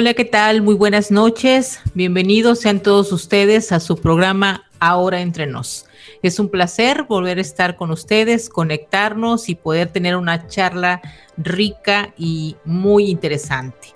Hola, 0.00 0.14
¿qué 0.14 0.24
tal? 0.24 0.62
Muy 0.62 0.76
buenas 0.76 1.10
noches. 1.10 1.78
Bienvenidos 1.92 2.60
sean 2.60 2.80
todos 2.80 3.12
ustedes 3.12 3.70
a 3.70 3.80
su 3.80 3.98
programa 3.98 4.64
Ahora 4.78 5.20
entre 5.20 5.46
nos. 5.46 5.84
Es 6.22 6.38
un 6.38 6.48
placer 6.48 7.02
volver 7.02 7.36
a 7.36 7.42
estar 7.42 7.76
con 7.76 7.90
ustedes, 7.90 8.48
conectarnos 8.48 9.50
y 9.50 9.56
poder 9.56 9.88
tener 9.88 10.16
una 10.16 10.46
charla 10.46 11.02
rica 11.36 12.14
y 12.16 12.56
muy 12.64 13.10
interesante. 13.10 13.88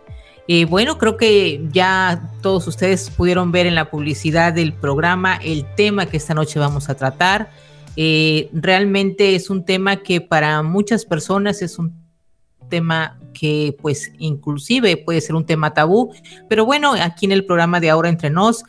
Eh, 0.46 0.66
bueno, 0.66 0.98
creo 0.98 1.16
que 1.16 1.66
ya 1.72 2.30
todos 2.42 2.66
ustedes 2.66 3.08
pudieron 3.08 3.50
ver 3.50 3.64
en 3.64 3.74
la 3.74 3.90
publicidad 3.90 4.52
del 4.52 4.74
programa 4.74 5.40
el 5.42 5.64
tema 5.74 6.04
que 6.04 6.18
esta 6.18 6.34
noche 6.34 6.58
vamos 6.58 6.90
a 6.90 6.96
tratar. 6.96 7.48
Eh, 7.96 8.50
realmente 8.52 9.36
es 9.36 9.48
un 9.48 9.64
tema 9.64 10.02
que 10.02 10.20
para 10.20 10.62
muchas 10.62 11.06
personas 11.06 11.62
es 11.62 11.78
un 11.78 11.94
tema 12.68 13.18
que 13.34 13.76
pues 13.82 14.10
inclusive 14.18 14.96
puede 14.96 15.20
ser 15.20 15.34
un 15.34 15.44
tema 15.44 15.74
tabú, 15.74 16.14
pero 16.48 16.64
bueno, 16.64 16.94
aquí 16.94 17.26
en 17.26 17.32
el 17.32 17.44
programa 17.44 17.80
de 17.80 17.90
Ahora 17.90 18.08
Entre 18.08 18.30
Nos 18.30 18.64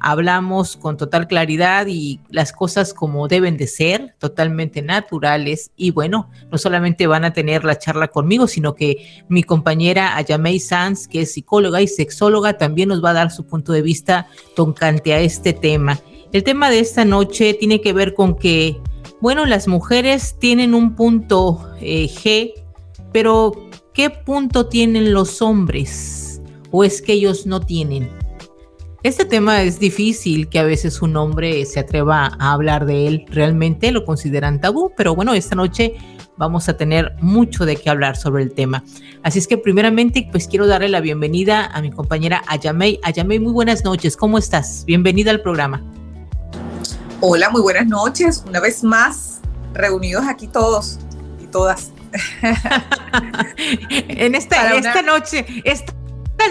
hablamos 0.00 0.76
con 0.76 0.96
total 0.96 1.26
claridad 1.26 1.86
y 1.88 2.20
las 2.30 2.52
cosas 2.52 2.94
como 2.94 3.28
deben 3.28 3.56
de 3.56 3.66
ser, 3.66 4.14
totalmente 4.18 4.82
naturales. 4.82 5.70
Y 5.76 5.90
bueno, 5.90 6.30
no 6.50 6.58
solamente 6.58 7.06
van 7.06 7.24
a 7.24 7.32
tener 7.32 7.64
la 7.64 7.78
charla 7.78 8.08
conmigo, 8.08 8.46
sino 8.46 8.74
que 8.74 9.24
mi 9.28 9.42
compañera 9.42 10.16
Ayamei 10.16 10.60
Sanz, 10.60 11.08
que 11.08 11.22
es 11.22 11.32
psicóloga 11.32 11.80
y 11.82 11.88
sexóloga, 11.88 12.58
también 12.58 12.88
nos 12.88 13.02
va 13.04 13.10
a 13.10 13.14
dar 13.14 13.30
su 13.30 13.46
punto 13.46 13.72
de 13.72 13.82
vista 13.82 14.26
tocante 14.54 15.14
a 15.14 15.20
este 15.20 15.52
tema. 15.52 15.98
El 16.32 16.42
tema 16.42 16.70
de 16.70 16.80
esta 16.80 17.04
noche 17.04 17.54
tiene 17.54 17.80
que 17.80 17.92
ver 17.92 18.14
con 18.14 18.36
que, 18.36 18.80
bueno, 19.20 19.46
las 19.46 19.66
mujeres 19.66 20.36
tienen 20.38 20.74
un 20.74 20.94
punto 20.94 21.70
eh, 21.80 22.06
G, 22.06 22.52
pero 23.12 23.67
¿qué 23.98 24.10
punto 24.10 24.68
tienen 24.68 25.12
los 25.12 25.42
hombres? 25.42 26.40
¿O 26.70 26.84
es 26.84 27.02
que 27.02 27.14
ellos 27.14 27.46
no 27.46 27.58
tienen? 27.58 28.08
Este 29.02 29.24
tema 29.24 29.62
es 29.62 29.80
difícil 29.80 30.48
que 30.48 30.60
a 30.60 30.62
veces 30.62 31.02
un 31.02 31.16
hombre 31.16 31.66
se 31.66 31.80
atreva 31.80 32.30
a 32.38 32.52
hablar 32.52 32.86
de 32.86 33.08
él. 33.08 33.24
Realmente 33.28 33.90
lo 33.90 34.04
consideran 34.04 34.60
tabú, 34.60 34.92
pero 34.96 35.16
bueno, 35.16 35.34
esta 35.34 35.56
noche 35.56 35.96
vamos 36.36 36.68
a 36.68 36.76
tener 36.76 37.12
mucho 37.20 37.66
de 37.66 37.74
qué 37.74 37.90
hablar 37.90 38.16
sobre 38.16 38.44
el 38.44 38.52
tema. 38.52 38.84
Así 39.24 39.40
es 39.40 39.48
que 39.48 39.58
primeramente, 39.58 40.28
pues 40.30 40.46
quiero 40.46 40.68
darle 40.68 40.88
la 40.90 41.00
bienvenida 41.00 41.66
a 41.66 41.82
mi 41.82 41.90
compañera 41.90 42.44
Ayamei. 42.46 43.00
Ayamei, 43.02 43.40
muy 43.40 43.52
buenas 43.52 43.82
noches. 43.82 44.16
¿Cómo 44.16 44.38
estás? 44.38 44.84
Bienvenida 44.86 45.32
al 45.32 45.40
programa. 45.40 45.82
Hola, 47.20 47.50
muy 47.50 47.62
buenas 47.62 47.88
noches. 47.88 48.44
Una 48.46 48.60
vez 48.60 48.84
más, 48.84 49.40
reunidos 49.74 50.22
aquí 50.28 50.46
todos 50.46 51.00
y 51.42 51.48
todas. 51.48 51.90
en 53.56 54.34
esta, 54.34 54.74
esta 54.74 55.02
noche, 55.02 55.44
esta 55.64 55.92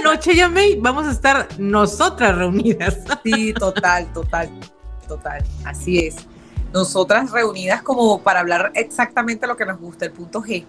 noche, 0.03 0.35
ya 0.35 0.49
me 0.49 0.75
vamos 0.77 1.07
a 1.07 1.11
estar 1.11 1.47
nosotras 1.57 2.35
reunidas. 2.35 2.99
sí, 3.23 3.53
total, 3.53 4.11
total, 4.13 4.49
total. 5.07 5.43
Así 5.65 5.99
es. 5.99 6.15
Nosotras 6.73 7.31
reunidas 7.31 7.81
como 7.81 8.21
para 8.21 8.41
hablar 8.41 8.71
exactamente 8.75 9.47
lo 9.47 9.55
que 9.57 9.65
nos 9.65 9.79
gusta, 9.79 10.05
el 10.05 10.11
punto 10.11 10.41
G. 10.41 10.65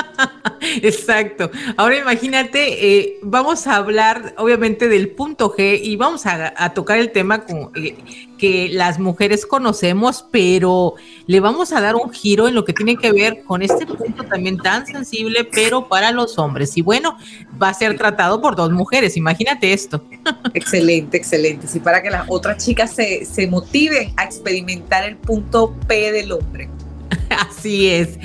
Exacto. 0.82 1.50
Ahora 1.76 1.98
imagínate, 1.98 2.98
eh, 2.98 3.18
vamos 3.22 3.66
a 3.66 3.76
hablar 3.76 4.34
obviamente 4.38 4.88
del 4.88 5.10
punto 5.10 5.52
G 5.52 5.78
y 5.82 5.96
vamos 5.96 6.24
a, 6.26 6.72
tocar 6.74 6.98
el 6.98 7.10
tema 7.10 7.44
con, 7.44 7.70
eh, 7.74 7.96
que 8.38 8.68
las 8.68 8.98
mujeres 8.98 9.46
conocemos, 9.46 10.26
pero 10.30 10.94
le 11.26 11.40
vamos 11.40 11.72
a 11.72 11.80
dar 11.80 11.96
un 11.96 12.10
giro 12.10 12.48
en 12.48 12.54
lo 12.54 12.64
que 12.64 12.72
tiene 12.72 12.96
que 12.96 13.12
ver 13.12 13.42
con 13.44 13.62
este 13.62 13.86
punto 13.86 14.24
también 14.24 14.58
tan 14.58 14.86
sensible, 14.86 15.44
pero 15.44 15.88
para 15.88 16.10
los 16.10 16.38
hombres. 16.38 16.76
Y 16.76 16.82
bueno, 16.82 17.16
va 17.60 17.70
a 17.70 17.74
ser 17.74 17.96
tratado 17.96 18.40
por 18.40 18.56
dos 18.56 18.70
mujeres, 18.70 19.16
imagínate 19.16 19.72
esto. 19.72 20.04
Excelente, 20.54 21.16
excelente. 21.16 21.66
Sí, 21.66 21.80
para 21.80 22.02
que 22.02 22.10
las 22.10 22.24
otras 22.28 22.64
chicas 22.64 22.92
se, 22.92 23.24
se 23.24 23.46
motiven 23.46 24.12
a 24.16 24.24
experimentar 24.24 25.04
el 25.04 25.16
punto 25.26 25.74
P 25.86 26.12
del 26.12 26.32
hombre. 26.32 26.68
Así 27.28 27.88
es 27.88 28.18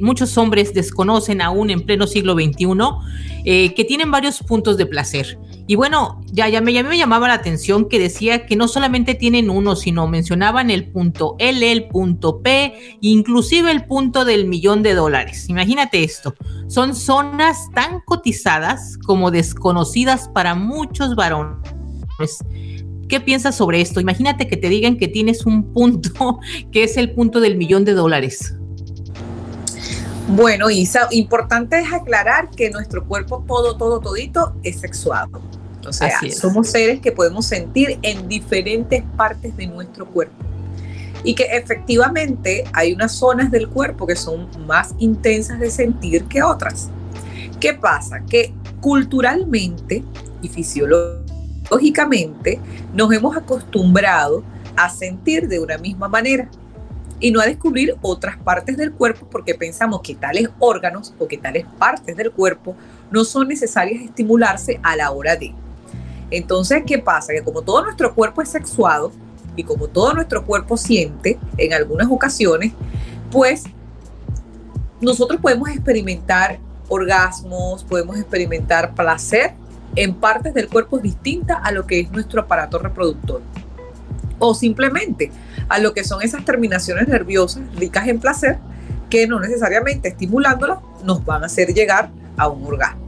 muchos 0.00 0.36
hombres 0.38 0.74
desconocen 0.74 1.40
aún 1.40 1.70
en 1.70 1.80
pleno 1.80 2.06
siglo 2.06 2.34
XXI, 2.34 2.66
eh, 3.44 3.74
que 3.74 3.84
tienen 3.84 4.10
varios 4.10 4.40
puntos 4.40 4.76
de 4.76 4.86
placer. 4.86 5.38
Y 5.66 5.74
bueno, 5.74 6.22
ya, 6.32 6.48
me, 6.60 6.72
ya 6.72 6.82
me 6.82 6.96
llamaba 6.96 7.28
la 7.28 7.34
atención 7.34 7.88
que 7.88 7.98
decía 7.98 8.46
que 8.46 8.56
no 8.56 8.68
solamente 8.68 9.14
tienen 9.14 9.50
uno, 9.50 9.76
sino 9.76 10.06
mencionaban 10.06 10.70
el 10.70 10.90
punto 10.90 11.36
L, 11.38 11.70
el 11.70 11.88
punto 11.88 12.40
P, 12.40 12.96
inclusive 13.00 13.70
el 13.70 13.84
punto 13.84 14.24
del 14.24 14.46
millón 14.46 14.82
de 14.82 14.94
dólares. 14.94 15.48
Imagínate 15.48 16.04
esto, 16.04 16.34
son 16.68 16.94
zonas 16.94 17.70
tan 17.74 18.00
cotizadas 18.00 18.96
como 19.04 19.30
desconocidas 19.30 20.28
para 20.28 20.54
muchos 20.54 21.14
varones. 21.14 21.58
¿Qué 23.08 23.20
piensas 23.20 23.56
sobre 23.56 23.80
esto? 23.80 24.00
Imagínate 24.00 24.46
que 24.48 24.56
te 24.56 24.68
digan 24.68 24.98
que 24.98 25.08
tienes 25.08 25.46
un 25.46 25.72
punto 25.72 26.40
que 26.72 26.84
es 26.84 26.96
el 26.96 27.12
punto 27.12 27.40
del 27.40 27.56
millón 27.56 27.84
de 27.84 27.94
dólares. 27.94 28.54
Bueno, 30.28 30.68
Isa, 30.68 31.08
importante 31.10 31.80
es 31.80 31.90
aclarar 31.90 32.50
que 32.50 32.68
nuestro 32.68 33.06
cuerpo 33.06 33.42
todo, 33.48 33.78
todo, 33.78 33.98
todito 34.00 34.54
es 34.62 34.80
sexuado. 34.80 35.40
O 35.86 35.92
sea, 35.92 36.20
somos 36.30 36.68
seres 36.68 37.00
que 37.00 37.12
podemos 37.12 37.46
sentir 37.46 37.98
en 38.02 38.28
diferentes 38.28 39.02
partes 39.16 39.56
de 39.56 39.66
nuestro 39.68 40.06
cuerpo. 40.06 40.36
Y 41.24 41.34
que 41.34 41.44
efectivamente 41.44 42.64
hay 42.74 42.92
unas 42.92 43.12
zonas 43.12 43.50
del 43.50 43.68
cuerpo 43.68 44.06
que 44.06 44.16
son 44.16 44.48
más 44.66 44.94
intensas 44.98 45.58
de 45.58 45.70
sentir 45.70 46.24
que 46.24 46.42
otras. 46.42 46.90
¿Qué 47.58 47.72
pasa? 47.72 48.20
Que 48.28 48.52
culturalmente 48.80 50.04
y 50.42 50.48
fisiológicamente 50.48 51.27
nos 52.94 53.12
hemos 53.12 53.36
acostumbrado 53.36 54.42
a 54.76 54.88
sentir 54.88 55.48
de 55.48 55.60
una 55.60 55.78
misma 55.78 56.08
manera 56.08 56.48
y 57.20 57.30
no 57.30 57.40
a 57.40 57.46
descubrir 57.46 57.96
otras 58.00 58.36
partes 58.36 58.76
del 58.76 58.92
cuerpo 58.92 59.26
porque 59.30 59.54
pensamos 59.54 60.00
que 60.02 60.14
tales 60.14 60.48
órganos 60.58 61.14
o 61.18 61.26
que 61.26 61.36
tales 61.36 61.66
partes 61.78 62.16
del 62.16 62.30
cuerpo 62.30 62.76
no 63.10 63.24
son 63.24 63.48
necesarias 63.48 64.02
estimularse 64.02 64.78
a 64.82 64.96
la 64.96 65.10
hora 65.10 65.36
de. 65.36 65.52
Entonces, 66.30 66.82
¿qué 66.86 66.98
pasa? 66.98 67.32
Que 67.32 67.42
como 67.42 67.62
todo 67.62 67.82
nuestro 67.82 68.14
cuerpo 68.14 68.42
es 68.42 68.50
sexuado 68.50 69.12
y 69.56 69.64
como 69.64 69.88
todo 69.88 70.12
nuestro 70.14 70.44
cuerpo 70.44 70.76
siente 70.76 71.38
en 71.56 71.72
algunas 71.72 72.08
ocasiones, 72.08 72.72
pues 73.30 73.64
nosotros 75.00 75.40
podemos 75.40 75.68
experimentar 75.70 76.58
orgasmos, 76.88 77.82
podemos 77.84 78.16
experimentar 78.16 78.94
placer 78.94 79.54
en 79.98 80.14
partes 80.14 80.54
del 80.54 80.68
cuerpo 80.68 80.98
distintas 80.98 81.58
a 81.62 81.72
lo 81.72 81.86
que 81.86 82.00
es 82.00 82.10
nuestro 82.12 82.42
aparato 82.42 82.78
reproductor. 82.78 83.42
O 84.38 84.54
simplemente 84.54 85.32
a 85.68 85.80
lo 85.80 85.92
que 85.92 86.04
son 86.04 86.22
esas 86.22 86.44
terminaciones 86.44 87.08
nerviosas 87.08 87.64
ricas 87.74 88.06
en 88.06 88.20
placer 88.20 88.58
que 89.10 89.26
no 89.26 89.40
necesariamente 89.40 90.08
estimulándolas 90.08 90.78
nos 91.02 91.24
van 91.24 91.42
a 91.42 91.46
hacer 91.46 91.74
llegar 91.74 92.10
a 92.36 92.46
un 92.46 92.64
orgasmo. 92.64 93.02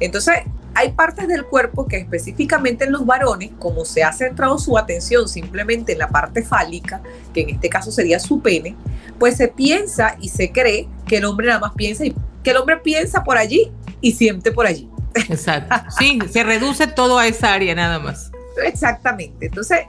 Entonces, 0.00 0.36
hay 0.74 0.92
partes 0.92 1.28
del 1.28 1.44
cuerpo 1.44 1.86
que 1.86 1.98
específicamente 1.98 2.84
en 2.84 2.92
los 2.92 3.04
varones, 3.04 3.50
como 3.58 3.84
se 3.84 4.02
ha 4.02 4.12
centrado 4.14 4.58
su 4.58 4.78
atención 4.78 5.28
simplemente 5.28 5.92
en 5.92 5.98
la 5.98 6.08
parte 6.08 6.42
fálica, 6.42 7.02
que 7.34 7.42
en 7.42 7.50
este 7.50 7.68
caso 7.68 7.92
sería 7.92 8.18
su 8.18 8.40
pene, 8.40 8.74
pues 9.18 9.36
se 9.36 9.48
piensa 9.48 10.16
y 10.18 10.30
se 10.30 10.50
cree 10.50 10.88
que 11.06 11.18
el 11.18 11.26
hombre 11.26 11.48
nada 11.48 11.60
más 11.60 11.72
piensa 11.74 12.06
y 12.06 12.14
que 12.42 12.52
el 12.52 12.56
hombre 12.56 12.78
piensa 12.78 13.22
por 13.22 13.36
allí 13.36 13.70
y 14.00 14.12
siente 14.12 14.50
por 14.50 14.66
allí. 14.66 14.88
Exacto. 15.14 15.74
Sí, 15.98 16.18
se 16.30 16.42
reduce 16.42 16.86
todo 16.86 17.18
a 17.18 17.26
esa 17.26 17.52
área 17.52 17.74
nada 17.74 17.98
más. 17.98 18.30
Exactamente. 18.64 19.46
Entonces, 19.46 19.80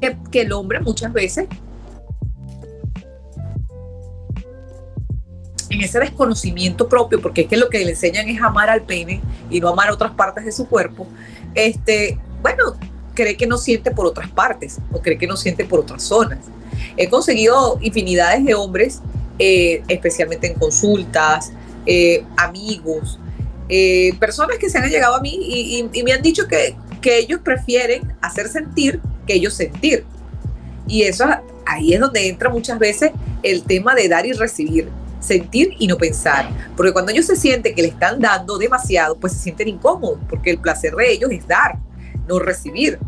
que, 0.00 0.16
que 0.30 0.40
el 0.42 0.52
hombre 0.52 0.80
muchas 0.80 1.12
veces 1.12 1.48
en 5.70 5.80
ese 5.82 5.98
desconocimiento 6.00 6.88
propio, 6.88 7.20
porque 7.20 7.42
es 7.42 7.48
que 7.48 7.56
lo 7.56 7.68
que 7.68 7.84
le 7.84 7.90
enseñan 7.90 8.28
es 8.28 8.40
amar 8.40 8.70
al 8.70 8.82
pene 8.82 9.20
y 9.50 9.60
no 9.60 9.68
amar 9.68 9.90
otras 9.90 10.12
partes 10.12 10.44
de 10.44 10.52
su 10.52 10.66
cuerpo, 10.66 11.06
este, 11.54 12.18
bueno, 12.42 12.76
cree 13.14 13.36
que 13.36 13.46
no 13.46 13.58
siente 13.58 13.90
por 13.90 14.06
otras 14.06 14.30
partes 14.30 14.78
o 14.92 15.00
cree 15.00 15.18
que 15.18 15.26
no 15.26 15.36
siente 15.36 15.64
por 15.64 15.80
otras 15.80 16.02
zonas. 16.02 16.38
He 16.96 17.08
conseguido 17.08 17.78
infinidades 17.80 18.44
de 18.44 18.54
hombres, 18.54 19.00
eh, 19.38 19.82
especialmente 19.88 20.46
en 20.46 20.54
consultas, 20.54 21.52
eh, 21.86 22.24
amigos, 22.36 23.18
eh, 23.68 24.14
personas 24.18 24.58
que 24.58 24.70
se 24.70 24.78
han 24.78 24.88
llegado 24.88 25.16
a 25.16 25.20
mí 25.20 25.38
y, 25.92 26.02
me 26.02 26.12
han 26.12 26.22
dicho 26.22 26.46
que, 26.46 26.76
que 27.00 27.18
ellos 27.18 27.40
prefieren 27.42 28.14
hacer 28.20 28.48
sentir 28.48 29.00
que 29.26 29.34
ellos 29.34 29.54
sentir. 29.54 30.04
Y 30.86 31.02
eso 31.02 31.26
ahí 31.66 31.92
es 31.92 32.00
donde 32.00 32.28
entra 32.28 32.48
muchas 32.48 32.78
veces 32.78 33.12
el 33.42 33.62
tema 33.62 33.94
de 33.94 34.08
dar 34.08 34.24
y 34.24 34.32
recibir 34.32 34.88
sentir 35.20 35.74
y 35.78 35.86
no 35.86 35.96
pensar. 35.96 36.48
Porque 36.76 36.92
cuando 36.92 37.12
ellos 37.12 37.26
se 37.26 37.36
sienten 37.36 37.74
que 37.74 37.82
le 37.82 37.88
están 37.88 38.20
dando 38.20 38.58
demasiado, 38.58 39.16
pues 39.16 39.32
se 39.34 39.40
sienten 39.40 39.68
incómodos, 39.68 40.18
porque 40.28 40.50
el 40.50 40.58
placer 40.58 40.94
de 40.94 41.12
ellos 41.12 41.30
es 41.30 41.46
dar, 41.46 41.78
no 42.26 42.38
recibir. 42.38 42.98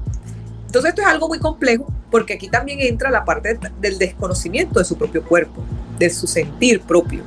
Entonces 0.66 0.90
esto 0.90 1.02
es 1.02 1.08
algo 1.08 1.28
muy 1.28 1.38
complejo, 1.38 1.92
porque 2.10 2.34
aquí 2.34 2.48
también 2.48 2.80
entra 2.80 3.10
la 3.10 3.24
parte 3.24 3.58
del 3.80 3.98
desconocimiento 3.98 4.78
de 4.78 4.84
su 4.84 4.96
propio 4.96 5.24
cuerpo, 5.24 5.62
de 5.98 6.10
su 6.10 6.26
sentir 6.26 6.80
propio. 6.80 7.22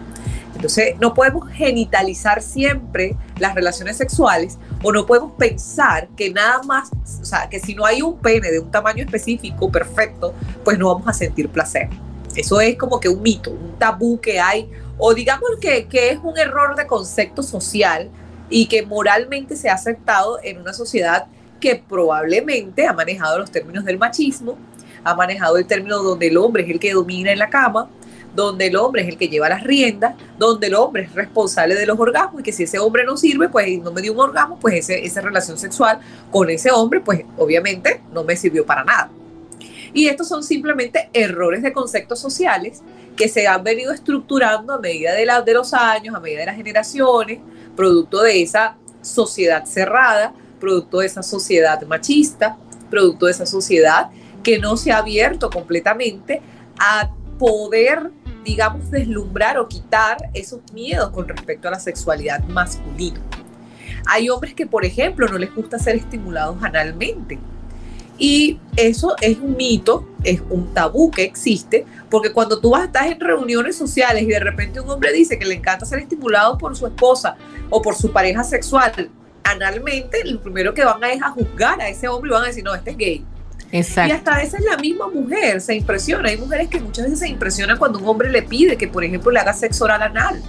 Entonces 0.63 0.95
no 0.97 1.13
podemos 1.13 1.49
genitalizar 1.49 2.41
siempre 2.41 3.17
las 3.37 3.53
relaciones 3.53 3.97
sexuales 3.97 4.57
o 4.81 4.93
no 4.93 5.05
podemos 5.05 5.33
pensar 5.33 6.07
que 6.15 6.29
nada 6.29 6.63
más, 6.63 6.89
o 7.21 7.25
sea, 7.25 7.49
que 7.49 7.59
si 7.59 7.75
no 7.75 7.85
hay 7.85 8.01
un 8.01 8.17
pene 8.17 8.49
de 8.49 8.59
un 8.59 8.71
tamaño 8.71 9.03
específico 9.03 9.69
perfecto, 9.69 10.33
pues 10.63 10.79
no 10.79 10.87
vamos 10.87 11.05
a 11.09 11.11
sentir 11.11 11.49
placer. 11.49 11.89
Eso 12.33 12.61
es 12.61 12.77
como 12.77 13.01
que 13.01 13.09
un 13.09 13.21
mito, 13.21 13.51
un 13.51 13.77
tabú 13.77 14.21
que 14.21 14.39
hay, 14.39 14.71
o 14.97 15.13
digamos 15.13 15.49
que, 15.59 15.85
que 15.87 16.11
es 16.11 16.19
un 16.23 16.37
error 16.37 16.77
de 16.77 16.87
concepto 16.87 17.43
social 17.43 18.09
y 18.49 18.67
que 18.67 18.85
moralmente 18.85 19.57
se 19.57 19.69
ha 19.69 19.73
aceptado 19.73 20.39
en 20.41 20.61
una 20.61 20.71
sociedad 20.71 21.25
que 21.59 21.75
probablemente 21.75 22.87
ha 22.87 22.93
manejado 22.93 23.37
los 23.37 23.51
términos 23.51 23.83
del 23.83 23.97
machismo, 23.97 24.57
ha 25.03 25.13
manejado 25.13 25.57
el 25.57 25.65
término 25.65 26.01
donde 26.01 26.27
el 26.27 26.37
hombre 26.37 26.63
es 26.63 26.69
el 26.69 26.79
que 26.79 26.93
domina 26.93 27.33
en 27.33 27.39
la 27.39 27.49
cama, 27.49 27.89
donde 28.35 28.67
el 28.67 28.75
hombre 28.75 29.03
es 29.03 29.07
el 29.07 29.17
que 29.17 29.27
lleva 29.27 29.49
las 29.49 29.63
riendas, 29.63 30.15
donde 30.37 30.67
el 30.67 30.75
hombre 30.75 31.03
es 31.03 31.13
responsable 31.13 31.75
de 31.75 31.85
los 31.85 31.99
orgasmos 31.99 32.41
y 32.41 32.43
que 32.43 32.51
si 32.51 32.63
ese 32.63 32.79
hombre 32.79 33.05
no 33.05 33.17
sirve, 33.17 33.49
pues 33.49 33.79
no 33.79 33.91
me 33.91 34.01
dio 34.01 34.13
un 34.13 34.19
orgasmo, 34.19 34.57
pues 34.59 34.89
esa 34.89 35.21
relación 35.21 35.57
sexual 35.57 35.99
con 36.31 36.49
ese 36.49 36.71
hombre, 36.71 36.99
pues 36.99 37.23
obviamente 37.37 38.01
no 38.11 38.23
me 38.23 38.35
sirvió 38.35 38.65
para 38.65 38.83
nada. 38.83 39.09
Y 39.93 40.07
estos 40.07 40.27
son 40.27 40.43
simplemente 40.43 41.09
errores 41.13 41.61
de 41.61 41.71
conceptos 41.71 42.19
sociales 42.19 42.81
que 43.15 43.29
se 43.29 43.47
han 43.47 43.63
venido 43.63 43.93
estructurando 43.93 44.73
a 44.73 44.79
medida 44.79 45.13
de, 45.13 45.25
la, 45.25 45.41
de 45.41 45.53
los 45.53 45.73
años, 45.73 46.15
a 46.15 46.19
medida 46.19 46.39
de 46.39 46.45
las 46.47 46.55
generaciones, 46.55 47.39
producto 47.75 48.21
de 48.23 48.41
esa 48.41 48.77
sociedad 49.01 49.65
cerrada, 49.65 50.33
producto 50.59 50.99
de 50.99 51.05
esa 51.05 51.21
sociedad 51.21 51.81
machista, 51.83 52.57
producto 52.89 53.27
de 53.27 53.33
esa 53.33 53.45
sociedad 53.45 54.09
que 54.41 54.57
no 54.59 54.77
se 54.77 54.91
ha 54.91 54.97
abierto 54.97 55.49
completamente 55.49 56.41
a 56.79 57.11
poder, 57.37 58.11
digamos, 58.43 58.91
deslumbrar 58.91 59.57
o 59.57 59.67
quitar 59.67 60.17
esos 60.33 60.59
miedos 60.73 61.09
con 61.11 61.27
respecto 61.27 61.67
a 61.67 61.71
la 61.71 61.79
sexualidad 61.79 62.43
masculina. 62.45 63.19
Hay 64.05 64.29
hombres 64.29 64.53
que, 64.53 64.65
por 64.65 64.85
ejemplo, 64.85 65.27
no 65.27 65.37
les 65.37 65.53
gusta 65.53 65.79
ser 65.79 65.95
estimulados 65.95 66.57
analmente 66.61 67.39
y 68.17 68.59
eso 68.75 69.15
es 69.21 69.37
un 69.39 69.57
mito, 69.57 70.07
es 70.23 70.41
un 70.49 70.73
tabú 70.73 71.09
que 71.09 71.23
existe, 71.23 71.85
porque 72.09 72.31
cuando 72.31 72.59
tú 72.59 72.71
vas, 72.71 72.85
estás 72.85 73.07
en 73.07 73.19
reuniones 73.19 73.75
sociales 73.75 74.23
y 74.23 74.27
de 74.27 74.39
repente 74.39 74.79
un 74.79 74.89
hombre 74.89 75.11
dice 75.11 75.39
que 75.39 75.45
le 75.45 75.55
encanta 75.55 75.85
ser 75.85 75.99
estimulado 75.99 76.57
por 76.57 76.75
su 76.75 76.85
esposa 76.85 77.35
o 77.69 77.81
por 77.81 77.95
su 77.95 78.11
pareja 78.11 78.43
sexual 78.43 79.09
analmente, 79.43 80.23
lo 80.25 80.41
primero 80.41 80.73
que 80.73 80.85
van 80.85 81.03
a 81.03 81.11
es 81.11 81.21
a 81.21 81.31
juzgar 81.31 81.81
a 81.81 81.89
ese 81.89 82.07
hombre 82.07 82.29
y 82.29 82.33
van 82.33 82.43
a 82.43 82.47
decir, 82.47 82.63
no, 82.63 82.73
este 82.73 82.91
es 82.91 82.97
gay. 82.97 83.25
Exacto. 83.73 84.13
Y 84.13 84.15
hasta 84.15 84.35
a 84.35 84.37
veces 84.37 84.61
la 84.61 84.77
misma 84.77 85.09
mujer 85.09 85.59
se 85.59 85.75
impresiona. 85.75 86.29
Hay 86.29 86.37
mujeres 86.37 86.69
que 86.69 86.79
muchas 86.79 87.05
veces 87.05 87.19
se 87.19 87.27
impresionan 87.27 87.77
cuando 87.77 87.99
un 87.99 88.07
hombre 88.07 88.29
le 88.29 88.43
pide 88.43 88.77
que, 88.77 88.87
por 88.87 89.03
ejemplo, 89.03 89.31
le 89.31 89.39
haga 89.39 89.53
sexo 89.53 89.83
oral 89.83 90.01
anal. 90.01 90.41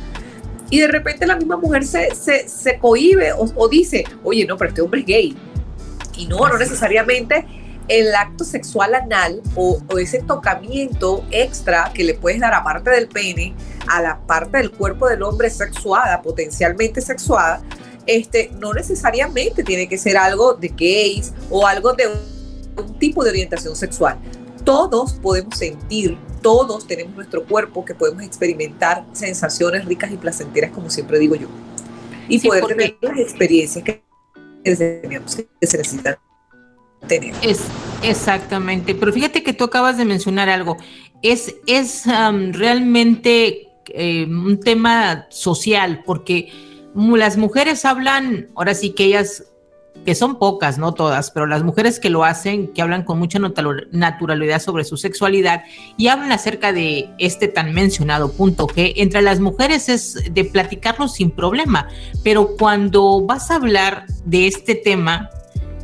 Y 0.71 0.79
de 0.79 0.87
repente 0.87 1.27
la 1.27 1.35
misma 1.35 1.57
mujer 1.57 1.85
se, 1.85 2.15
se, 2.15 2.49
se 2.49 2.79
cohíbe 2.79 3.33
o, 3.33 3.51
o 3.57 3.69
dice, 3.69 4.05
oye, 4.23 4.47
no, 4.47 4.57
pero 4.57 4.69
este 4.69 4.83
hombre 4.83 5.01
es 5.01 5.07
gay 5.07 5.37
y 6.17 6.27
no, 6.27 6.49
no 6.49 6.59
necesariamente 6.59 7.47
el 7.89 8.15
acto 8.15 8.45
sexual 8.45 8.95
anal 8.95 9.43
o, 9.55 9.79
ese 9.99 10.23
tocamiento 10.23 11.25
extra 11.31 11.91
que 11.95 12.05
le 12.05 12.15
puedes 12.15 12.41
dar 12.41 12.55
aparte 12.55 12.91
del 12.91 13.09
pene 13.09 13.55
a 13.87 14.01
la 14.01 14.19
parte 14.27 14.59
del 14.59 14.71
cuerpo 14.71 15.09
del 15.09 15.23
hombre 15.23 15.51
sexuada, 15.51 16.23
potencialmente 16.23 17.01
sexuada, 17.01 17.63
este, 18.07 18.51
no 18.59 18.73
necesariamente 18.73 19.63
tiene 19.63 19.89
que 19.89 19.99
ser 19.99 20.17
algo 20.17 20.55
de 20.55 20.69
gays 20.69 21.33
o 21.51 21.67
algo 21.67 21.93
de 21.93 22.09
un 22.77 22.99
tipo 22.99 23.25
de 23.25 23.31
orientación 23.31 23.77
sexual. 23.77 24.19
Todos 24.65 25.15
podemos 25.15 25.59
sentir, 25.59 26.17
todos 26.41 26.87
tenemos 26.87 27.15
nuestro 27.15 27.45
cuerpo 27.45 27.85
que 27.85 27.95
podemos 27.95 28.23
experimentar 28.23 29.05
sensaciones 29.13 29.85
ricas 29.85 30.11
y 30.13 30.17
placenteras, 30.17 30.71
como 30.73 30.91
siempre 30.91 31.19
digo 31.19 31.35
yo. 31.35 31.49
Y 32.29 32.41
poder 32.41 32.65
tener 32.67 32.97
las 33.03 33.19
experiencias 33.19 33.85
que 33.85 34.05
que 34.65 34.77
se 34.77 35.79
necesitan 35.79 36.17
tener. 37.07 37.35
Es, 37.43 37.61
exactamente, 38.03 38.95
pero 38.95 39.13
fíjate 39.13 39.43
que 39.43 39.53
tú 39.53 39.65
acabas 39.65 39.99
de 39.99 40.05
mencionar 40.05 40.49
algo. 40.49 40.77
Es, 41.23 41.55
es 41.67 42.05
realmente 42.07 43.69
eh, 43.89 44.25
un 44.25 44.59
tema 44.61 45.27
social, 45.31 46.03
porque 46.05 46.51
las 46.95 47.37
mujeres 47.37 47.85
hablan, 47.85 48.49
ahora 48.55 48.75
sí 48.75 48.91
que 48.91 49.05
ellas, 49.05 49.45
que 50.05 50.15
son 50.15 50.39
pocas, 50.39 50.79
no 50.79 50.93
todas, 50.93 51.31
pero 51.31 51.47
las 51.47 51.63
mujeres 51.63 51.99
que 51.99 52.11
lo 52.11 52.25
hacen, 52.25 52.69
que 52.69 52.83
hablan 52.83 53.05
con 53.05 53.19
mucha 53.19 53.39
naturalidad 53.39 54.61
sobre 54.61 54.85
su 54.85 54.97
sexualidad 54.97 55.63
y 55.97 56.09
hablan 56.09 56.33
acerca 56.33 56.73
de 56.73 57.11
este 57.19 57.49
tan 57.49 57.73
mencionado 57.73 58.33
punto 58.33 58.67
que 58.67 58.95
entre 58.97 59.23
las 59.23 59.41
mujeres 59.41 59.89
es 59.89 60.33
de 60.33 60.45
platicarlo 60.45 61.09
sin 61.09 61.31
problema, 61.31 61.89
pero 62.23 62.57
cuando 62.59 63.21
vas 63.25 63.51
a 63.51 63.57
hablar 63.57 64.07
de 64.25 64.47
este 64.47 64.75
tema 64.75 65.31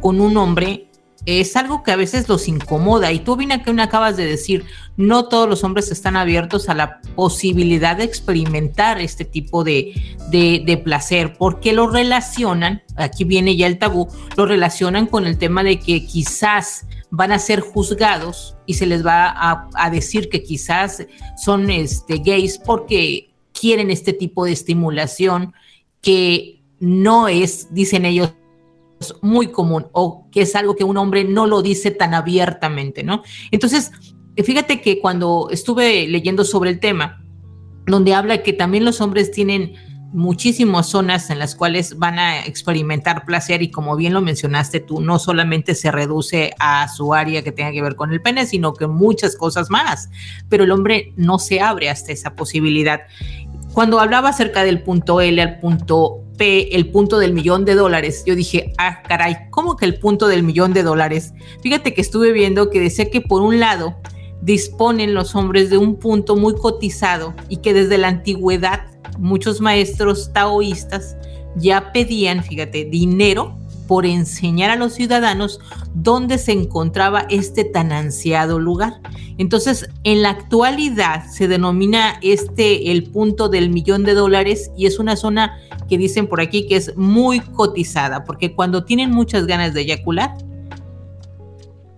con 0.01 0.21
un 0.21 0.37
hombre, 0.37 0.91
es 1.27 1.57
algo 1.57 1.83
que 1.83 1.93
a 1.93 1.97
veces 1.97 2.29
los 2.29 2.49
incomoda. 2.49 3.13
Y 3.13 3.21
tú, 3.21 3.37
Vina, 3.37 3.63
que 3.63 3.71
acabas 3.81 4.17
de 4.17 4.27
decir, 4.27 4.65
no 5.01 5.29
todos 5.29 5.49
los 5.49 5.65
hombres 5.65 5.91
están 5.91 6.15
abiertos 6.15 6.69
a 6.69 6.75
la 6.75 7.01
posibilidad 7.17 7.97
de 7.97 8.05
experimentar 8.05 9.01
este 9.01 9.25
tipo 9.25 9.65
de, 9.65 9.95
de, 10.31 10.77
placer, 10.85 11.37
porque 11.39 11.73
lo 11.73 11.89
relacionan, 11.89 12.83
aquí 12.97 13.25
viene 13.25 13.57
ya 13.57 13.67
el 13.67 13.79
tabú, 13.79 14.09
lo 14.37 14.45
relacionan 14.45 15.07
con 15.07 15.27
el 15.27 15.39
tema 15.39 15.65
de 15.65 15.81
que 15.81 16.05
quizás 16.05 16.87
van 17.11 17.33
a 17.33 17.39
ser 17.39 17.61
juzgados 17.61 18.57
y 18.67 18.75
se 18.75 18.87
les 18.87 19.05
va 19.05 19.27
a, 19.29 19.69
a 19.75 19.91
decir 19.91 20.29
que 20.29 20.43
quizás 20.43 21.07
son 21.43 21.71
este, 21.71 22.19
gays 22.19 22.59
porque 22.59 23.31
quieren 23.59 23.91
este 23.91 24.13
tipo 24.13 24.45
de 24.45 24.53
estimulación 24.53 25.55
que 26.03 26.63
no 26.79 27.27
es, 27.27 27.73
dicen 27.73 28.05
ellos, 28.05 28.35
muy 29.23 29.49
común 29.49 29.87
o 29.93 30.27
que 30.31 30.43
es 30.43 30.55
algo 30.55 30.77
que 30.77 30.85
un 30.85 30.99
hombre 30.99 31.25
no 31.25 31.47
lo 31.47 31.63
dice 31.63 31.91
tan 31.91 32.13
abiertamente, 32.13 33.03
¿no? 33.03 33.23
Entonces, 33.51 33.93
fíjate 34.37 34.81
que 34.81 35.01
cuando 35.01 35.49
estuve 35.51 36.07
leyendo 36.09 36.45
sobre 36.45 36.71
el 36.71 36.81
tema, 36.81 37.23
donde 37.87 38.15
habla 38.15 38.43
que 38.43 38.53
también 38.53 38.85
los 38.85 39.01
hombres 39.01 39.31
tienen 39.31 39.75
muchísimas 40.13 40.89
zonas 40.89 41.31
en 41.31 41.39
las 41.39 41.55
cuales 41.55 41.99
van 41.99 42.19
a 42.19 42.45
experimentar 42.45 43.25
placer 43.25 43.63
y 43.63 43.71
como 43.71 43.97
bien 43.97 44.13
lo 44.13 44.21
mencionaste 44.21 44.81
tú, 44.81 45.01
no 45.01 45.19
solamente 45.19 45.75
se 45.75 45.91
reduce 45.93 46.53
a 46.59 46.89
su 46.89 47.15
área 47.15 47.43
que 47.43 47.53
tenga 47.53 47.73
que 47.73 47.83
ver 47.83 47.95
con 47.95 48.13
el 48.13 48.21
pene, 48.21 48.47
sino 48.47 48.75
que 48.75 48.87
muchas 48.87 49.37
cosas 49.37 49.71
más, 49.71 50.11
pero 50.49 50.65
el 50.65 50.73
hombre 50.73 51.13
no 51.17 51.39
se 51.39 51.61
abre 51.61 51.91
hasta 51.91 52.13
esa 52.13 52.35
posibilidad. 52.35 53.03
Cuando 53.73 54.01
hablaba 54.01 54.31
acerca 54.31 54.65
del 54.65 54.83
punto 54.83 55.21
L 55.21 55.41
al 55.41 55.61
punto 55.61 56.25
P, 56.37 56.75
el 56.75 56.91
punto 56.91 57.19
del 57.19 57.33
millón 57.33 57.65
de 57.65 57.77
dólares, 57.77 58.25
yo 58.27 58.35
dije, 58.35 58.73
ah, 58.79 59.03
caray, 59.07 59.37
¿cómo 59.51 59.77
que 59.77 59.85
el 59.85 60.01
punto 60.01 60.27
del 60.27 60.43
millón 60.43 60.73
de 60.73 60.83
dólares? 60.83 61.35
Fíjate 61.63 61.95
que 61.95 62.01
estuve 62.01 62.33
viendo 62.33 62.71
que 62.71 62.81
decía 62.81 63.11
que 63.11 63.21
por 63.21 63.43
un 63.43 63.61
lado 63.61 63.95
disponen 64.43 65.15
los 65.15 65.35
hombres 65.35 65.71
de 65.71 65.79
un 65.79 65.97
punto 65.97 66.37
muy 66.37 66.55
cotizado 66.55 67.35
y 67.49 67.59
que 67.59 67.75
desde 67.75 67.99
la 67.99 68.09
antigüedad 68.09 68.87
muchos 69.19 69.61
maestros 69.61 70.33
taoístas 70.33 71.17
ya 71.57 71.93
pedían, 71.93 72.43
fíjate, 72.43 72.85
dinero 72.85 73.57
por 73.87 74.07
enseñar 74.07 74.71
a 74.71 74.77
los 74.77 74.95
ciudadanos 74.95 75.59
dónde 75.95 76.39
se 76.39 76.53
encontraba 76.53 77.27
este 77.29 77.65
tan 77.65 77.91
ansiado 77.91 78.61
lugar. 78.61 79.01
Entonces, 79.37 79.89
en 80.05 80.23
la 80.23 80.31
actualidad 80.31 81.25
se 81.29 81.49
denomina 81.49 82.21
este 82.23 82.93
el 82.93 83.11
punto 83.11 83.49
del 83.49 83.69
millón 83.71 84.05
de 84.05 84.15
dólares 84.15 84.71
y 84.77 84.87
es 84.87 85.01
una 85.01 85.17
zona 85.17 85.59
que 85.89 85.99
dicen 85.99 86.29
por 86.29 86.41
aquí 86.41 86.69
que 86.69 86.77
es 86.77 86.97
muy 86.97 87.41
cotizada, 87.41 88.23
porque 88.23 88.55
cuando 88.55 88.85
tienen 88.85 89.11
muchas 89.11 89.47
ganas 89.47 89.75
de 89.75 89.81
eyacular, 89.81 90.37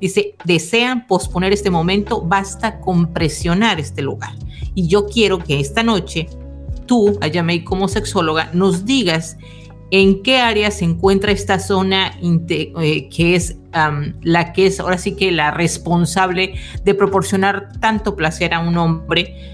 dice, 0.09 0.35
desean 0.45 1.07
posponer 1.07 1.53
este 1.53 1.71
momento, 1.71 2.21
basta 2.21 2.81
con 2.81 3.13
presionar 3.13 3.81
este 3.81 4.03
lugar. 4.03 4.35
Y 4.75 4.89
yo 4.89 5.07
quiero 5.07 5.39
que 5.39 5.61
esta 5.61 5.83
noche 5.83 6.29
tú, 6.87 7.19
Ayamei, 7.21 7.65
como 7.65 7.89
sexóloga, 7.89 8.51
nos 8.53 8.85
digas 8.85 9.37
en 9.91 10.23
qué 10.23 10.39
área 10.39 10.71
se 10.71 10.85
encuentra 10.85 11.33
esta 11.33 11.59
zona 11.59 12.19
eh, 12.21 13.09
que 13.09 13.35
es 13.35 13.57
la 14.23 14.53
que 14.53 14.67
es 14.67 14.81
ahora 14.81 14.99
sí 14.99 15.15
que 15.15 15.31
la 15.33 15.51
responsable 15.51 16.55
de 16.85 16.95
proporcionar 16.95 17.79
tanto 17.81 18.17
placer 18.17 18.55
a 18.55 18.61
un 18.61 18.77
hombre. 18.77 19.52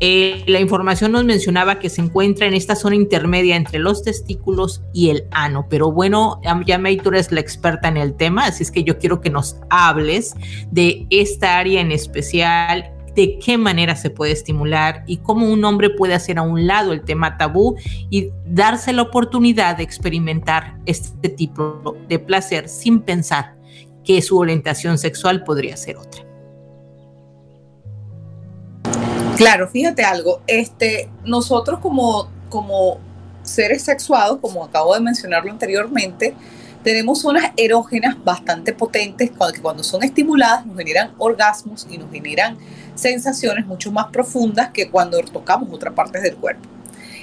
Eh, 0.00 0.42
la 0.46 0.60
información 0.60 1.12
nos 1.12 1.24
mencionaba 1.24 1.78
que 1.78 1.88
se 1.88 2.00
encuentra 2.00 2.46
en 2.46 2.54
esta 2.54 2.74
zona 2.74 2.96
intermedia 2.96 3.56
entre 3.56 3.78
los 3.78 4.02
testículos 4.02 4.82
y 4.92 5.10
el 5.10 5.24
ano, 5.30 5.66
pero 5.70 5.92
bueno, 5.92 6.40
ya 6.66 6.80
tú 7.02 7.08
eres 7.10 7.30
la 7.30 7.40
experta 7.40 7.88
en 7.88 7.96
el 7.96 8.14
tema, 8.14 8.46
así 8.46 8.64
es 8.64 8.70
que 8.70 8.84
yo 8.84 8.98
quiero 8.98 9.20
que 9.20 9.30
nos 9.30 9.56
hables 9.70 10.34
de 10.70 11.06
esta 11.10 11.58
área 11.58 11.80
en 11.80 11.92
especial 11.92 12.90
de 13.14 13.38
qué 13.38 13.56
manera 13.56 13.94
se 13.94 14.10
puede 14.10 14.32
estimular 14.32 15.04
y 15.06 15.18
cómo 15.18 15.48
un 15.48 15.64
hombre 15.64 15.90
puede 15.90 16.14
hacer 16.14 16.38
a 16.38 16.42
un 16.42 16.66
lado 16.66 16.92
el 16.92 17.02
tema 17.02 17.36
tabú 17.38 17.76
y 18.10 18.30
darse 18.44 18.92
la 18.92 19.02
oportunidad 19.02 19.76
de 19.76 19.84
experimentar 19.84 20.78
este 20.86 21.28
tipo 21.28 21.96
de 22.08 22.18
placer 22.18 22.68
sin 22.68 23.00
pensar 23.00 23.56
que 24.04 24.20
su 24.20 24.38
orientación 24.38 24.98
sexual 24.98 25.44
podría 25.44 25.76
ser 25.76 25.96
otra. 25.96 26.33
Claro, 29.36 29.66
fíjate 29.68 30.04
algo, 30.04 30.42
este, 30.46 31.08
nosotros 31.24 31.80
como, 31.80 32.28
como 32.50 33.00
seres 33.42 33.82
sexuados, 33.82 34.38
como 34.40 34.62
acabo 34.62 34.94
de 34.94 35.00
mencionarlo 35.00 35.50
anteriormente, 35.50 36.34
tenemos 36.84 37.22
zonas 37.22 37.50
erógenas 37.56 38.22
bastante 38.22 38.72
potentes 38.72 39.30
que 39.30 39.60
cuando 39.60 39.82
son 39.82 40.04
estimuladas 40.04 40.64
nos 40.66 40.76
generan 40.76 41.14
orgasmos 41.18 41.84
y 41.90 41.98
nos 41.98 42.12
generan 42.12 42.58
sensaciones 42.94 43.66
mucho 43.66 43.90
más 43.90 44.06
profundas 44.12 44.70
que 44.70 44.88
cuando 44.88 45.18
tocamos 45.20 45.68
otras 45.72 45.94
partes 45.94 46.22
del 46.22 46.36
cuerpo. 46.36 46.68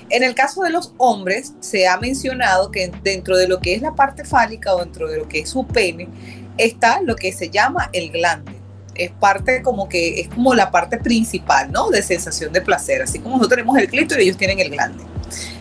En 0.10 0.24
el 0.24 0.36
caso 0.36 0.64
de 0.64 0.72
los 0.72 0.94
hombres, 0.98 1.54
se 1.62 1.88
ha 1.88 1.98
mencionado 1.98 2.72
que 2.72 2.92
dentro 3.04 3.38
de 3.38 3.48
lo 3.48 3.60
que 3.60 3.74
es 3.74 3.82
la 3.82 3.96
parte 3.96 4.26
fálica 4.26 4.76
o 4.76 4.80
dentro 4.80 5.08
de 5.10 5.18
lo 5.18 5.30
que 5.30 5.40
es 5.40 5.50
su 5.50 5.66
pene, 5.66 6.10
está 6.58 7.02
lo 7.02 7.16
que 7.16 7.32
se 7.32 7.50
llama 7.50 7.90
el 7.94 8.12
glande. 8.12 8.61
Es 9.06 9.12
parte 9.12 9.62
como 9.62 9.90
que 9.90 10.22
es 10.22 10.28
como 10.30 10.54
la 10.54 10.72
parte 10.72 10.98
principal, 10.98 11.72
¿no? 11.72 11.90
De 11.90 12.02
sensación 12.02 12.54
de 12.54 12.62
placer. 12.62 13.02
Así 13.02 13.20
como 13.20 13.38
nosotros 13.38 13.58
tenemos 13.58 13.78
el 13.78 13.88
clítoris, 13.88 14.26
ellos 14.26 14.38
tienen 14.38 14.60
el 14.60 14.70
glande. 14.70 15.04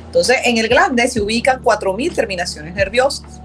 Entonces, 0.07 0.39
en 0.45 0.59
el 0.59 0.69
glande 0.69 1.07
se 1.09 1.21
ubican 1.21 1.63
4.000 1.63 2.15
terminaciones 2.15 2.75
nerviosas 2.75 3.41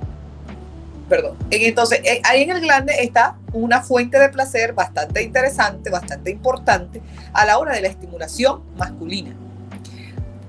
perdón. 1.08 1.38
Entonces, 1.52 2.02
eh, 2.04 2.22
ahí 2.24 2.44
en 2.44 2.52
el 2.52 2.62
glande 2.62 2.94
está 3.00 3.38
una 3.54 3.82
fuente 3.82 4.20
de 4.20 4.30
placer 4.30 4.74
bastante 4.74 5.24
interesante, 5.24 5.90
bastante 5.90 6.32
importante 6.32 7.02
a 7.34 7.46
la 7.46 7.58
hora 7.58 7.74
de 7.74 7.82
la 7.82 7.88
estimulación 7.88 8.62
masculina. 8.78 9.36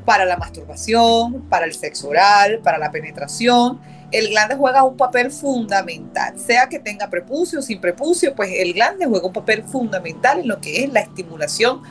Para 0.05 0.25
la 0.25 0.37
masturbación, 0.37 1.43
para 1.49 1.67
el 1.67 1.75
sexo 1.75 2.09
oral, 2.09 2.61
para 2.61 2.79
la 2.79 2.91
penetración, 2.91 3.81
el 4.13 4.29
glande 4.29 4.57
juega 4.57 4.85
un 4.85 4.97
papel 4.97 5.31
fundamental. 5.31 6.39
Sea 6.39 6.69
que 6.69 6.79
tenga 6.79 7.09
prepucio 7.09 7.59
o 7.59 7.63
sin 7.63 7.81
prepucio, 7.81 8.35
pues 8.35 8.51
el 8.55 8.73
glande 8.73 9.07
juega 9.07 9.27
un 9.27 9.33
papel 9.33 9.65
fundamental 9.65 10.41
en 10.41 10.49
lo 10.49 10.61
que 10.61 10.85
es 10.85 10.93
la 10.93 11.01
estimulación 11.01 11.83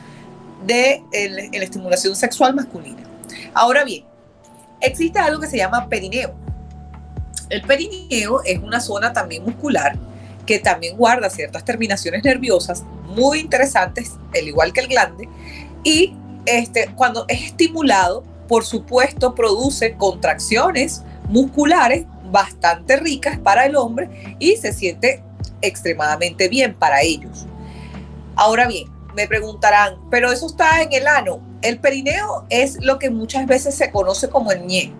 de 0.64 1.02
la 1.12 1.64
estimulación 1.64 2.16
sexual 2.16 2.54
masculina. 2.54 3.02
Ahora 3.54 3.84
bien, 3.84 4.04
existe 4.80 5.18
algo 5.18 5.40
que 5.40 5.46
se 5.46 5.58
llama 5.58 5.88
perineo 5.88 6.34
el 7.48 7.62
perineo 7.62 8.42
es 8.44 8.58
una 8.58 8.80
zona 8.80 9.12
también 9.12 9.44
muscular 9.44 9.96
que 10.44 10.58
también 10.58 10.96
guarda 10.96 11.28
ciertas 11.30 11.64
terminaciones 11.64 12.22
nerviosas 12.22 12.84
muy 13.04 13.40
interesantes, 13.40 14.12
al 14.34 14.46
igual 14.46 14.72
que 14.72 14.80
el 14.80 14.88
glande, 14.88 15.28
y 15.82 16.14
este, 16.44 16.88
cuando 16.94 17.24
es 17.28 17.42
estimulado, 17.42 18.22
por 18.46 18.64
supuesto, 18.64 19.34
produce 19.34 19.96
contracciones 19.96 21.02
musculares 21.28 22.06
bastante 22.30 22.96
ricas 22.96 23.38
para 23.38 23.66
el 23.66 23.76
hombre 23.76 24.36
y 24.38 24.56
se 24.56 24.72
siente 24.72 25.22
extremadamente 25.62 26.48
bien 26.48 26.74
para 26.74 27.02
ellos. 27.02 27.46
Ahora 28.34 28.66
bien, 28.66 28.88
me 29.14 29.26
preguntarán, 29.26 29.96
pero 30.10 30.30
eso 30.30 30.46
está 30.46 30.82
en 30.82 30.92
el 30.92 31.06
ano. 31.06 31.40
El 31.62 31.78
perineo 31.78 32.44
es 32.50 32.78
lo 32.82 32.98
que 32.98 33.10
muchas 33.10 33.46
veces 33.46 33.74
se 33.74 33.90
conoce 33.90 34.28
como 34.28 34.52
el 34.52 34.66
ñe 34.66 34.92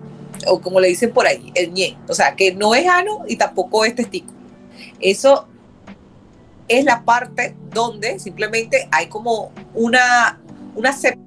o 0.47 0.59
como 0.59 0.79
le 0.79 0.87
dicen 0.87 1.11
por 1.11 1.27
ahí, 1.27 1.51
el 1.55 1.71
ñe. 1.71 1.97
O 2.07 2.13
sea, 2.13 2.35
que 2.35 2.53
no 2.53 2.75
es 2.75 2.87
ano 2.87 3.23
y 3.27 3.35
tampoco 3.35 3.85
es 3.85 3.95
testículo. 3.95 4.37
Eso 4.99 5.47
es 6.67 6.83
la 6.83 7.03
parte 7.03 7.55
donde 7.71 8.19
simplemente 8.19 8.87
hay 8.91 9.07
como 9.07 9.51
una, 9.73 10.39
una 10.75 10.91
separación, 10.91 11.26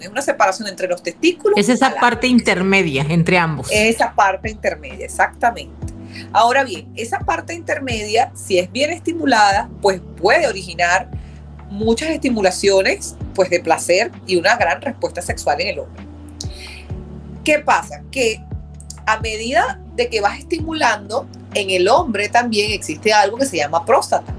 es 0.00 0.08
una 0.08 0.22
separación 0.22 0.68
entre 0.68 0.88
los 0.88 1.02
testículos. 1.02 1.58
Es 1.58 1.68
esa 1.68 1.94
parte 1.94 2.26
intermedia 2.26 3.06
entre 3.08 3.38
ambos. 3.38 3.68
Esa 3.70 4.14
parte 4.14 4.50
intermedia, 4.50 5.04
exactamente. 5.04 5.92
Ahora 6.32 6.64
bien, 6.64 6.92
esa 6.96 7.20
parte 7.20 7.54
intermedia, 7.54 8.32
si 8.34 8.58
es 8.58 8.70
bien 8.70 8.90
estimulada, 8.90 9.70
pues 9.80 10.00
puede 10.20 10.46
originar 10.46 11.08
muchas 11.70 12.10
estimulaciones 12.10 13.16
pues 13.34 13.48
de 13.48 13.60
placer 13.60 14.10
y 14.26 14.36
una 14.36 14.56
gran 14.56 14.82
respuesta 14.82 15.22
sexual 15.22 15.60
en 15.60 15.68
el 15.68 15.78
hombre. 15.78 16.04
¿Qué 17.44 17.58
pasa? 17.60 18.02
Que 18.10 18.44
a 19.06 19.18
medida 19.20 19.80
de 19.96 20.08
que 20.08 20.20
vas 20.20 20.38
estimulando, 20.38 21.26
en 21.54 21.70
el 21.70 21.88
hombre 21.88 22.28
también 22.28 22.72
existe 22.72 23.12
algo 23.12 23.38
que 23.38 23.46
se 23.46 23.56
llama 23.56 23.84
próstata, 23.84 24.32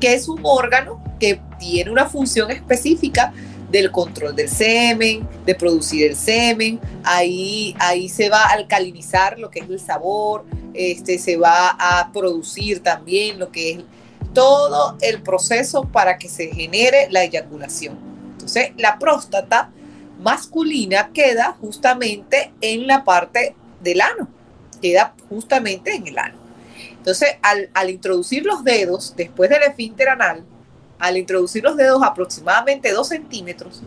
que 0.00 0.14
es 0.14 0.28
un 0.28 0.40
órgano 0.42 1.02
que 1.20 1.40
tiene 1.58 1.90
una 1.90 2.06
función 2.06 2.50
específica 2.50 3.32
del 3.70 3.90
control 3.90 4.34
del 4.34 4.48
semen, 4.48 5.28
de 5.44 5.54
producir 5.54 6.06
el 6.06 6.16
semen, 6.16 6.80
ahí, 7.04 7.74
ahí 7.78 8.08
se 8.08 8.28
va 8.30 8.44
a 8.44 8.52
alcalinizar 8.52 9.38
lo 9.38 9.50
que 9.50 9.60
es 9.60 9.68
el 9.68 9.80
sabor, 9.80 10.44
este, 10.74 11.18
se 11.18 11.36
va 11.36 11.70
a 11.78 12.10
producir 12.12 12.82
también 12.82 13.38
lo 13.38 13.50
que 13.50 13.72
es 13.72 13.78
todo 14.32 14.96
el 15.00 15.22
proceso 15.22 15.84
para 15.84 16.18
que 16.18 16.28
se 16.28 16.48
genere 16.48 17.08
la 17.10 17.24
eyaculación. 17.24 17.98
Entonces, 18.32 18.70
la 18.76 18.98
próstata 18.98 19.70
masculina 20.20 21.10
queda 21.12 21.56
justamente 21.60 22.52
en 22.60 22.86
la 22.86 23.04
parte 23.04 23.54
del 23.80 24.00
ano, 24.00 24.28
queda 24.80 25.14
justamente 25.28 25.94
en 25.94 26.06
el 26.06 26.18
ano. 26.18 26.38
Entonces, 26.92 27.36
al, 27.42 27.90
introducir 27.90 28.44
los 28.44 28.64
dedos 28.64 29.14
después 29.16 29.48
del 29.50 29.62
esfínter 29.62 30.08
anal, 30.08 30.44
al 30.98 31.16
introducir 31.16 31.62
los 31.62 31.76
dedos 31.76 32.02
aproximadamente 32.02 32.92
2 32.92 33.08
centímetros, 33.08 33.82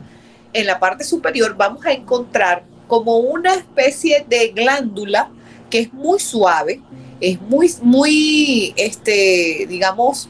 en 0.53 0.65
la 0.65 0.80
parte 0.80 1.03
superior 1.03 1.56
vamos 1.56 1.86
a 1.86 1.91
encontrar 1.91 2.63
como 2.88 3.18
una 3.18 3.53
especie 3.53 4.25
de 4.27 4.50
glándula 4.50 5.32
que 5.70 5.80
es 5.80 5.94
muy 5.94 6.20
suave, 6.20 6.82
es 7.22 7.39
muy, 7.41 7.72
muy, 7.82 8.74
este, 8.75 9.65
digamos, 9.70 10.27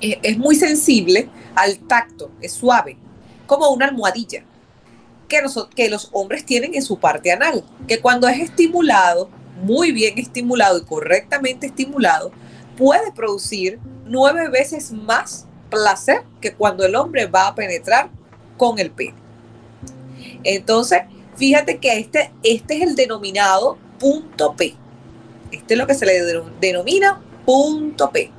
es, 0.00 0.18
es 0.22 0.38
muy 0.38 0.54
sensible 0.54 1.28
al 1.54 1.78
tacto, 1.78 2.30
es 2.40 2.52
suave, 2.52 2.96
como 3.46 3.70
una 3.70 3.86
almohadilla 3.86 4.44
que, 5.74 5.88
los 5.88 6.08
hombres 6.12 6.44
tienen 6.44 6.74
en 6.74 6.82
su 6.82 6.98
parte 6.98 7.32
anal, 7.32 7.64
que 7.88 8.00
cuando 8.00 8.28
es 8.28 8.38
estimulado, 8.38 9.30
muy 9.62 9.92
bien 9.92 10.18
estimulado 10.18 10.78
y 10.78 10.84
correctamente 10.84 11.66
estimulado, 11.66 12.32
puede 12.76 13.12
producir 13.12 13.78
nueve 14.06 14.48
veces 14.48 14.92
más 14.92 15.46
placer 15.72 16.22
que 16.40 16.54
cuando 16.54 16.84
el 16.84 16.94
hombre 16.94 17.26
va 17.26 17.48
a 17.48 17.54
penetrar 17.54 18.10
con 18.56 18.78
el 18.78 18.90
pene. 18.90 19.14
Entonces, 20.44 21.02
fíjate 21.36 21.78
que 21.78 21.98
este, 21.98 22.30
este 22.44 22.76
es 22.76 22.82
el 22.82 22.94
denominado 22.94 23.78
punto 23.98 24.54
P. 24.54 24.76
Este 25.50 25.74
es 25.74 25.78
lo 25.78 25.86
que 25.86 25.94
se 25.94 26.06
le 26.06 26.22
denomina 26.60 27.20
punto 27.44 28.10
P. 28.10 28.30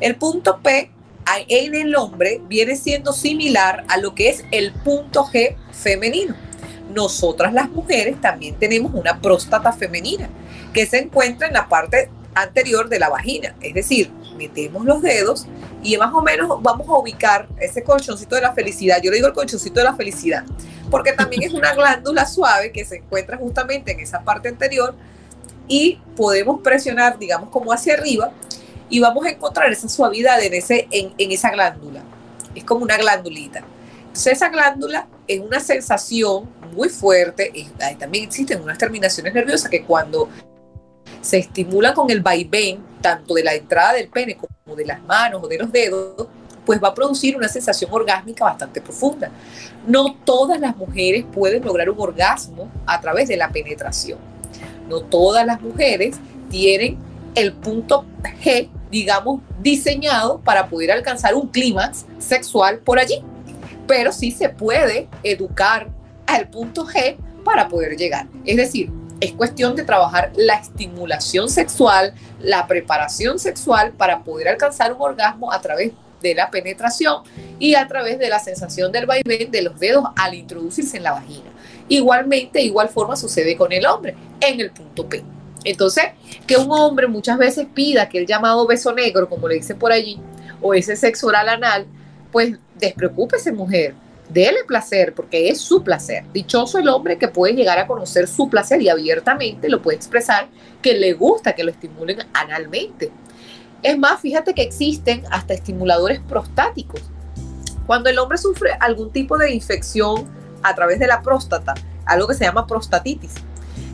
El 0.00 0.16
punto 0.16 0.60
P 0.62 0.90
en 1.48 1.74
el 1.74 1.94
hombre 1.96 2.40
viene 2.48 2.76
siendo 2.76 3.12
similar 3.12 3.84
a 3.88 3.98
lo 3.98 4.14
que 4.14 4.30
es 4.30 4.44
el 4.50 4.72
punto 4.72 5.24
G 5.24 5.56
femenino. 5.72 6.34
nosotras 6.94 7.52
las 7.52 7.70
mujeres 7.70 8.18
también 8.20 8.54
tenemos 8.58 8.94
una 8.94 9.20
próstata 9.20 9.72
femenina 9.72 10.30
que 10.72 10.86
se 10.86 10.98
encuentra 10.98 11.46
en 11.46 11.52
la 11.52 11.68
parte 11.68 12.08
anterior 12.34 12.88
de 12.88 12.98
la 12.98 13.10
vagina. 13.10 13.54
Es 13.60 13.74
decir, 13.74 14.10
metemos 14.38 14.86
los 14.86 15.02
dedos 15.02 15.46
y 15.82 15.96
más 15.98 16.14
o 16.14 16.22
menos 16.22 16.62
vamos 16.62 16.88
a 16.88 16.92
ubicar 16.92 17.48
ese 17.60 17.82
colchoncito 17.82 18.36
de 18.36 18.42
la 18.42 18.52
felicidad. 18.52 19.00
Yo 19.02 19.10
le 19.10 19.16
digo 19.16 19.28
el 19.28 19.34
colchoncito 19.34 19.80
de 19.80 19.84
la 19.84 19.94
felicidad, 19.94 20.44
porque 20.90 21.12
también 21.12 21.42
es 21.42 21.52
una 21.52 21.74
glándula 21.76 22.24
suave 22.24 22.72
que 22.72 22.84
se 22.84 22.96
encuentra 22.96 23.36
justamente 23.36 23.92
en 23.92 24.00
esa 24.00 24.22
parte 24.22 24.48
anterior 24.48 24.94
y 25.66 26.00
podemos 26.16 26.60
presionar, 26.62 27.18
digamos, 27.18 27.50
como 27.50 27.72
hacia 27.72 27.94
arriba 27.94 28.32
y 28.88 29.00
vamos 29.00 29.26
a 29.26 29.30
encontrar 29.30 29.70
esa 29.70 29.88
suavidad 29.88 30.42
en, 30.42 30.54
ese, 30.54 30.88
en, 30.90 31.12
en 31.18 31.32
esa 31.32 31.50
glándula. 31.50 32.02
Es 32.54 32.64
como 32.64 32.84
una 32.84 32.96
glandulita. 32.96 33.62
Entonces 34.06 34.32
esa 34.32 34.48
glándula 34.48 35.06
es 35.26 35.40
una 35.40 35.60
sensación 35.60 36.48
muy 36.74 36.88
fuerte. 36.88 37.52
También 37.98 38.24
existen 38.24 38.62
unas 38.62 38.78
terminaciones 38.78 39.34
nerviosas 39.34 39.70
que 39.70 39.84
cuando 39.84 40.28
se 41.20 41.38
estimulan 41.38 41.94
con 41.94 42.10
el 42.10 42.20
vaivén, 42.20 42.80
tanto 43.00 43.34
de 43.34 43.44
la 43.44 43.54
entrada 43.54 43.94
del 43.94 44.08
pene 44.08 44.36
como 44.36 44.76
de 44.76 44.86
las 44.86 45.02
manos 45.02 45.42
o 45.42 45.48
de 45.48 45.58
los 45.58 45.70
dedos, 45.70 46.26
pues 46.68 46.82
va 46.82 46.88
a 46.88 46.94
producir 46.94 47.34
una 47.36 47.48
sensación 47.48 47.90
orgásmica 47.92 48.44
bastante 48.44 48.80
profunda. 48.80 49.30
No 49.86 50.14
todas 50.24 50.60
las 50.60 50.76
mujeres 50.76 51.24
pueden 51.32 51.64
lograr 51.64 51.88
un 51.88 51.98
orgasmo 51.98 52.70
a 52.84 53.00
través 53.00 53.28
de 53.28 53.38
la 53.38 53.48
penetración. 53.48 54.18
No 54.88 55.00
todas 55.00 55.46
las 55.46 55.60
mujeres 55.62 56.16
tienen 56.50 56.98
el 57.34 57.54
punto 57.54 58.04
G, 58.44 58.68
digamos, 58.90 59.40
diseñado 59.62 60.40
para 60.40 60.68
poder 60.68 60.92
alcanzar 60.92 61.34
un 61.34 61.48
clímax 61.48 62.04
sexual 62.18 62.80
por 62.80 62.98
allí. 62.98 63.22
Pero 63.86 64.12
sí 64.12 64.30
se 64.30 64.50
puede 64.50 65.08
educar 65.22 65.88
al 66.26 66.50
punto 66.50 66.86
G 66.86 67.16
para 67.44 67.68
poder 67.68 67.96
llegar. 67.96 68.26
Es 68.44 68.56
decir, 68.56 68.90
es 69.20 69.32
cuestión 69.32 69.74
de 69.74 69.84
trabajar 69.84 70.32
la 70.36 70.54
estimulación 70.54 71.48
sexual, 71.48 72.14
la 72.40 72.66
preparación 72.66 73.38
sexual 73.38 73.92
para 73.92 74.22
poder 74.22 74.48
alcanzar 74.48 74.92
un 74.92 75.02
orgasmo 75.02 75.52
a 75.52 75.60
través 75.60 75.92
de 76.22 76.34
la 76.34 76.50
penetración 76.50 77.22
y 77.58 77.74
a 77.74 77.86
través 77.86 78.18
de 78.18 78.28
la 78.28 78.38
sensación 78.38 78.92
del 78.92 79.06
vaivén 79.06 79.50
de 79.50 79.62
los 79.62 79.78
dedos 79.78 80.04
al 80.16 80.34
introducirse 80.34 80.96
en 80.96 81.04
la 81.04 81.12
vagina. 81.12 81.50
Igualmente, 81.88 82.60
igual 82.62 82.88
forma 82.88 83.16
sucede 83.16 83.56
con 83.56 83.72
el 83.72 83.86
hombre 83.86 84.14
en 84.40 84.60
el 84.60 84.70
punto 84.70 85.08
P. 85.08 85.22
Entonces, 85.64 86.04
que 86.46 86.56
un 86.56 86.70
hombre 86.70 87.08
muchas 87.08 87.38
veces 87.38 87.66
pida 87.72 88.08
que 88.08 88.18
el 88.18 88.26
llamado 88.26 88.66
beso 88.66 88.92
negro, 88.92 89.28
como 89.28 89.48
le 89.48 89.56
dice 89.56 89.74
por 89.74 89.92
allí, 89.92 90.20
o 90.60 90.74
ese 90.74 90.96
sexo 90.96 91.26
oral 91.26 91.48
anal, 91.48 91.86
pues 92.30 92.56
despreocúpese 92.76 93.52
mujer, 93.52 93.94
déle 94.28 94.64
placer 94.66 95.14
porque 95.14 95.48
es 95.48 95.60
su 95.60 95.82
placer. 95.82 96.24
Dichoso 96.32 96.78
el 96.78 96.88
hombre 96.88 97.18
que 97.18 97.28
puede 97.28 97.54
llegar 97.54 97.78
a 97.78 97.86
conocer 97.86 98.28
su 98.28 98.48
placer 98.48 98.82
y 98.82 98.88
abiertamente 98.88 99.68
lo 99.68 99.82
puede 99.82 99.96
expresar 99.96 100.48
que 100.82 100.94
le 100.94 101.14
gusta 101.14 101.54
que 101.54 101.64
lo 101.64 101.70
estimulen 101.70 102.18
analmente. 102.34 103.10
Es 103.82 103.96
más, 103.96 104.20
fíjate 104.20 104.54
que 104.54 104.62
existen 104.62 105.24
hasta 105.30 105.54
estimuladores 105.54 106.20
prostáticos. 106.20 107.02
Cuando 107.86 108.10
el 108.10 108.18
hombre 108.18 108.38
sufre 108.38 108.72
algún 108.80 109.12
tipo 109.12 109.38
de 109.38 109.52
infección 109.52 110.28
a 110.62 110.74
través 110.74 110.98
de 110.98 111.06
la 111.06 111.22
próstata, 111.22 111.74
algo 112.04 112.26
que 112.26 112.34
se 112.34 112.44
llama 112.44 112.66
prostatitis, 112.66 113.34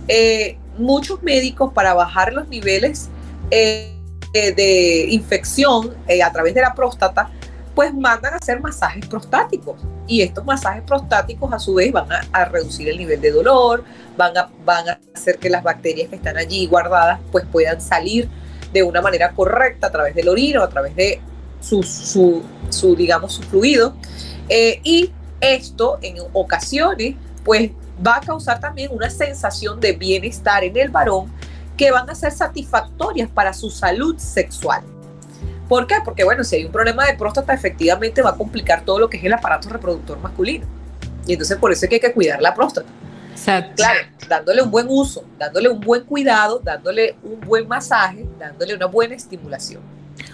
eh, 0.08 0.58
muchos 0.78 1.22
médicos 1.22 1.72
para 1.72 1.94
bajar 1.94 2.32
los 2.32 2.48
niveles 2.48 3.08
eh, 3.50 3.94
de 4.32 5.06
infección 5.10 5.94
eh, 6.08 6.22
a 6.22 6.32
través 6.32 6.54
de 6.54 6.60
la 6.60 6.74
próstata 6.74 7.30
pues 7.74 7.92
mandan 7.94 8.34
a 8.34 8.36
hacer 8.36 8.60
masajes 8.60 9.06
prostáticos. 9.06 9.80
Y 10.06 10.22
estos 10.22 10.44
masajes 10.44 10.82
prostáticos 10.82 11.52
a 11.52 11.58
su 11.58 11.74
vez 11.74 11.92
van 11.92 12.08
a, 12.12 12.44
reducir 12.44 12.88
el 12.88 12.98
nivel 12.98 13.20
de 13.20 13.30
dolor, 13.30 13.84
van 14.16 14.36
a, 14.36 14.50
van 14.64 14.88
a 14.88 15.00
hacer 15.14 15.38
que 15.38 15.50
las 15.50 15.62
bacterias 15.62 16.08
que 16.08 16.16
están 16.16 16.36
allí 16.36 16.66
guardadas 16.66 17.20
pues 17.32 17.44
puedan 17.50 17.80
salir 17.80 18.28
de 18.72 18.82
una 18.82 19.00
manera 19.00 19.32
correcta 19.32 19.88
a 19.88 19.90
través 19.90 20.14
del 20.14 20.28
orino, 20.28 20.62
a 20.62 20.68
través 20.68 20.94
de 20.96 21.20
su, 21.60 21.82
su, 21.82 22.96
digamos, 22.96 23.32
su 23.32 23.42
fluido. 23.42 23.94
Eh, 24.48 24.80
y 24.84 25.10
esto 25.40 25.98
en 26.02 26.16
ocasiones 26.32 27.16
pues 27.44 27.70
va 28.04 28.16
a 28.16 28.20
causar 28.20 28.60
también 28.60 28.90
una 28.92 29.10
sensación 29.10 29.80
de 29.80 29.92
bienestar 29.92 30.64
en 30.64 30.76
el 30.76 30.90
varón 30.90 31.32
que 31.76 31.90
van 31.90 32.08
a 32.08 32.14
ser 32.14 32.32
satisfactorias 32.32 33.28
para 33.28 33.52
su 33.52 33.70
salud 33.70 34.16
sexual. 34.18 34.82
¿Por 35.68 35.86
qué? 35.86 35.96
Porque, 36.04 36.24
bueno, 36.24 36.44
si 36.44 36.56
hay 36.56 36.64
un 36.64 36.72
problema 36.72 37.06
de 37.06 37.14
próstata, 37.14 37.54
efectivamente 37.54 38.22
va 38.22 38.30
a 38.30 38.36
complicar 38.36 38.84
todo 38.84 38.98
lo 38.98 39.08
que 39.08 39.16
es 39.16 39.24
el 39.24 39.32
aparato 39.32 39.68
reproductor 39.68 40.18
masculino. 40.18 40.66
Y 41.26 41.32
entonces 41.32 41.56
por 41.56 41.72
eso 41.72 41.86
es 41.86 41.88
que 41.88 41.94
hay 41.96 42.00
que 42.00 42.12
cuidar 42.12 42.40
la 42.42 42.54
próstata. 42.54 42.88
Exacto. 43.32 43.74
Claro, 43.76 44.00
dándole 44.28 44.62
un 44.62 44.70
buen 44.70 44.86
uso, 44.88 45.24
dándole 45.38 45.68
un 45.68 45.80
buen 45.80 46.04
cuidado, 46.04 46.60
dándole 46.62 47.16
un 47.22 47.40
buen 47.40 47.66
masaje, 47.66 48.24
dándole 48.38 48.74
una 48.74 48.86
buena 48.86 49.14
estimulación. 49.14 49.82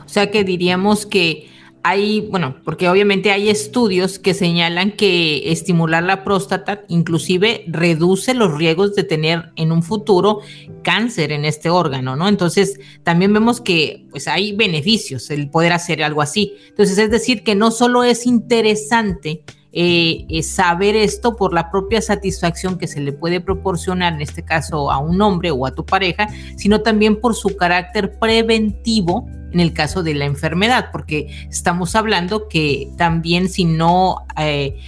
O 0.04 0.08
sea 0.08 0.30
que 0.30 0.44
diríamos 0.44 1.06
que 1.06 1.48
hay, 1.82 2.28
bueno, 2.30 2.56
porque 2.64 2.88
obviamente 2.88 3.30
hay 3.30 3.48
estudios 3.48 4.18
que 4.18 4.34
señalan 4.34 4.92
que 4.92 5.50
estimular 5.50 6.02
la 6.02 6.24
próstata 6.24 6.82
inclusive 6.88 7.64
reduce 7.68 8.34
los 8.34 8.56
riesgos 8.56 8.94
de 8.94 9.04
tener 9.04 9.50
en 9.56 9.72
un 9.72 9.82
futuro 9.82 10.40
cáncer 10.82 11.32
en 11.32 11.44
este 11.44 11.70
órgano, 11.70 12.16
¿no? 12.16 12.28
Entonces, 12.28 12.78
también 13.02 13.32
vemos 13.32 13.60
que 13.60 14.06
pues 14.10 14.28
hay 14.28 14.54
beneficios 14.54 15.30
el 15.30 15.48
poder 15.48 15.72
hacer 15.72 16.02
algo 16.02 16.20
así. 16.20 16.54
Entonces, 16.68 16.98
es 16.98 17.10
decir, 17.10 17.42
que 17.42 17.54
no 17.54 17.70
solo 17.70 18.04
es 18.04 18.26
interesante 18.26 19.42
eh, 19.72 20.26
eh, 20.28 20.42
saber 20.42 20.96
esto 20.96 21.36
por 21.36 21.54
la 21.54 21.70
propia 21.70 22.02
satisfacción 22.02 22.76
que 22.76 22.88
se 22.88 23.00
le 23.00 23.12
puede 23.12 23.40
proporcionar, 23.40 24.14
en 24.14 24.20
este 24.20 24.44
caso 24.44 24.90
a 24.90 24.98
un 24.98 25.22
hombre 25.22 25.50
o 25.50 25.64
a 25.64 25.74
tu 25.74 25.86
pareja, 25.86 26.28
sino 26.56 26.82
también 26.82 27.20
por 27.20 27.34
su 27.34 27.56
carácter 27.56 28.18
preventivo 28.18 29.28
en 29.52 29.60
el 29.60 29.72
caso 29.72 30.02
de 30.02 30.14
la 30.14 30.24
enfermedad, 30.24 30.90
porque 30.92 31.46
estamos 31.48 31.94
hablando 31.94 32.48
que 32.48 32.90
también 32.96 33.48
si 33.48 33.64
no, 33.64 34.26
eh, 34.38 34.78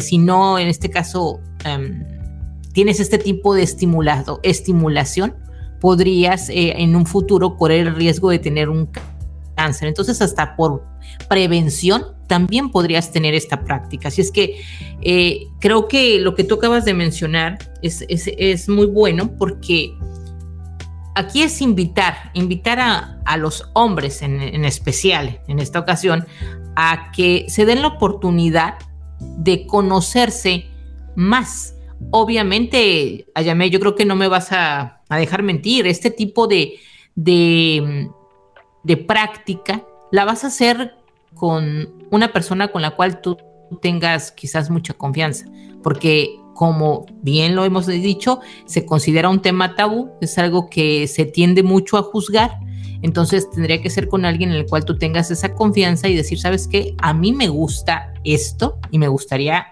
si 0.00 0.18
no 0.18 0.58
en 0.58 0.68
este 0.68 0.90
caso 0.90 1.40
em, 1.64 2.04
tienes 2.72 3.00
este 3.00 3.18
tipo 3.18 3.54
de 3.54 3.62
estimulado, 3.62 4.40
estimulación, 4.42 5.34
podrías 5.80 6.48
en 6.48 6.94
un 6.94 7.06
futuro 7.06 7.56
correr 7.56 7.88
el 7.88 7.96
riesgo 7.96 8.30
de 8.30 8.38
tener 8.38 8.68
un 8.68 8.88
cáncer. 9.56 9.88
Entonces, 9.88 10.22
hasta 10.22 10.56
por 10.56 10.84
prevención, 11.28 12.04
también 12.26 12.70
podrías 12.70 13.12
tener 13.12 13.34
esta 13.34 13.62
práctica. 13.62 14.08
Así 14.08 14.22
es 14.22 14.30
que 14.30 14.56
eh, 15.02 15.48
creo 15.60 15.88
que 15.88 16.18
lo 16.18 16.34
que 16.34 16.44
tú 16.44 16.54
acabas 16.54 16.84
de 16.84 16.94
mencionar 16.94 17.58
es, 17.82 18.68
muy 18.68 18.86
bueno 18.86 19.36
porque 19.36 19.92
aquí 21.14 21.42
es 21.42 21.60
invitar, 21.60 22.30
invitar 22.34 22.78
a, 22.80 23.36
los 23.36 23.70
hombres 23.72 24.22
en, 24.22 24.40
en, 24.40 24.64
especial 24.64 25.40
en 25.48 25.58
esta 25.58 25.78
ocasión 25.78 26.26
a 26.76 27.10
que 27.12 27.46
se 27.48 27.64
den 27.64 27.82
la 27.82 27.88
oportunidad 27.88 28.74
de 29.20 29.66
conocerse 29.66 30.66
más. 31.14 31.74
Obviamente, 32.10 33.26
Ayame, 33.34 33.70
yo 33.70 33.80
creo 33.80 33.94
que 33.94 34.04
no 34.04 34.16
me 34.16 34.28
vas 34.28 34.48
a, 34.52 35.00
dejar 35.10 35.42
mentir, 35.42 35.86
este 35.86 36.10
tipo 36.10 36.46
de, 36.46 36.74
de, 37.14 38.08
de 38.82 38.96
práctica 38.96 39.84
la 40.10 40.24
vas 40.24 40.44
a 40.44 40.46
hacer 40.46 40.94
con 41.34 42.06
una 42.10 42.32
persona 42.32 42.68
con 42.68 42.80
la 42.80 42.92
cual 42.92 43.20
tú 43.20 43.36
tengas 43.80 44.32
quizás 44.32 44.70
mucha 44.70 44.94
confianza, 44.94 45.46
porque 45.82 46.38
como 46.62 47.06
bien 47.22 47.56
lo 47.56 47.64
hemos 47.64 47.88
dicho, 47.88 48.38
se 48.66 48.86
considera 48.86 49.28
un 49.28 49.42
tema 49.42 49.74
tabú, 49.74 50.12
es 50.20 50.38
algo 50.38 50.70
que 50.70 51.08
se 51.08 51.24
tiende 51.24 51.64
mucho 51.64 51.98
a 51.98 52.04
juzgar, 52.04 52.60
entonces 53.02 53.50
tendría 53.50 53.82
que 53.82 53.90
ser 53.90 54.06
con 54.06 54.24
alguien 54.24 54.50
en 54.50 54.58
el 54.58 54.66
cual 54.66 54.84
tú 54.84 54.96
tengas 54.96 55.32
esa 55.32 55.54
confianza 55.54 56.06
y 56.06 56.14
decir, 56.14 56.38
sabes 56.38 56.68
qué, 56.68 56.94
a 56.98 57.14
mí 57.14 57.32
me 57.32 57.48
gusta 57.48 58.14
esto 58.22 58.78
y 58.92 59.00
me 59.00 59.08
gustaría 59.08 59.66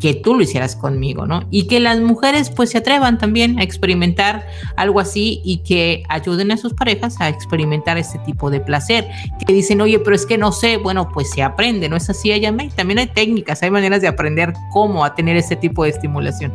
que 0.00 0.14
tú 0.14 0.34
lo 0.34 0.42
hicieras 0.42 0.76
conmigo, 0.76 1.26
¿no? 1.26 1.42
Y 1.50 1.66
que 1.66 1.80
las 1.80 1.98
mujeres 2.00 2.50
pues 2.50 2.70
se 2.70 2.78
atrevan 2.78 3.18
también 3.18 3.58
a 3.58 3.62
experimentar 3.62 4.46
algo 4.76 5.00
así 5.00 5.40
y 5.44 5.58
que 5.58 6.02
ayuden 6.08 6.52
a 6.52 6.56
sus 6.56 6.74
parejas 6.74 7.20
a 7.20 7.28
experimentar 7.28 7.98
este 7.98 8.18
tipo 8.20 8.50
de 8.50 8.60
placer. 8.60 9.08
Que 9.44 9.52
dicen, 9.52 9.80
oye, 9.80 9.98
pero 9.98 10.14
es 10.14 10.26
que 10.26 10.38
no 10.38 10.52
sé, 10.52 10.76
bueno, 10.76 11.08
pues 11.12 11.30
se 11.30 11.42
aprende, 11.42 11.88
¿no 11.88 11.96
es 11.96 12.08
así, 12.10 12.32
Ayame? 12.32 12.70
También 12.74 12.98
hay 12.98 13.08
técnicas, 13.08 13.62
hay 13.62 13.70
maneras 13.70 14.00
de 14.00 14.08
aprender 14.08 14.52
cómo 14.72 15.04
a 15.04 15.14
tener 15.14 15.36
este 15.36 15.56
tipo 15.56 15.84
de 15.84 15.90
estimulación. 15.90 16.52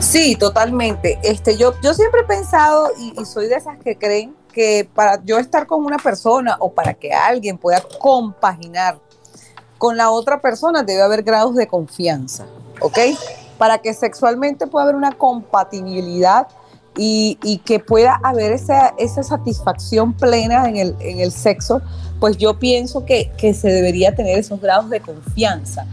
Sí, 0.00 0.34
totalmente. 0.34 1.18
Este, 1.22 1.56
yo, 1.56 1.74
yo 1.80 1.94
siempre 1.94 2.22
he 2.22 2.24
pensado 2.24 2.90
y, 2.98 3.20
y 3.20 3.24
soy 3.24 3.46
de 3.46 3.54
esas 3.54 3.78
que 3.78 3.96
creen 3.96 4.34
que 4.52 4.88
para 4.94 5.22
yo 5.24 5.38
estar 5.38 5.66
con 5.66 5.84
una 5.84 5.96
persona 5.96 6.56
o 6.58 6.72
para 6.72 6.94
que 6.94 7.12
alguien 7.12 7.56
pueda 7.56 7.80
compaginar 8.00 8.98
con 9.82 9.96
la 9.96 10.12
otra 10.12 10.40
persona 10.40 10.84
debe 10.84 11.02
haber 11.02 11.24
grados 11.24 11.56
de 11.56 11.66
confianza, 11.66 12.46
¿ok? 12.80 12.98
Para 13.58 13.78
que 13.78 13.92
sexualmente 13.94 14.68
pueda 14.68 14.84
haber 14.84 14.94
una 14.94 15.10
compatibilidad 15.10 16.46
y, 16.96 17.60
que 17.64 17.80
pueda 17.80 18.14
haber 18.22 18.52
esa, 18.52 18.94
satisfacción 19.24 20.12
plena 20.12 20.68
en 20.68 20.76
el, 20.76 20.96
en 21.00 21.18
el, 21.18 21.32
sexo, 21.32 21.82
pues 22.20 22.36
yo 22.36 22.60
pienso 22.60 23.04
que, 23.04 23.32
que 23.36 23.54
se 23.54 23.72
debería 23.72 24.14
tener 24.14 24.38
esos 24.38 24.60
grados 24.60 24.88
de 24.88 25.00
confianza. 25.00 25.84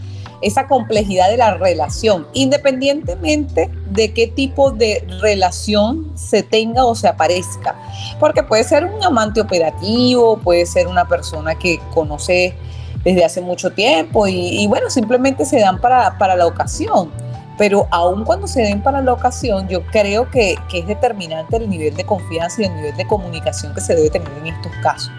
esa 0.42 0.68
complejidad 0.68 1.28
de 1.32 1.38
la 1.38 1.56
relación, 1.56 2.28
independientemente 2.34 3.72
de 3.90 4.14
qué 4.14 4.28
tipo 4.28 4.70
de 4.70 5.04
relación 5.20 6.12
se 6.16 6.44
tenga 6.44 6.86
o 6.86 6.94
se 6.94 7.08
aparezca. 7.08 7.76
Porque 8.20 8.44
puede 8.44 8.64
ser 8.64 8.86
un 8.86 9.04
amante 9.04 9.42
operativo, 9.42 10.38
puede 10.38 10.68
ser 10.68 10.88
una 10.88 11.08
persona 11.08 11.56
que 11.56 11.80
conoce 11.92 12.56
desde 13.04 13.24
hace 13.24 13.42
mucho 13.42 13.72
tiempo 13.72 14.28
y, 14.28 14.66
bueno, 14.68 14.90
simplemente 14.90 15.46
se 15.46 15.60
dan 15.60 15.80
para, 15.80 16.18
para 16.18 16.36
la 16.36 16.46
ocasión 16.48 17.12
pero 17.60 17.90
aun 17.92 18.24
cuando 18.24 18.48
se 18.48 18.62
den 18.62 18.82
para 18.82 19.02
la 19.02 19.12
ocasión, 19.12 19.68
yo 19.68 19.86
creo 19.88 20.32
que, 20.32 20.56
que, 20.70 20.80
es 20.80 20.88
determinante 20.88 21.58
el 21.58 21.70
nivel 21.70 21.94
de 21.94 22.06
confianza 22.06 22.62
y 22.62 22.66
el 22.66 22.74
nivel 22.74 22.96
de 22.96 23.06
comunicación 23.06 23.74
que 23.74 23.82
se 23.82 23.96
debe 23.96 24.10
tener 24.10 24.30
en 24.40 24.48
estos 24.48 24.72
casos. 24.82 25.12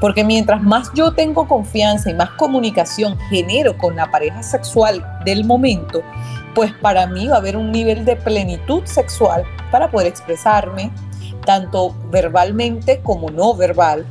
Porque 0.00 0.24
mientras 0.24 0.62
más 0.62 0.90
yo 0.94 1.12
tengo 1.12 1.46
confianza 1.46 2.08
y 2.08 2.14
más 2.14 2.30
comunicación 2.30 3.18
genero 3.28 3.76
con 3.76 3.96
la 3.96 4.10
pareja 4.10 4.42
sexual 4.42 5.04
del 5.26 5.44
momento, 5.44 6.00
pues 6.54 6.72
para 6.72 7.06
mí 7.06 7.28
va 7.28 7.34
a 7.34 7.38
haber 7.38 7.54
un 7.54 7.70
nivel 7.70 8.06
de 8.06 8.16
plenitud 8.16 8.82
sexual 8.86 9.44
para 9.70 9.90
poder 9.90 10.06
expresarme, 10.06 10.90
tanto 11.44 11.94
verbalmente 12.10 13.00
como 13.02 13.28
no 13.28 13.54
verbal, 13.54 14.06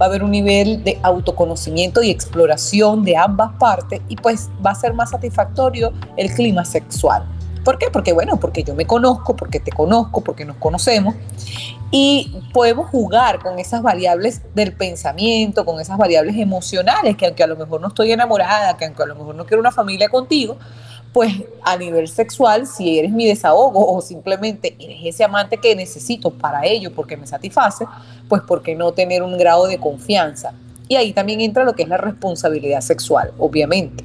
va 0.00 0.06
a 0.06 0.08
haber 0.08 0.22
un 0.22 0.30
nivel 0.30 0.82
de 0.82 0.98
autoconocimiento 1.02 2.02
y 2.02 2.10
exploración 2.10 3.04
de 3.04 3.16
ambas 3.16 3.52
partes 3.58 4.00
y 4.08 4.16
pues 4.16 4.48
va 4.64 4.70
a 4.70 4.74
ser 4.74 4.94
más 4.94 5.10
satisfactorio 5.10 5.92
el 6.16 6.32
clima 6.32 6.64
sexual. 6.64 7.24
¿Por 7.64 7.76
qué? 7.76 7.90
Porque 7.90 8.14
bueno, 8.14 8.40
porque 8.40 8.62
yo 8.62 8.74
me 8.74 8.86
conozco, 8.86 9.36
porque 9.36 9.60
te 9.60 9.70
conozco, 9.70 10.22
porque 10.22 10.46
nos 10.46 10.56
conocemos 10.56 11.14
y 11.90 12.40
podemos 12.54 12.88
jugar 12.88 13.40
con 13.40 13.58
esas 13.58 13.82
variables 13.82 14.40
del 14.54 14.72
pensamiento, 14.72 15.66
con 15.66 15.78
esas 15.78 15.98
variables 15.98 16.36
emocionales, 16.36 17.16
que 17.16 17.26
aunque 17.26 17.42
a 17.42 17.46
lo 17.46 17.56
mejor 17.56 17.82
no 17.82 17.88
estoy 17.88 18.12
enamorada, 18.12 18.76
que 18.78 18.86
aunque 18.86 19.02
a 19.02 19.06
lo 19.06 19.14
mejor 19.14 19.34
no 19.34 19.44
quiero 19.44 19.60
una 19.60 19.72
familia 19.72 20.08
contigo, 20.08 20.56
pues 21.12 21.32
a 21.62 21.76
nivel 21.76 22.08
sexual, 22.08 22.66
si 22.66 22.98
eres 22.98 23.10
mi 23.10 23.26
desahogo 23.26 23.94
o 23.94 24.00
simplemente 24.00 24.76
eres 24.78 24.98
ese 25.02 25.24
amante 25.24 25.56
que 25.56 25.74
necesito 25.74 26.30
para 26.30 26.64
ello 26.64 26.92
porque 26.94 27.16
me 27.16 27.26
satisface, 27.26 27.84
pues 28.28 28.42
¿por 28.42 28.62
qué 28.62 28.74
no 28.74 28.92
tener 28.92 29.22
un 29.22 29.36
grado 29.36 29.66
de 29.66 29.78
confianza? 29.78 30.52
Y 30.88 30.96
ahí 30.96 31.12
también 31.12 31.40
entra 31.40 31.64
lo 31.64 31.74
que 31.74 31.82
es 31.82 31.88
la 31.88 31.96
responsabilidad 31.96 32.80
sexual, 32.80 33.32
obviamente. 33.38 34.04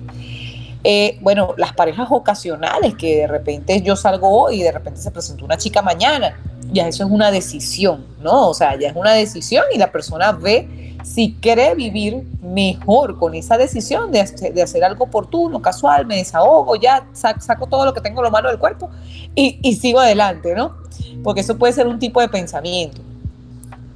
Eh, 0.83 1.17
bueno, 1.21 1.55
las 1.57 1.73
parejas 1.73 2.07
ocasionales, 2.11 2.93
que 2.95 3.17
de 3.17 3.27
repente 3.27 3.81
yo 3.81 3.95
salgo 3.95 4.29
hoy 4.29 4.61
y 4.61 4.63
de 4.63 4.71
repente 4.71 4.99
se 5.01 5.09
presentó 5.09 5.43
una 5.43 5.57
chica 5.57 5.81
mañana, 5.81 6.39
ya 6.75 6.87
eso 6.87 7.05
es 7.05 7.09
una 7.09 7.31
decisión, 7.31 8.05
¿no? 8.21 8.49
O 8.49 8.53
sea, 8.53 8.77
ya 8.77 8.89
es 8.89 8.95
una 8.95 9.13
decisión 9.13 9.63
y 9.73 9.77
la 9.77 9.91
persona 9.91 10.33
ve 10.33 10.95
si 11.03 11.37
quiere 11.39 11.73
vivir 11.73 12.23
mejor 12.41 13.17
con 13.17 13.33
esa 13.33 13.57
decisión 13.57 14.11
de, 14.11 14.19
hacer 14.19 14.83
algo 14.83 15.05
oportuno, 15.05 15.61
casual, 15.61 16.05
me 16.05 16.17
desahogo, 16.17 16.75
ya 16.75 17.07
saco 17.13 17.67
todo 17.67 17.85
lo 17.85 17.93
que 17.93 18.01
tengo 18.01 18.21
lo 18.21 18.29
malo 18.29 18.49
del 18.49 18.59
cuerpo 18.59 18.89
y, 19.35 19.59
y 19.61 19.75
sigo 19.75 19.99
adelante, 19.99 20.53
¿no? 20.53 20.75
Porque 21.23 21.41
eso 21.41 21.57
puede 21.57 21.73
ser 21.73 21.87
un 21.87 21.97
tipo 21.97 22.19
de 22.19 22.27
pensamiento. 22.27 23.01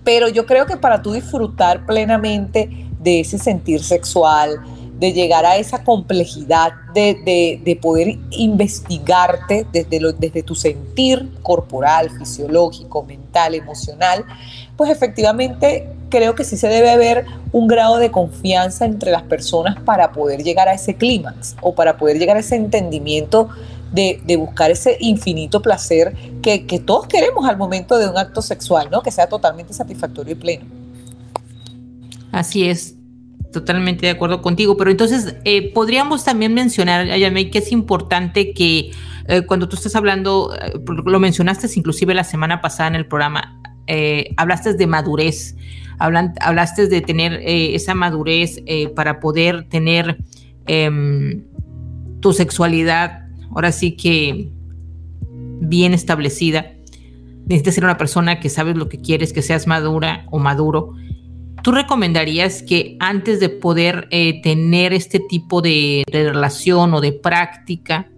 Pero 0.04 0.30
yo 0.30 0.46
creo 0.46 0.65
que 0.65 0.78
para 0.78 1.02
tú 1.02 1.13
disfrutar 1.13 1.86
plenamente 1.86 2.88
de 3.00 3.20
ese 3.22 3.38
sentir 3.38 3.84
sexual, 3.84 4.60
de 5.00 5.14
llegar 5.14 5.46
a 5.46 5.56
esa 5.56 5.84
complejidad 5.84 6.74
de, 6.94 7.80
poder 7.82 8.20
investigarte 8.32 9.66
desde, 9.72 10.00
lo, 10.02 10.12
desde 10.12 10.44
tu 10.44 10.56
sentir 10.56 11.30
corporal, 11.42 12.10
fisiológico, 12.18 13.04
mental, 13.04 13.56
emocional, 13.56 14.26
pues 14.76 14.92
efectivamente 14.92 15.88
creo 16.10 16.36
que 16.36 16.44
sí 16.44 16.58
se 16.58 16.68
debe 16.68 16.90
haber 16.90 17.26
un 17.54 17.68
grado 17.68 17.98
de 17.98 18.12
confianza 18.12 18.86
entre 18.86 19.12
las 19.12 19.24
personas 19.24 19.80
para 19.80 20.12
poder 20.12 20.44
llegar 20.44 20.68
a 20.68 20.74
ese 20.74 20.96
clímax 20.96 21.56
o 21.62 21.74
para 21.74 21.98
poder 21.98 22.20
llegar 22.20 22.36
a 22.36 22.42
ese 22.42 22.56
entendimiento 22.56 23.50
de, 23.94 24.22
buscar 24.38 24.70
ese 24.70 24.98
infinito 25.00 25.62
placer 25.62 26.14
que, 26.42 26.66
que 26.66 26.80
todos 26.80 27.08
queremos 27.08 27.48
al 27.48 27.58
momento 27.58 27.98
de 27.98 28.10
un 28.10 28.18
acto 28.18 28.42
sexual, 28.42 28.90
¿no? 28.92 29.02
Que 29.02 29.12
sea 29.12 29.28
totalmente 29.28 29.74
satisfactorio 29.74 30.34
y 30.34 30.36
pleno. 30.36 30.66
Así 32.32 32.70
es, 32.70 32.96
totalmente 33.52 34.06
de 34.06 34.12
acuerdo 34.12 34.42
contigo, 34.42 34.78
pero 34.78 34.92
entonces 34.92 35.36
eh, 35.44 35.72
podríamos 35.74 36.24
también 36.24 36.54
mencionar, 36.54 37.10
Ayame, 37.10 37.50
que 37.50 37.60
es 37.60 37.72
importante 37.72 38.54
que 38.54 38.92
eh, 39.28 39.42
cuando 39.46 39.68
tú 39.68 39.76
estás 39.76 39.96
hablando, 39.96 40.56
eh, 40.56 40.74
lo 41.06 41.20
mencionaste 41.20 41.68
inclusive 41.76 42.14
la 42.14 42.24
semana 42.24 42.62
pasada 42.62 42.90
en 42.90 42.96
el 42.96 43.06
programa, 43.06 43.56
hablaste 44.38 44.76
de 44.76 44.86
madurez, 44.86 45.56
hablaste 45.98 46.88
de 46.88 47.02
tener 47.02 47.42
esa 47.44 47.96
madurez 47.96 48.62
para 48.96 49.20
poder 49.20 49.68
tener 49.68 50.20
em, 50.68 51.44
tu 52.20 52.32
sexualidad, 52.32 53.28
ahora 53.50 53.72
sí 53.72 53.94
que 53.94 54.52
bien 55.60 55.96
establecida. 55.96 56.74
Necesitas 57.48 57.74
ser 57.74 57.84
una 57.84 57.98
persona 57.98 58.40
que 58.40 58.50
sabes 58.50 58.78
lo 58.78 58.90
que 58.90 59.02
quieres, 59.02 59.34
que 59.34 59.42
seas 59.42 59.66
madura 59.66 60.28
o 60.30 60.38
maduro 60.38 60.94
¿Tú 61.63 61.72
recomendarías 61.72 62.63
que 62.63 62.95
antes 63.00 63.39
de 63.39 63.50
poder 63.50 64.08
eh, 64.12 64.41
tener 64.41 64.93
este 64.93 65.19
tipo 65.19 65.62
de, 65.62 66.04
relación 66.12 66.93
o 66.93 67.02
de 67.02 67.12
práctica 67.12 68.10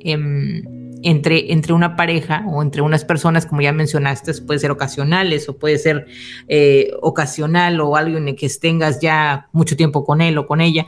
em, 0.00 0.62
entre, 1.02 1.52
entre 1.52 1.72
una 1.72 1.96
pareja 1.96 2.44
o 2.46 2.62
entre 2.62 2.82
unas 2.82 3.04
personas, 3.04 3.46
como 3.46 3.62
ya 3.62 3.72
mencionaste, 3.72 4.32
puede 4.42 4.60
ser 4.60 4.70
ocasionales 4.70 5.48
o 5.48 5.56
puede 5.56 5.78
ser 5.78 6.06
eh, 6.48 6.92
ocasional 7.00 7.80
o 7.80 7.96
alguien 7.96 8.28
en 8.28 8.36
que 8.36 8.48
tengas 8.48 9.00
ya 9.00 9.48
mucho 9.52 9.76
tiempo 9.76 10.04
con 10.04 10.20
él 10.20 10.36
o 10.38 10.46
con 10.46 10.60
ella, 10.60 10.86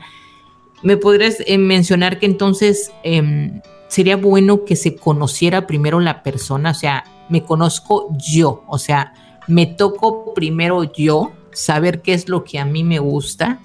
¿me 0.83 0.97
podrías 0.97 1.37
eh, 1.45 1.57
mencionar 1.57 2.19
que 2.19 2.25
entonces 2.25 2.91
em, 3.03 3.61
sería 3.87 4.17
bueno 4.17 4.65
que 4.65 4.75
se 4.75 4.95
conociera 4.95 5.65
primero 5.67 5.99
la 5.99 6.23
persona? 6.23 6.71
O 6.71 6.75
sea, 6.75 7.03
me 7.29 7.43
conozco 7.43 8.09
yo, 8.17 8.63
o 8.67 8.77
sea, 8.77 9.13
me 9.47 9.65
toco 9.65 10.33
primero 10.33 10.83
yo 10.83 11.31
saber 11.57 12.01
qué 12.01 12.13
es 12.13 12.29
lo 12.29 12.43
que 12.43 12.59
a 12.59 12.65
mí 12.65 12.83
me 12.83 12.99
gusta 12.99 13.59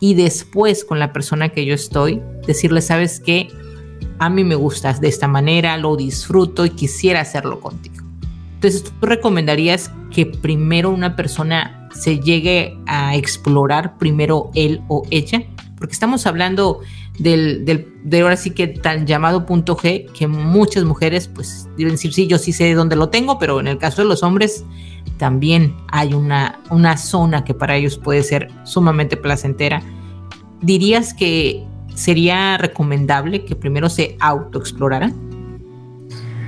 y 0.00 0.14
después 0.14 0.84
con 0.84 0.98
la 0.98 1.12
persona 1.12 1.50
que 1.50 1.64
yo 1.64 1.74
estoy, 1.74 2.20
decirle, 2.46 2.82
sabes 2.82 3.20
qué, 3.20 3.48
a 4.18 4.28
mí 4.28 4.42
me 4.42 4.56
gustas 4.56 5.00
de 5.00 5.06
esta 5.08 5.28
manera, 5.28 5.76
lo 5.76 5.96
disfruto 5.96 6.66
y 6.66 6.70
quisiera 6.70 7.20
hacerlo 7.20 7.60
contigo. 7.60 8.04
Entonces, 8.54 8.82
¿tú 8.82 9.06
recomendarías 9.06 9.92
que 10.10 10.26
primero 10.26 10.90
una 10.90 11.14
persona 11.14 11.88
se 11.94 12.18
llegue 12.18 12.76
a 12.86 13.14
explorar 13.16 13.96
primero 13.98 14.50
él 14.54 14.82
o 14.88 15.04
ella? 15.10 15.44
Porque 15.76 15.92
estamos 15.92 16.26
hablando 16.26 16.80
del, 17.22 17.64
del, 17.64 17.92
de 18.02 18.20
ahora 18.20 18.36
sí 18.36 18.50
que 18.50 18.66
tan 18.66 19.06
llamado 19.06 19.46
punto 19.46 19.76
G, 19.76 20.10
que 20.12 20.26
muchas 20.26 20.84
mujeres 20.84 21.28
pues 21.28 21.68
deben 21.76 21.94
decir, 21.94 22.12
sí, 22.12 22.26
yo 22.26 22.38
sí 22.38 22.52
sé 22.52 22.74
dónde 22.74 22.96
lo 22.96 23.10
tengo, 23.10 23.38
pero 23.38 23.60
en 23.60 23.68
el 23.68 23.78
caso 23.78 24.02
de 24.02 24.08
los 24.08 24.22
hombres 24.22 24.64
también 25.18 25.76
hay 25.90 26.14
una, 26.14 26.60
una 26.70 26.96
zona 26.96 27.44
que 27.44 27.54
para 27.54 27.76
ellos 27.76 27.96
puede 27.98 28.24
ser 28.24 28.48
sumamente 28.64 29.16
placentera. 29.16 29.82
¿Dirías 30.60 31.14
que 31.14 31.64
sería 31.94 32.58
recomendable 32.58 33.44
que 33.44 33.54
primero 33.54 33.88
se 33.88 34.16
autoexploraran? 34.18 35.14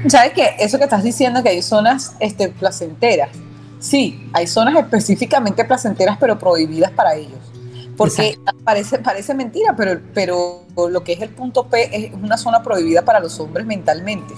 ¿Sabes 0.08 0.32
qué? 0.34 0.50
Eso 0.58 0.78
que 0.78 0.84
estás 0.84 1.04
diciendo 1.04 1.42
que 1.42 1.50
hay 1.50 1.62
zonas 1.62 2.16
este, 2.18 2.48
placenteras. 2.48 3.30
Sí, 3.78 4.28
hay 4.32 4.46
zonas 4.46 4.74
específicamente 4.76 5.64
placenteras, 5.64 6.16
pero 6.18 6.38
prohibidas 6.38 6.90
para 6.90 7.14
ellos. 7.14 7.53
Porque 7.96 8.38
parece, 8.64 8.98
parece 8.98 9.34
mentira, 9.34 9.74
pero, 9.76 10.00
pero 10.12 10.62
lo 10.76 11.04
que 11.04 11.12
es 11.12 11.20
el 11.20 11.30
punto 11.30 11.68
P 11.68 11.90
es 11.92 12.12
una 12.12 12.36
zona 12.36 12.62
prohibida 12.62 13.02
para 13.02 13.20
los 13.20 13.38
hombres 13.38 13.66
mentalmente 13.66 14.34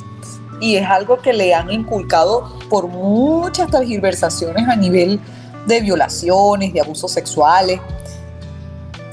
y 0.61 0.77
es 0.77 0.87
algo 0.87 1.21
que 1.21 1.33
le 1.33 1.55
han 1.55 1.71
inculcado 1.71 2.59
por 2.71 2.88
muchas 2.88 3.71
tergiversaciones 3.71 4.69
a 4.69 4.77
nivel 4.77 5.21
de 5.66 5.81
violaciones, 5.81 6.73
de 6.73 6.81
abusos 6.81 7.12
sexuales, 7.12 7.81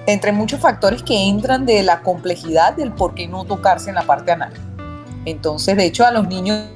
entre 0.06 0.32
muchos 0.32 0.60
factores 0.60 1.02
que 1.04 1.28
entran 1.28 1.66
de 1.66 1.82
la 1.84 2.02
complejidad 2.02 2.74
del 2.74 2.92
por 2.94 3.16
qué 3.16 3.28
no 3.28 3.46
tocarse 3.46 3.90
en 3.90 3.96
la 3.96 4.04
parte 4.04 4.32
anal. 4.32 4.54
Entonces, 5.26 5.78
de 5.78 5.86
hecho, 5.86 6.06
a 6.06 6.12
los 6.12 6.28
niños 6.28 6.68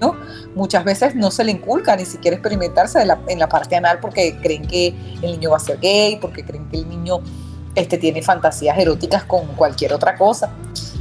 muchas 0.56 0.84
veces 0.86 1.16
no 1.16 1.32
se 1.32 1.44
le 1.44 1.52
inculca 1.52 1.96
ni 1.96 2.06
siquiera 2.06 2.36
experimentarse 2.36 3.06
en 3.28 3.40
la 3.40 3.50
parte 3.50 3.76
anal 3.76 4.00
porque 4.00 4.38
creen 4.42 4.66
que 4.66 4.96
el 5.22 5.32
niño 5.34 5.52
va 5.52 5.58
a 5.58 5.60
ser 5.60 5.80
gay, 5.80 6.18
porque 6.22 6.44
creen 6.46 6.68
que 6.70 6.78
el 6.78 6.90
niño 6.90 7.20
este, 7.78 8.00
tiene 8.00 8.24
fantasías 8.24 8.76
eróticas 8.80 9.24
con 9.24 9.46
cualquier 9.56 9.94
otra 9.94 10.18
cosa. 10.18 10.50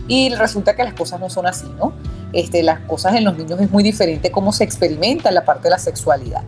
Y 0.09 0.35
resulta 0.35 0.77
que 0.77 0.85
las 0.85 0.93
cosas 0.93 1.19
no 1.19 1.31
son 1.31 1.47
así, 1.47 1.67
¿no? 1.79 1.95
Este, 2.35 2.63
las 2.63 2.81
cosas 2.81 3.15
en 3.15 3.25
los 3.25 3.37
niños 3.37 3.59
es 3.63 3.71
muy 3.71 3.83
diferente 3.83 4.31
cómo 4.31 4.53
se 4.53 4.65
experimenta 4.65 5.31
la 5.31 5.47
parte 5.47 5.65
de 5.65 5.71
la 5.71 5.79
sexualidad. 5.79 6.43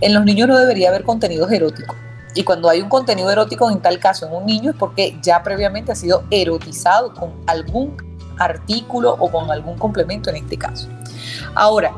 En 0.00 0.14
los 0.14 0.24
niños 0.24 0.48
no 0.48 0.56
debería 0.56 0.88
haber 0.88 1.04
contenidos 1.04 1.52
eróticos. 1.52 1.94
Y 2.34 2.42
cuando 2.42 2.70
hay 2.70 2.80
un 2.80 2.88
contenido 2.88 3.30
erótico 3.30 3.70
en 3.70 3.82
tal 3.82 3.98
caso 3.98 4.26
en 4.26 4.32
un 4.32 4.46
niño 4.46 4.70
es 4.70 4.76
porque 4.76 5.18
ya 5.22 5.42
previamente 5.42 5.92
ha 5.92 5.94
sido 5.94 6.24
erotizado 6.30 7.12
con 7.12 7.34
algún 7.46 7.96
artículo 8.38 9.12
o 9.18 9.30
con 9.30 9.50
algún 9.50 9.76
complemento 9.76 10.30
en 10.30 10.36
este 10.36 10.56
caso. 10.56 10.88
Ahora, 11.54 11.92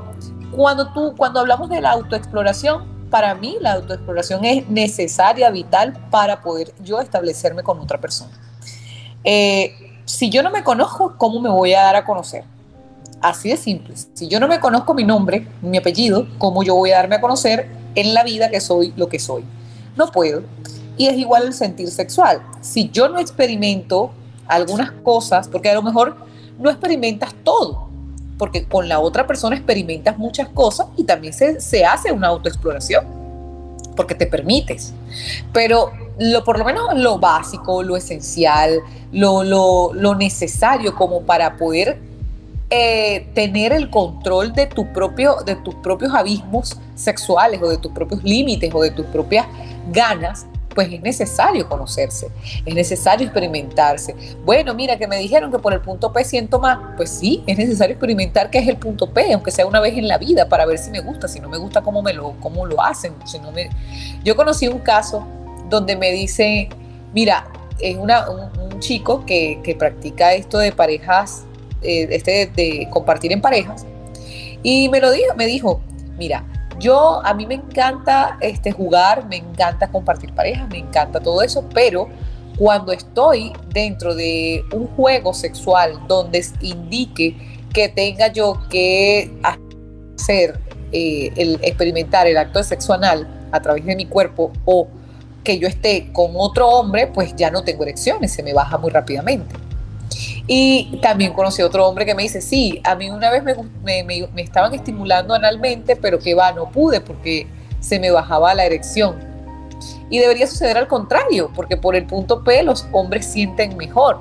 cuando 0.51 0.93
tú, 0.93 1.15
cuando 1.17 1.39
hablamos 1.39 1.71
de 1.71 1.81
la 1.81 1.93
autoexploración, 1.93 2.98
para 3.11 3.35
mí 3.35 3.57
la 3.61 3.75
autoexploración 3.75 4.45
es 4.45 4.69
necesaria, 4.69 5.51
vital 5.51 5.95
para 6.11 6.43
poder 6.43 6.73
yo 6.83 7.01
establecerme 7.01 7.63
con 7.63 7.79
otra 7.81 8.01
persona. 8.01 8.33
Eh, 9.25 9.75
si 10.05 10.31
yo 10.31 10.43
no 10.43 10.51
me 10.51 10.65
conozco, 10.65 11.15
¿cómo 11.19 11.41
me 11.41 11.51
voy 11.51 11.75
a 11.75 11.83
dar 11.83 11.97
a 11.97 12.05
conocer? 12.05 12.45
Así 13.21 13.51
de 13.51 13.57
simple. 13.57 13.95
Si 14.15 14.29
yo 14.29 14.41
no 14.41 14.49
me 14.49 14.61
conozco 14.61 14.95
mi 14.95 15.05
nombre, 15.05 15.47
mi 15.61 15.77
apellido, 15.77 16.27
¿cómo 16.39 16.63
yo 16.63 16.75
voy 16.75 16.93
a 16.93 16.97
darme 16.97 17.17
a 17.17 17.21
conocer 17.21 17.69
en 17.95 18.15
la 18.15 18.23
vida 18.23 18.49
que 18.49 18.61
soy 18.61 18.93
lo 18.97 19.09
que 19.09 19.19
soy? 19.19 19.45
No 19.97 20.11
puedo. 20.13 20.43
Y 20.97 21.07
es 21.07 21.17
igual 21.17 21.45
el 21.45 21.53
sentir 21.53 21.91
sexual. 21.91 22.41
Si 22.61 22.91
yo 22.91 23.09
no 23.09 23.19
experimento 23.19 24.13
algunas 24.47 24.91
cosas, 24.91 25.49
porque 25.49 25.71
a 25.71 25.75
lo 25.75 25.83
mejor 25.83 26.17
no 26.59 26.71
experimentas 26.71 27.35
todo, 27.45 27.88
porque 28.39 28.65
con 28.65 28.89
la 28.89 29.01
otra 29.01 29.27
persona 29.27 29.57
experimentas 29.57 30.17
muchas 30.17 30.49
cosas 30.49 30.87
y 30.97 31.05
también 31.05 31.33
se, 31.33 31.61
se 31.61 31.85
hace 31.85 32.13
una 32.13 32.29
autoexploración, 32.29 33.05
porque 33.97 34.15
te 34.15 34.27
permites. 34.27 34.95
Pero 35.53 35.91
lo, 36.19 36.45
por 36.45 36.59
lo 36.59 36.65
menos 36.65 36.97
lo 36.97 37.19
básico, 37.19 37.83
lo 37.83 37.97
esencial, 37.97 38.81
lo, 39.13 39.43
lo, 39.43 39.93
lo 39.93 40.15
necesario 40.15 40.95
como 40.95 41.23
para 41.23 41.57
poder 41.57 41.99
eh, 42.71 43.27
tener 43.35 43.73
el 43.73 43.89
control 43.89 44.53
de, 44.53 44.67
tu 44.67 44.93
propio, 44.93 45.37
de 45.47 45.57
tus 45.57 45.75
propios 45.77 46.13
abismos 46.15 46.79
sexuales 46.95 47.63
o 47.63 47.69
de 47.71 47.79
tus 47.79 47.93
propios 47.93 48.23
límites 48.23 48.71
o 48.75 48.83
de 48.83 48.91
tus 48.91 49.07
propias 49.07 49.47
ganas, 49.91 50.47
pues 50.79 50.93
es 50.93 51.03
necesario 51.03 51.69
conocerse, 51.69 52.29
es 52.65 52.73
necesario 52.73 53.27
experimentarse. 53.27 54.15
Bueno, 54.45 54.75
mira, 54.75 54.97
que 54.97 55.09
me 55.09 55.17
dijeron 55.17 55.51
que 55.51 55.59
por 55.59 55.73
el 55.73 55.81
punto 55.81 56.13
P 56.13 56.23
siento 56.23 56.61
más. 56.61 56.79
Pues 56.97 57.11
sí, 57.11 57.43
es 57.49 57.59
necesario 57.59 57.95
experimentar 57.95 58.49
qué 58.49 58.59
es 58.59 58.69
el 58.69 58.77
punto 58.77 59.13
P, 59.13 59.33
aunque 59.33 59.51
sea 59.51 59.67
una 59.67 59.81
vez 59.81 59.99
en 59.99 60.07
la 60.07 60.19
vida, 60.19 60.49
para 60.49 60.67
ver 60.67 60.79
si 60.79 60.93
me 60.93 61.01
gusta, 61.01 61.27
si 61.27 61.41
no 61.41 61.49
me 61.49 61.59
gusta 61.59 61.83
cómo, 61.83 62.01
me 62.01 62.13
lo, 62.13 62.35
cómo 62.39 62.65
lo 62.65 62.81
hacen. 62.81 63.13
Si 63.25 63.41
no 63.41 63.51
me... 63.51 63.71
Yo 64.23 64.37
conocí 64.37 64.69
un 64.69 64.79
caso 64.79 65.27
donde 65.69 65.97
me 65.97 66.13
dice, 66.13 66.69
mira, 67.13 67.49
es 67.81 67.97
una, 67.97 68.31
un, 68.31 68.79
chico 68.79 69.27
que, 69.27 69.59
que 69.65 69.75
practica 69.75 70.35
esto 70.35 70.59
de 70.59 70.71
parejas 70.71 71.43
eh, 71.83 72.07
este 72.13 72.53
de 72.55 72.87
compartir 72.91 73.33
en 73.33 73.41
parejas. 73.41 73.85
Y 74.63 74.89
me 74.91 75.01
lo 75.01 75.11
dijo, 75.11 75.35
me 75.35 75.47
dijo, 75.47 75.81
mira, 76.17 76.45
yo 76.79 77.21
a 77.25 77.35
mí 77.35 77.47
me 77.47 77.55
encanta 77.55 78.37
este, 78.41 78.73
jugar, 78.73 79.27
me 79.27 79.37
encanta 79.37 79.89
compartir 79.91 80.33
parejas, 80.35 80.69
me 80.69 80.79
encanta 80.79 81.21
todo 81.21 81.43
eso, 81.43 81.65
pero 81.75 82.09
cuando 82.57 82.93
estoy 82.93 83.53
dentro 83.73 84.15
de 84.15 84.65
un 84.73 84.87
juego 84.89 85.33
sexual 85.33 86.01
donde 86.09 86.45
indique 86.61 87.37
que 87.73 87.89
tenga 87.89 88.29
yo 88.33 88.61
que 88.69 89.31
hacer 89.43 90.59
eh, 90.93 91.33
el 91.37 91.61
experimentar 91.63 92.27
el 92.27 92.37
acto 92.37 92.63
sexo 92.63 92.95
anal 92.95 93.29
a 93.53 93.61
través 93.61 93.85
de 93.85 93.95
mi 93.95 94.07
cuerpo 94.07 94.53
o 94.65 94.89
que 95.45 95.59
yo 95.59 95.69
esté 95.69 96.11
con 96.13 96.33
otro 96.35 96.69
hombre, 96.69 97.07
pues 97.07 97.35
ya 97.37 97.51
no 97.51 97.63
tengo 97.63 97.85
erecciones, 97.85 98.33
se 98.33 98.43
me 98.43 98.53
baja 98.53 98.77
muy 98.77 98.91
rápidamente. 98.91 99.55
Y 100.51 100.99
también 101.03 101.35
conocí 101.35 101.61
a 101.61 101.67
otro 101.67 101.87
hombre 101.87 102.07
que 102.07 102.15
me 102.15 102.23
dice, 102.23 102.41
sí, 102.41 102.81
a 102.83 102.95
mí 102.95 103.11
una 103.11 103.31
vez 103.31 103.45
me, 103.45 104.03
me, 104.03 104.43
estaban 104.43 104.73
estimulando 104.73 105.35
analmente, 105.35 105.95
pero 105.95 106.19
que 106.19 106.35
va, 106.35 106.53
no 106.53 106.71
pude 106.71 107.03
porque 107.03 107.47
se 107.81 108.01
me 108.01 108.11
bajaba 108.11 108.55
la 108.55 108.65
erección. 108.65 109.17
Y 110.09 110.19
debería 110.19 110.47
suceder 110.47 110.79
al 110.79 110.89
contrario, 110.89 111.51
porque 111.55 111.77
por 111.77 111.95
el 111.95 112.07
punto 112.07 112.43
P 112.45 112.63
los 112.63 112.87
hombres 112.93 113.27
sienten 113.27 113.77
mejor. 113.77 114.21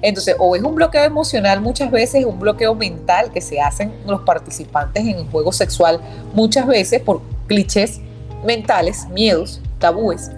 Entonces, 0.00 0.36
o 0.38 0.54
es 0.54 0.62
un 0.62 0.76
bloqueo 0.76 1.02
emocional 1.02 1.60
muchas 1.60 1.90
veces, 1.90 2.24
un 2.24 2.38
bloqueo 2.38 2.76
mental 2.76 3.32
que 3.32 3.40
se 3.40 3.60
hacen 3.60 3.92
los 4.06 4.20
participantes 4.20 5.02
en 5.02 5.18
el 5.18 5.28
juego 5.28 5.50
sexual 5.50 6.00
muchas 6.34 6.68
veces 6.68 7.00
por 7.00 7.20
clichés 7.48 8.00
mentales, 8.44 9.08
miedos, 9.08 9.60
tabúes, 9.80 10.30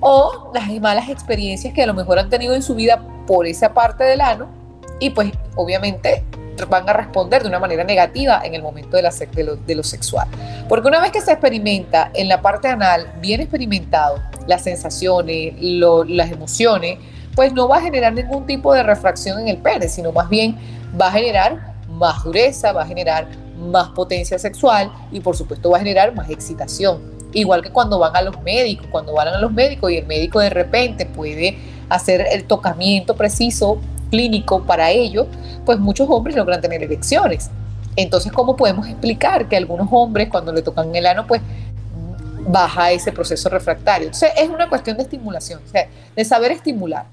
o 0.00 0.50
las 0.52 0.68
malas 0.80 1.08
experiencias 1.08 1.72
que 1.74 1.82
a 1.82 1.86
lo 1.86 1.94
mejor 1.94 2.18
han 2.18 2.28
tenido 2.28 2.54
en 2.54 2.62
su 2.62 2.74
vida 2.74 3.04
por 3.30 3.46
esa 3.46 3.72
parte 3.72 4.02
del 4.02 4.22
ano 4.22 4.48
y 4.98 5.10
pues 5.10 5.30
obviamente 5.54 6.24
van 6.68 6.88
a 6.88 6.92
responder 6.92 7.42
de 7.42 7.48
una 7.48 7.60
manera 7.60 7.84
negativa 7.84 8.40
en 8.42 8.56
el 8.56 8.60
momento 8.60 8.96
de, 8.96 9.04
la, 9.04 9.12
lo, 9.12 9.82
sexual. 9.84 10.26
Porque 10.68 10.88
una 10.88 11.00
vez 11.00 11.12
que 11.12 11.20
se 11.20 11.30
experimenta 11.30 12.10
en 12.12 12.26
la 12.26 12.42
parte 12.42 12.66
anal, 12.66 13.06
bien 13.20 13.40
experimentado, 13.40 14.20
las 14.48 14.64
sensaciones, 14.64 15.54
las 15.60 16.32
emociones, 16.32 16.98
pues 17.36 17.52
no 17.52 17.68
va 17.68 17.76
a 17.76 17.82
generar 17.82 18.12
ningún 18.14 18.46
tipo 18.46 18.74
de 18.74 18.82
refracción 18.82 19.38
en 19.38 19.46
el 19.46 19.58
pene, 19.58 19.88
sino 19.88 20.10
más 20.10 20.28
bien 20.28 20.58
va 21.00 21.06
a 21.06 21.12
generar 21.12 21.74
más 21.88 22.24
dureza, 22.24 22.72
va 22.72 22.82
a 22.82 22.86
generar 22.86 23.28
más 23.60 23.90
potencia 23.90 24.40
sexual 24.40 24.90
y 25.12 25.20
por 25.20 25.36
supuesto 25.36 25.70
va 25.70 25.76
a 25.76 25.80
generar 25.80 26.12
más 26.16 26.28
excitación. 26.30 27.00
Igual 27.32 27.62
que 27.62 27.70
cuando 27.70 27.96
van 28.00 28.16
a 28.16 28.22
los 28.22 28.42
médicos, 28.42 28.88
cuando 28.90 29.12
van 29.12 29.28
a 29.28 29.38
los 29.38 29.52
médicos 29.52 29.92
y 29.92 29.98
el 29.98 30.06
médico 30.06 30.40
de 30.40 30.50
repente 30.50 31.06
puede 31.06 31.79
hacer 31.90 32.26
el 32.32 32.44
tocamiento 32.44 33.14
preciso 33.14 33.78
clínico 34.10 34.62
para 34.62 34.90
ello, 34.90 35.26
pues 35.64 35.78
muchos 35.78 36.08
hombres 36.10 36.36
logran 36.36 36.60
tener 36.60 36.82
erecciones. 36.82 37.50
Entonces, 37.96 38.32
¿cómo 38.32 38.56
podemos 38.56 38.86
explicar 38.86 39.48
que 39.48 39.56
algunos 39.56 39.88
hombres 39.90 40.28
cuando 40.28 40.52
le 40.52 40.62
tocan 40.62 40.94
el 40.94 41.06
ano, 41.06 41.26
pues 41.26 41.42
baja 42.46 42.92
ese 42.92 43.12
proceso 43.12 43.48
refractario? 43.48 44.06
Entonces, 44.06 44.30
es 44.36 44.48
una 44.48 44.68
cuestión 44.68 44.96
de 44.96 45.02
estimulación, 45.02 45.60
o 45.60 45.78
de 46.16 46.24
saber 46.24 46.52
estimular. 46.52 47.06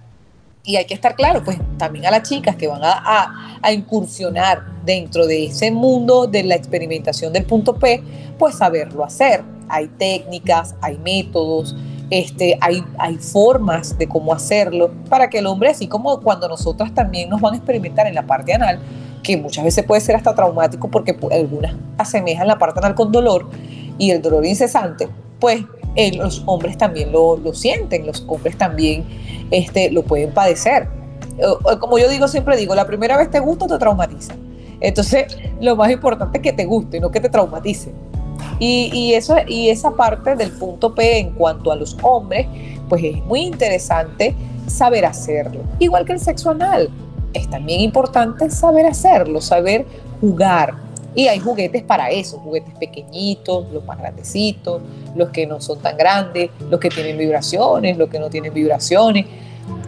Y 0.63 0.75
hay 0.75 0.85
que 0.85 0.93
estar 0.93 1.15
claro, 1.15 1.43
pues 1.43 1.57
también 1.77 2.05
a 2.05 2.11
las 2.11 2.27
chicas 2.27 2.57
que 2.57 2.67
van 2.67 2.81
a, 2.83 3.59
a, 3.61 3.71
incursionar 3.71 4.63
dentro 4.83 5.25
de 5.25 5.45
ese 5.45 5.71
mundo 5.71 6.27
de 6.27 6.43
la 6.43 6.55
experimentación 6.55 7.31
del 7.31 7.45
punto 7.45 7.75
P, 7.75 8.03
pues 8.37 8.55
saberlo 8.55 9.05
hacer. 9.05 9.43
Hay 9.69 9.87
técnicas, 9.87 10.75
hay 10.81 10.97
métodos, 10.97 11.73
este, 12.10 12.58
hay, 12.62 12.84
hay 12.98 13.17
formas 13.17 13.98
de 13.98 14.08
cómo 14.08 14.34
hacerlo 14.34 14.91
para 15.10 15.30
que 15.30 15.39
el 15.39 15.48
hombre, 15.48 15.70
así 15.70 15.88
como 15.88 16.22
cuando 16.22 16.48
nosotras 16.48 16.93
también 16.93 17.30
nos 17.30 17.41
van 17.41 17.54
a 17.54 17.58
experimentar 17.58 18.08
en 18.08 18.15
la 18.15 18.26
parte 18.26 18.54
anal, 18.54 18.80
que 19.24 19.36
muchas 19.36 19.65
veces 19.65 19.84
puede 19.86 20.02
ser 20.02 20.15
hasta 20.15 20.34
traumático 20.34 20.89
porque 20.89 21.17
algunas 21.32 21.76
asemejan 21.98 22.48
la 22.48 22.58
parte 22.58 22.80
anal 22.80 22.96
con 22.96 23.12
dolor 23.12 23.50
y 23.98 24.12
el 24.12 24.22
dolor 24.22 24.46
incesante, 24.46 25.10
pues 25.39 25.63
eh, 25.96 26.15
los 26.15 26.43
hombres 26.46 26.78
también 26.78 27.12
lo, 27.12 27.38
lo, 27.38 27.54
sienten, 27.54 28.06
los 28.06 28.24
hombres 28.28 28.58
también 28.58 29.04
este, 29.52 29.91
lo 29.91 30.04
pueden 30.04 30.32
padecer. 30.32 30.88
Como 31.80 32.00
yo 32.00 32.10
digo, 32.10 32.28
siempre 32.28 32.56
digo, 32.56 32.74
la 32.74 32.86
primera 32.86 33.17
vez 33.17 33.30
te 33.30 33.39
gusta 33.39 33.67
te 33.67 33.78
traumatiza. 33.78 34.34
Entonces, 34.80 35.38
lo 35.60 35.76
más 35.76 35.91
importante 35.91 36.38
es 36.38 36.43
que 36.43 36.54
te 36.54 36.65
guste, 36.65 37.00
no 37.00 37.12
que 37.12 37.20
te 37.20 37.30
traumatice. 37.30 37.91
Y, 38.60 39.13
eso, 39.13 39.36
y 39.47 39.69
esa 39.69 39.91
parte 39.91 40.36
del 40.36 40.52
punto 40.52 40.93
P 40.93 41.19
en 41.19 41.32
cuanto 41.32 41.71
a 41.71 41.76
los 41.76 41.97
hombres, 42.02 42.47
pues 42.89 43.04
es 43.04 43.23
muy 43.26 43.41
interesante 43.41 44.36
saber 44.67 45.06
hacerlo. 45.06 45.62
Igual 45.80 46.06
que 46.06 46.13
el 46.13 46.19
sexo 46.19 46.52
anal, 46.52 46.89
es 47.34 47.50
también 47.50 47.82
importante 47.82 48.50
saber 48.50 48.86
hacerlo, 48.86 49.41
saber 49.41 49.86
jugar. 50.21 50.76
Y 51.15 51.28
hay 51.28 51.39
juguetes 51.39 51.84
para 51.84 52.10
eso, 52.12 52.38
juguetes 52.38 52.73
pequeñitos, 52.76 53.71
los 53.71 53.84
más 53.86 53.97
grandecitos, 53.97 54.82
los 55.15 55.30
que 55.30 55.47
no 55.47 55.60
son 55.60 55.80
tan 55.80 55.97
grandes, 55.97 56.52
los 56.69 56.80
que 56.80 56.89
tienen 56.89 57.17
vibraciones, 57.17 57.97
los 57.97 58.10
que 58.10 58.19
no 58.19 58.30
tienen 58.30 58.54
vibraciones. 58.54 59.26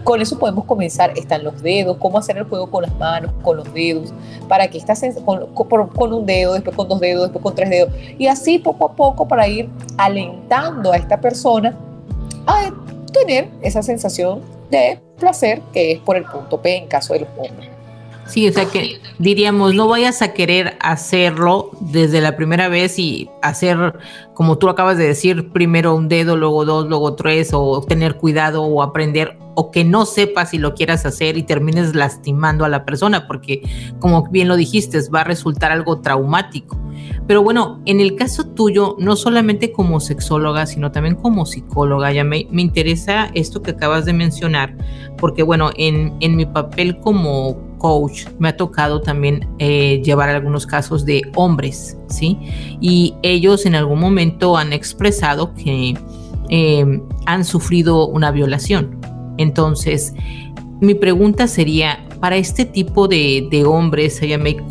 Con 0.03 0.21
eso 0.21 0.37
podemos 0.37 0.65
comenzar, 0.65 1.11
están 1.17 1.43
los 1.43 1.61
dedos, 1.61 1.97
cómo 1.97 2.17
hacer 2.17 2.37
el 2.37 2.43
juego 2.45 2.69
con 2.69 2.83
las 2.83 2.95
manos, 2.97 3.31
con 3.41 3.57
los 3.57 3.73
dedos, 3.73 4.13
para 4.47 4.67
que 4.67 4.77
esta 4.77 4.93
con, 5.23 5.53
con 5.53 6.13
un 6.13 6.25
dedo, 6.25 6.53
después 6.53 6.75
con 6.75 6.87
dos 6.87 6.99
dedos, 6.99 7.23
después 7.23 7.43
con 7.43 7.55
tres 7.55 7.69
dedos, 7.69 7.93
y 8.17 8.27
así 8.27 8.59
poco 8.59 8.85
a 8.85 8.95
poco 8.95 9.27
para 9.27 9.47
ir 9.47 9.69
alentando 9.97 10.91
a 10.91 10.97
esta 10.97 11.19
persona 11.19 11.77
a 12.47 12.71
tener 13.11 13.49
esa 13.61 13.81
sensación 13.81 14.41
de 14.69 14.99
placer 15.19 15.61
que 15.73 15.93
es 15.93 15.99
por 15.99 16.15
el 16.15 16.23
punto 16.25 16.61
P 16.61 16.77
en 16.77 16.87
caso 16.87 17.13
de 17.13 17.21
los 17.21 17.29
hombres. 17.37 17.68
Sí, 18.29 18.47
o 18.47 18.53
sea 18.53 18.65
que 18.65 19.01
diríamos, 19.17 19.73
no 19.73 19.87
vayas 19.87 20.21
a 20.21 20.33
querer 20.33 20.77
hacerlo 20.81 21.71
desde 21.79 22.21
la 22.21 22.35
primera 22.35 22.69
vez 22.69 22.99
y 22.99 23.27
hacer, 23.41 23.97
como 24.35 24.59
tú 24.59 24.69
acabas 24.69 24.97
de 24.97 25.07
decir, 25.07 25.49
primero 25.51 25.95
un 25.95 26.09
dedo, 26.09 26.37
luego 26.37 26.63
dos, 26.63 26.87
luego 26.87 27.15
tres, 27.15 27.49
o 27.53 27.81
tener 27.81 28.17
cuidado 28.17 28.63
o 28.63 28.83
aprender, 28.83 29.37
o 29.55 29.71
que 29.71 29.83
no 29.83 30.05
sepas 30.05 30.51
si 30.51 30.59
lo 30.59 30.75
quieras 30.75 31.07
hacer 31.07 31.37
y 31.37 31.43
termines 31.43 31.95
lastimando 31.95 32.65
a 32.65 32.69
la 32.69 32.85
persona, 32.85 33.27
porque 33.27 33.63
como 33.99 34.29
bien 34.29 34.47
lo 34.47 34.57
dijiste, 34.57 34.99
va 35.13 35.21
a 35.21 35.25
resultar 35.25 35.71
algo 35.71 35.99
traumático. 35.99 36.79
Pero 37.25 37.41
bueno, 37.41 37.81
en 37.85 37.99
el 37.99 38.15
caso 38.15 38.45
tuyo, 38.45 38.95
no 38.99 39.15
solamente 39.15 39.71
como 39.71 39.99
sexóloga, 39.99 40.65
sino 40.67 40.91
también 40.91 41.15
como 41.15 41.45
psicóloga, 41.45 42.11
ya 42.11 42.23
me, 42.23 42.47
me 42.51 42.61
interesa 42.61 43.31
esto 43.33 43.61
que 43.61 43.71
acabas 43.71 44.05
de 44.05 44.13
mencionar, 44.13 44.75
porque 45.17 45.41
bueno, 45.41 45.71
en, 45.77 46.15
en 46.19 46.35
mi 46.35 46.45
papel 46.45 46.99
como 46.99 47.68
coach, 47.79 48.25
me 48.37 48.49
ha 48.49 48.55
tocado 48.55 49.01
también 49.01 49.49
eh, 49.57 49.99
llevar 50.03 50.29
algunos 50.29 50.67
casos 50.67 51.03
de 51.05 51.23
hombres, 51.35 51.97
¿sí? 52.07 52.37
Y 52.79 53.15
ellos 53.23 53.65
en 53.65 53.73
algún 53.73 53.99
momento 53.99 54.55
han 54.55 54.71
expresado 54.71 55.55
que 55.55 55.95
eh, 56.49 57.01
han 57.25 57.43
sufrido 57.43 58.07
una 58.07 58.29
violación. 58.29 58.99
Entonces, 59.39 60.13
mi 60.81 60.93
pregunta 60.93 61.47
sería, 61.47 62.05
para 62.19 62.37
este 62.37 62.65
tipo 62.65 63.07
de, 63.07 63.47
de 63.49 63.65
hombres, 63.65 64.21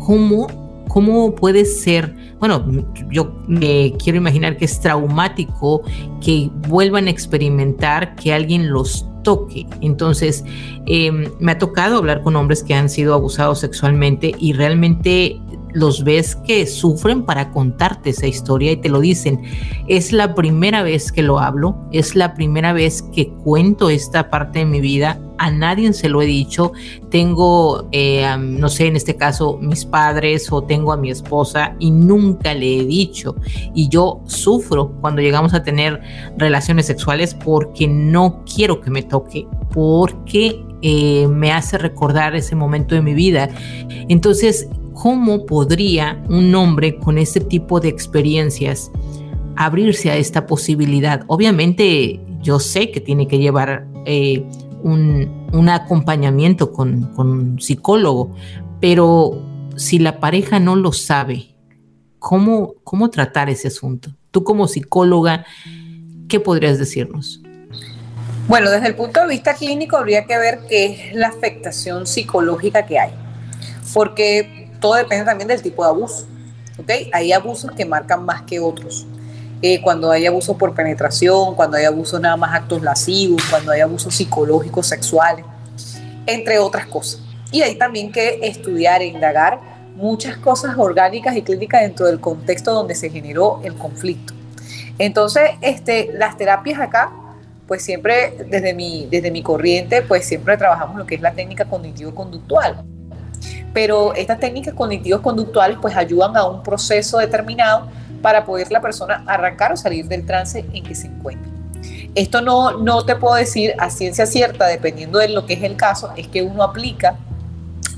¿cómo, 0.05 0.47
¿cómo 0.87 1.35
puede 1.35 1.65
ser? 1.65 2.15
Bueno, 2.39 2.65
yo 3.11 3.33
me 3.47 3.93
quiero 4.01 4.17
imaginar 4.17 4.57
que 4.57 4.65
es 4.65 4.79
traumático 4.79 5.81
que 6.21 6.49
vuelvan 6.67 7.07
a 7.07 7.09
experimentar 7.09 8.15
que 8.15 8.33
alguien 8.33 8.69
los 8.69 9.08
toque. 9.23 9.65
Entonces, 9.81 10.43
em, 10.85 11.25
me 11.39 11.51
ha 11.53 11.57
tocado 11.57 11.97
hablar 11.97 12.21
con 12.21 12.35
hombres 12.35 12.63
que 12.63 12.73
han 12.73 12.89
sido 12.89 13.13
abusados 13.13 13.59
sexualmente 13.59 14.33
y 14.39 14.53
realmente 14.53 15.39
los 15.73 16.03
ves 16.03 16.35
que 16.35 16.65
sufren 16.65 17.23
para 17.23 17.51
contarte 17.51 18.09
esa 18.09 18.27
historia 18.27 18.71
y 18.71 18.77
te 18.77 18.89
lo 18.89 18.99
dicen. 18.99 19.41
Es 19.87 20.11
la 20.11 20.35
primera 20.35 20.83
vez 20.83 21.11
que 21.11 21.21
lo 21.21 21.39
hablo, 21.39 21.77
es 21.91 22.15
la 22.15 22.33
primera 22.33 22.73
vez 22.73 23.01
que 23.01 23.29
cuento 23.29 23.89
esta 23.89 24.29
parte 24.29 24.59
de 24.59 24.65
mi 24.65 24.81
vida. 24.81 25.19
A 25.39 25.49
nadie 25.49 25.91
se 25.93 26.09
lo 26.09 26.21
he 26.21 26.25
dicho. 26.25 26.73
Tengo, 27.09 27.87
eh, 27.91 28.27
no 28.39 28.69
sé, 28.69 28.87
en 28.87 28.95
este 28.95 29.15
caso, 29.15 29.57
mis 29.61 29.85
padres 29.85 30.51
o 30.51 30.63
tengo 30.63 30.91
a 30.91 30.97
mi 30.97 31.09
esposa 31.09 31.75
y 31.79 31.91
nunca 31.91 32.53
le 32.53 32.79
he 32.79 32.85
dicho. 32.85 33.35
Y 33.73 33.89
yo 33.89 34.21
sufro 34.25 34.91
cuando 35.01 35.21
llegamos 35.21 35.53
a 35.53 35.63
tener 35.63 36.01
relaciones 36.37 36.85
sexuales 36.85 37.33
porque 37.33 37.87
no 37.87 38.43
quiero 38.45 38.81
que 38.81 38.91
me 38.91 39.01
toque, 39.01 39.47
porque 39.73 40.63
eh, 40.81 41.27
me 41.27 41.51
hace 41.51 41.77
recordar 41.77 42.35
ese 42.35 42.55
momento 42.55 42.93
de 42.93 43.01
mi 43.01 43.13
vida. 43.13 43.49
Entonces, 44.07 44.69
¿Cómo 45.01 45.45
podría 45.45 46.21
un 46.27 46.53
hombre 46.55 46.97
con 46.97 47.17
este 47.17 47.39
tipo 47.39 47.79
de 47.79 47.87
experiencias 47.87 48.91
abrirse 49.55 50.11
a 50.11 50.17
esta 50.17 50.45
posibilidad? 50.45 51.23
Obviamente 51.27 52.19
yo 52.41 52.59
sé 52.59 52.91
que 52.91 52.99
tiene 52.99 53.25
que 53.25 53.37
llevar 53.37 53.87
eh, 54.05 54.43
un, 54.83 55.69
acompañamiento 55.69 56.71
con, 56.71 57.13
con 57.13 57.29
un 57.29 57.61
psicólogo, 57.61 58.35
pero 58.79 59.41
si 59.75 59.99
la 59.99 60.19
pareja 60.19 60.59
no 60.59 60.75
lo 60.75 60.91
sabe, 60.91 61.55
¿cómo, 62.19 62.75
¿cómo 62.83 63.09
tratar 63.09 63.49
ese 63.49 63.69
asunto? 63.69 64.11
Tú 64.31 64.43
como 64.43 64.67
psicóloga, 64.67 65.45
¿qué 66.27 66.39
podrías 66.39 66.77
decirnos? 66.77 67.41
Bueno, 68.47 68.69
desde 68.71 68.87
el 68.87 68.95
punto 68.95 69.21
de 69.21 69.27
vista 69.27 69.53
clínico 69.53 69.97
habría 69.97 70.25
que 70.25 70.37
ver 70.37 70.59
qué 70.67 70.85
es 70.85 71.15
la 71.15 71.27
afectación 71.27 72.07
psicológica 72.07 72.85
que 72.85 72.99
hay. 72.99 73.11
Porque 73.93 74.71
todo 74.79 74.95
depende 74.95 75.25
también 75.25 75.47
del 75.47 75.61
tipo 75.61 75.83
de 75.83 75.89
abuso. 75.89 76.27
¿okay? 76.79 77.09
Hay 77.13 77.31
abusos 77.31 77.71
que 77.71 77.85
marcan 77.85 78.25
más 78.25 78.41
que 78.43 78.59
otros. 78.59 79.05
Eh, 79.61 79.81
cuando 79.81 80.09
hay 80.11 80.25
abuso 80.25 80.57
por 80.57 80.73
penetración, 80.73 81.53
cuando 81.55 81.75
hay 81.75 81.85
abusos 81.85 82.19
nada 82.21 82.37
más 82.37 82.55
actos 82.55 82.81
lascivos, 82.81 83.43
cuando 83.49 83.71
hay 83.71 83.81
abusos 83.81 84.15
psicológicos, 84.15 84.87
sexuales, 84.87 85.45
entre 86.25 86.59
otras 86.59 86.85
cosas. 86.85 87.21
Y 87.51 87.61
hay 87.61 87.75
también 87.75 88.11
que 88.11 88.39
estudiar 88.43 89.01
e 89.01 89.07
indagar 89.07 89.59
muchas 89.95 90.37
cosas 90.37 90.77
orgánicas 90.77 91.35
y 91.35 91.41
clínicas 91.41 91.81
dentro 91.81 92.05
del 92.05 92.21
contexto 92.21 92.73
donde 92.73 92.95
se 92.95 93.09
generó 93.09 93.59
el 93.63 93.75
conflicto. 93.75 94.33
Entonces, 94.97 95.51
este, 95.61 96.09
las 96.13 96.37
terapias 96.37 96.79
acá, 96.79 97.11
pues 97.67 97.83
siempre 97.83 98.35
desde 98.49 98.73
mi, 98.73 99.07
desde 99.11 99.29
mi 99.29 99.43
corriente, 99.43 100.01
pues 100.01 100.25
siempre 100.25 100.55
trabajamos 100.55 100.97
lo 100.97 101.05
que 101.05 101.15
es 101.15 101.21
la 101.21 101.33
técnica 101.33 101.65
cognitivo-conductual 101.65 102.85
pero 103.73 104.13
estas 104.15 104.39
técnicas 104.39 104.73
cognitivas 104.73 105.21
conductuales 105.21 105.77
pues 105.81 105.95
ayudan 105.95 106.35
a 106.35 106.45
un 106.45 106.63
proceso 106.63 107.19
determinado 107.19 107.87
para 108.21 108.45
poder 108.45 108.71
la 108.71 108.81
persona 108.81 109.23
arrancar 109.27 109.71
o 109.71 109.77
salir 109.77 110.07
del 110.07 110.25
trance 110.25 110.65
en 110.73 110.83
que 110.83 110.95
se 110.95 111.07
encuentra. 111.07 111.51
Esto 112.15 112.41
no, 112.41 112.77
no 112.77 113.05
te 113.05 113.15
puedo 113.15 113.35
decir 113.35 113.73
a 113.77 113.89
ciencia 113.89 114.25
cierta, 114.25 114.67
dependiendo 114.67 115.19
de 115.19 115.29
lo 115.29 115.45
que 115.45 115.53
es 115.53 115.63
el 115.63 115.75
caso, 115.75 116.11
es 116.17 116.27
que 116.27 116.41
uno 116.41 116.63
aplica 116.63 117.17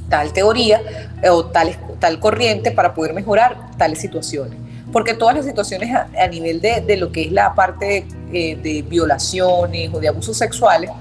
tal 0.10 0.34
teoría 0.34 0.81
eh, 1.23 1.29
o 1.29 1.45
tal, 1.45 1.75
tal 1.99 2.19
corriente 2.19 2.71
para 2.71 2.93
poder 2.93 3.13
mejorar 3.13 3.71
tales 3.77 3.99
situaciones. 3.99 4.60
Porque 4.91 5.13
todas 5.13 5.36
las 5.36 5.45
situaciones 5.45 5.95
a, 5.95 6.27
nivel 6.27 6.60
de, 6.60 6.81
de, 6.81 6.97
lo 6.97 7.13
que 7.13 7.23
es 7.23 7.31
la 7.31 7.55
parte 7.55 8.05
eh, 8.34 8.57
de 8.57 8.81
violaciones 8.81 9.89
o 9.93 10.01
de 10.01 10.10
abusos 10.10 10.38
sexuales 10.38 10.91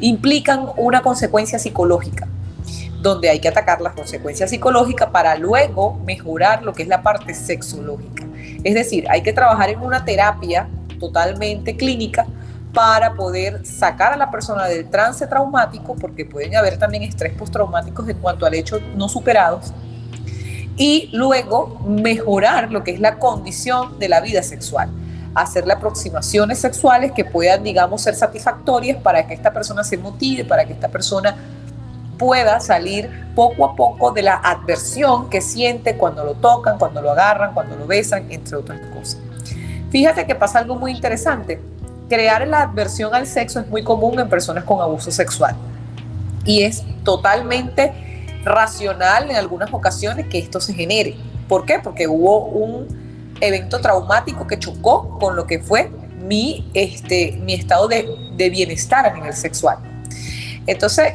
implican 0.00 0.66
una 0.76 1.00
consecuencia 1.00 1.58
psicológica 1.58 2.28
donde 3.00 3.30
hay 3.30 3.40
que 3.40 3.48
atacar 3.48 3.80
las 3.80 3.94
consecuencias 3.94 4.50
psicológicas 4.50 5.08
para 5.08 5.36
luego 5.36 5.98
mejorar 6.04 6.62
lo 6.62 6.72
que 6.72 6.82
es 6.82 6.88
la 6.88 7.02
parte 7.02 7.34
sexológica. 7.34 8.19
Es 8.62 8.74
decir, 8.74 9.06
hay 9.08 9.22
que 9.22 9.32
trabajar 9.32 9.70
en 9.70 9.80
una 9.80 10.04
terapia 10.04 10.68
totalmente 10.98 11.76
clínica 11.76 12.26
para 12.72 13.14
poder 13.14 13.66
sacar 13.66 14.12
a 14.12 14.16
la 14.16 14.30
persona 14.30 14.66
del 14.66 14.88
trance 14.88 15.26
traumático, 15.26 15.96
porque 15.96 16.24
pueden 16.24 16.56
haber 16.56 16.78
también 16.78 17.02
estrés 17.02 17.32
postraumáticos 17.34 18.08
en 18.08 18.18
cuanto 18.18 18.46
al 18.46 18.54
hecho 18.54 18.78
no 18.94 19.08
superados, 19.08 19.72
y 20.76 21.10
luego 21.12 21.80
mejorar 21.86 22.70
lo 22.70 22.84
que 22.84 22.92
es 22.92 23.00
la 23.00 23.18
condición 23.18 23.98
de 23.98 24.08
la 24.08 24.20
vida 24.20 24.42
sexual. 24.42 24.88
Hacerle 25.34 25.74
aproximaciones 25.74 26.58
sexuales 26.58 27.12
que 27.12 27.24
puedan, 27.24 27.62
digamos, 27.62 28.02
ser 28.02 28.14
satisfactorias 28.14 28.96
para 29.02 29.26
que 29.26 29.34
esta 29.34 29.52
persona 29.52 29.84
se 29.84 29.96
motive, 29.96 30.44
para 30.44 30.64
que 30.64 30.72
esta 30.72 30.88
persona 30.88 31.36
pueda 32.20 32.60
salir 32.60 33.10
poco 33.34 33.64
a 33.64 33.74
poco 33.74 34.12
de 34.12 34.22
la 34.22 34.34
adversión 34.34 35.30
que 35.30 35.40
siente 35.40 35.96
cuando 35.96 36.22
lo 36.22 36.34
tocan, 36.34 36.78
cuando 36.78 37.00
lo 37.00 37.12
agarran, 37.12 37.54
cuando 37.54 37.76
lo 37.76 37.86
besan, 37.86 38.30
entre 38.30 38.58
otras 38.58 38.78
cosas. 38.94 39.18
Fíjate 39.90 40.26
que 40.26 40.34
pasa 40.34 40.58
algo 40.58 40.76
muy 40.76 40.92
interesante. 40.92 41.58
Crear 42.10 42.46
la 42.46 42.62
adversión 42.64 43.14
al 43.14 43.26
sexo 43.26 43.60
es 43.60 43.68
muy 43.68 43.82
común 43.82 44.20
en 44.20 44.28
personas 44.28 44.64
con 44.64 44.82
abuso 44.82 45.10
sexual 45.10 45.56
y 46.44 46.64
es 46.64 46.84
totalmente 47.04 48.26
racional 48.44 49.30
en 49.30 49.36
algunas 49.36 49.72
ocasiones 49.72 50.26
que 50.26 50.38
esto 50.38 50.60
se 50.60 50.74
genere. 50.74 51.16
¿Por 51.48 51.64
qué? 51.64 51.78
Porque 51.82 52.06
hubo 52.06 52.44
un 52.44 52.86
evento 53.40 53.80
traumático 53.80 54.46
que 54.46 54.58
chocó 54.58 55.18
con 55.18 55.36
lo 55.36 55.46
que 55.46 55.58
fue 55.58 55.90
mi, 56.22 56.70
este, 56.74 57.38
mi 57.42 57.54
estado 57.54 57.88
de, 57.88 58.06
de 58.36 58.50
bienestar 58.50 59.06
a 59.06 59.14
nivel 59.14 59.32
sexual. 59.32 59.78
Entonces, 60.66 61.14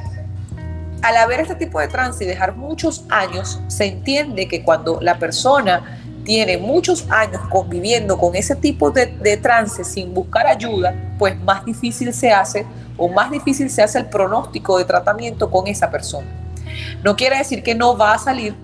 al 1.05 1.17
haber 1.17 1.39
este 1.39 1.53
tipo 1.53 1.79
de 1.79 1.87
trance 1.87 2.23
y 2.23 2.27
dejar 2.27 2.55
muchos 2.55 3.05
años, 3.09 3.61
se 3.67 3.85
entiende 3.85 4.47
que 4.47 4.63
cuando 4.63 4.99
la 5.01 5.19
persona 5.19 5.99
tiene 6.23 6.57
muchos 6.57 7.05
años 7.11 7.43
conviviendo 7.51 8.17
con 8.17 8.35
ese 8.35 8.55
tipo 8.55 8.89
de, 8.89 9.05
de, 9.05 9.37
trance 9.37 9.83
sin 9.83 10.15
buscar 10.15 10.47
ayuda, 10.47 10.95
pues 11.19 11.39
más 11.41 11.63
difícil 11.63 12.11
se 12.11 12.31
hace 12.31 12.65
o 12.97 13.07
más 13.07 13.29
difícil 13.29 13.69
se 13.69 13.83
hace 13.83 13.99
el 13.99 14.07
pronóstico 14.07 14.79
de 14.79 14.85
tratamiento 14.85 15.51
con 15.51 15.67
esa 15.67 15.91
persona. 15.91 16.25
No 17.03 17.15
quiere 17.15 17.37
decir 17.37 17.61
que 17.61 17.75
no 17.75 17.95
va 17.95 18.15
a 18.15 18.17
salir, 18.17 18.55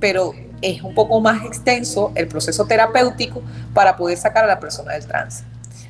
pero 0.00 0.32
es 0.62 0.80
un 0.80 0.94
poco 0.94 1.20
más 1.20 1.44
extenso 1.44 2.12
el 2.14 2.28
proceso 2.28 2.64
terapéutico 2.64 3.42
para 3.74 3.98
poder 3.98 4.16
sacar 4.16 4.44
a 4.44 4.46
la 4.46 4.58
persona 4.58 4.94
del 4.94 5.06
trance. 5.06 5.44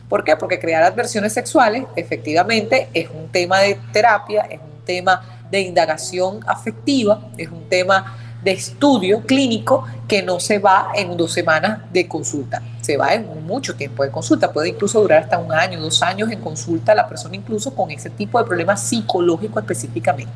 ¿Por 0.09 0.25
qué? 0.25 0.35
Porque 0.35 0.59
crear 0.59 0.83
adversiones 0.83 1.33
sexuales 1.35 1.85
efectivamente 1.95 2.89
es 2.95 3.09
un 3.11 3.29
tema 3.29 3.61
de 3.61 3.79
terapia, 3.93 4.41
es 4.51 4.59
un 4.59 4.85
tema 4.85 5.40
de 5.51 5.61
indagación 5.61 6.41
afectiva, 6.47 7.21
es 7.37 7.49
un 7.51 7.69
tema 7.69 8.17
de 8.43 8.53
estudio 8.53 9.21
clínico 9.23 9.85
que 10.09 10.23
no 10.23 10.41
se 10.41 10.59
va 10.59 10.89
en 10.95 11.17
dos 11.17 11.33
semanas 11.33 11.81
de 11.93 12.09
consulta, 12.09 12.63
se 12.81 12.97
va 12.97 13.15
en 13.15 13.27
mucho 13.45 13.77
tiempo 13.77 14.03
de 14.03 14.11
consulta, 14.11 14.53
puede 14.53 14.71
incluso 14.71 15.01
durar 15.01 15.25
hasta 15.25 15.39
un 15.39 15.53
año, 15.53 15.81
dos 15.81 16.03
años 16.03 16.31
en 16.31 16.41
consulta 16.41 16.95
la 16.95 17.09
persona 17.09 17.37
incluso 17.37 17.75
con 17.75 17.91
ese 17.91 18.11
tipo 18.11 18.39
de 18.39 18.45
problemas 18.45 18.83
psicológicos 18.83 19.63
específicamente. 19.63 20.33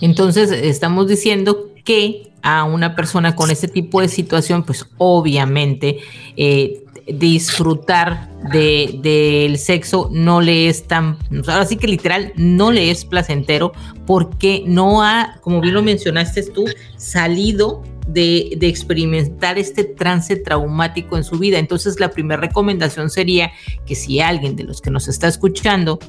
Entonces, 0.00 0.50
estamos 0.50 1.06
diciendo 1.06 1.68
que 1.84 2.32
a 2.42 2.64
una 2.64 2.96
persona 2.96 3.36
con 3.36 3.50
ese 3.50 3.68
tipo 3.68 4.00
de 4.00 4.08
situación, 4.08 4.64
pues 4.64 4.86
obviamente 4.98 5.98
eh, 6.36 6.84
disfrutar 7.06 8.30
del 8.52 9.56
sexo 9.56 10.08
no 10.12 10.40
le 10.40 10.68
es 10.68 10.86
tan, 10.86 11.16
ahora 11.46 11.64
sí 11.64 11.76
que 11.76 11.86
literal, 11.86 12.32
no 12.36 12.72
le 12.72 12.90
es 12.90 13.04
placentero 13.04 13.72
porque 14.06 14.64
no 14.66 15.02
ha, 15.02 15.38
como 15.40 15.60
bien 15.60 15.74
lo 15.74 15.82
mencionaste 15.82 16.42
tú, 16.50 16.64
salido 16.96 17.82
de, 18.06 18.54
de, 18.58 18.66
experimentar 18.66 19.58
este 19.58 19.84
trance 19.84 20.34
traumático 20.34 21.16
en 21.16 21.22
su 21.22 21.38
vida. 21.38 21.58
Entonces 21.58 22.00
la 22.00 22.10
primera 22.10 22.40
recomendación 22.40 23.10
sería 23.10 23.52
que 23.86 23.94
si 23.94 24.20
alguien 24.20 24.56
de 24.56 24.64
los 24.64 24.80
que 24.80 24.90
nos 24.90 25.06
está 25.06 25.28
escuchando 25.28 26.00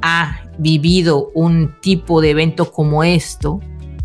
ha 0.00 0.42
vivido 0.58 1.30
un 1.34 1.74
tipo 1.80 2.22
de 2.22 2.30
evento 2.30 2.72
como 2.72 3.04
esto, 3.04 3.60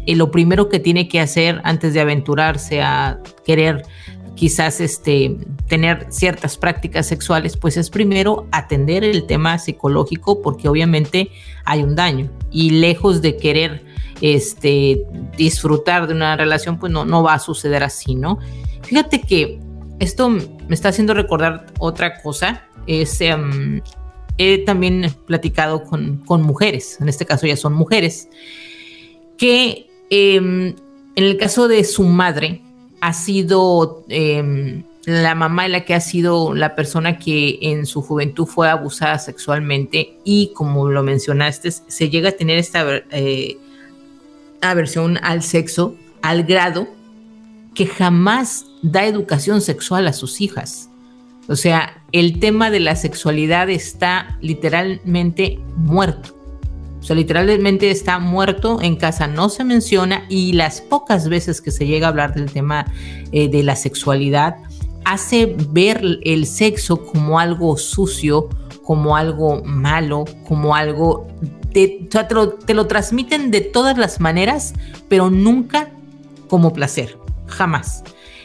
eh, 0.07 0.15
lo 0.15 0.31
primero 0.31 0.69
que 0.69 0.79
tiene 0.79 1.09
que 1.09 1.19
hacer 1.19 1.59
antes 1.65 1.93
de 1.93 1.99
aventurarse 1.99 2.81
a 2.81 3.19
querer 3.45 3.83
quizás 4.37 4.79
este, 4.79 5.35
tener 5.67 6.05
ciertas 6.09 6.57
prácticas 6.57 7.07
sexuales, 7.07 7.57
pues 7.57 7.75
es 7.75 7.89
primero 7.89 8.47
atender 8.51 9.03
el 9.03 9.25
tema 9.25 9.57
psicológico 9.57 10.41
porque 10.41 10.69
obviamente 10.69 11.31
hay 11.65 11.81
un 11.81 11.95
daño 11.95 12.29
y 12.51 12.69
lejos 12.69 13.21
de 13.21 13.35
querer 13.35 13.83
este, 14.21 15.03
disfrutar 15.35 16.07
de 16.07 16.13
una 16.13 16.37
relación, 16.37 16.77
pues 16.77 16.91
no, 16.91 17.03
no 17.03 17.23
va 17.23 17.33
a 17.33 17.39
suceder 17.39 17.83
así, 17.83 18.13
¿no? 18.13 18.37
Fíjate 18.83 19.21
que 19.21 19.59
esto 19.99 20.29
me 20.29 20.45
está 20.69 20.89
haciendo 20.89 21.15
recordar 21.15 21.65
otra 21.79 22.21
cosa, 22.21 22.63
es, 22.85 23.19
em, 23.21 23.81
he 24.37 24.59
también 24.59 25.13
platicado 25.25 25.83
con, 25.83 26.17
con, 26.17 26.43
mujeres, 26.43 27.01
en 27.01 27.09
este 27.09 27.25
caso 27.25 27.47
ya 27.47 27.57
son 27.57 27.73
mujeres, 27.73 28.29
que 29.35 29.87
em, 30.11 30.75
en 31.15 31.23
el 31.23 31.37
caso 31.37 31.67
de 31.67 31.83
su 31.83 32.03
madre, 32.03 32.61
ha 33.01 33.13
sido 33.13 34.03
em, 34.09 34.83
la 35.07 35.35
mamá 35.35 35.65
es 35.65 35.71
la 35.71 35.85
que 35.85 35.93
ha 35.93 36.01
sido 36.01 36.53
la 36.53 36.75
persona 36.75 37.17
que 37.17 37.59
en 37.61 37.85
su 37.85 38.01
juventud 38.01 38.45
fue 38.45 38.69
abusada 38.69 39.17
sexualmente 39.19 40.17
y 40.25 40.51
como 40.53 40.89
lo 40.89 41.01
mencionaste, 41.01 41.71
se 41.71 42.09
llega 42.09 42.29
a 42.29 42.31
tener 42.33 42.57
esta 42.57 42.83
eh, 43.11 43.57
aversión 44.61 45.17
al 45.23 45.43
sexo 45.43 45.95
al 46.21 46.43
grado 46.43 46.89
que 47.73 47.85
jamás 47.85 48.65
da 48.81 49.05
educación 49.05 49.61
sexual 49.61 50.07
a 50.07 50.13
sus 50.13 50.41
hijas. 50.41 50.89
O 51.47 51.55
sea, 51.55 52.03
el 52.11 52.41
tema 52.41 52.69
de 52.69 52.81
la 52.81 52.97
sexualidad 52.97 53.69
está 53.69 54.37
literalmente 54.41 55.57
muerto. 55.77 56.36
Sea, 57.07 57.15
literalmente 57.15 57.89
está 57.89 58.19
muerto, 58.19 58.81
en 58.81 58.97
casa 58.97 59.27
no 59.27 59.47
se 59.47 59.63
menciona 59.63 60.25
y 60.27 60.51
las 60.51 60.81
pocas 60.81 61.29
veces 61.29 61.61
que 61.61 61.71
se 61.71 61.87
llega 61.87 62.07
a 62.07 62.09
hablar 62.09 62.35
del 62.35 62.51
tema 62.51 62.85
eh, 63.31 63.47
de 63.47 63.63
la 63.63 63.77
sexualidad 63.77 64.57
hace 65.05 65.55
ver 65.69 66.01
el 66.25 66.45
sexo 66.45 67.05
como 67.05 67.39
algo 67.39 67.77
sucio, 67.77 68.49
como 68.83 69.15
algo 69.15 69.63
malo, 69.63 70.25
como 70.49 70.75
algo... 70.75 71.25
De, 71.71 72.09
o 72.09 72.11
sea, 72.11 72.27
te 72.27 72.73
lo 72.73 72.87
transmiten 72.87 73.51
de 73.51 73.61
todas 73.61 73.97
las 73.97 74.19
maneras, 74.19 74.73
pero 75.07 75.29
nunca 75.29 75.89
como 76.49 76.73
placer, 76.73 77.17
jamás. 77.45 78.03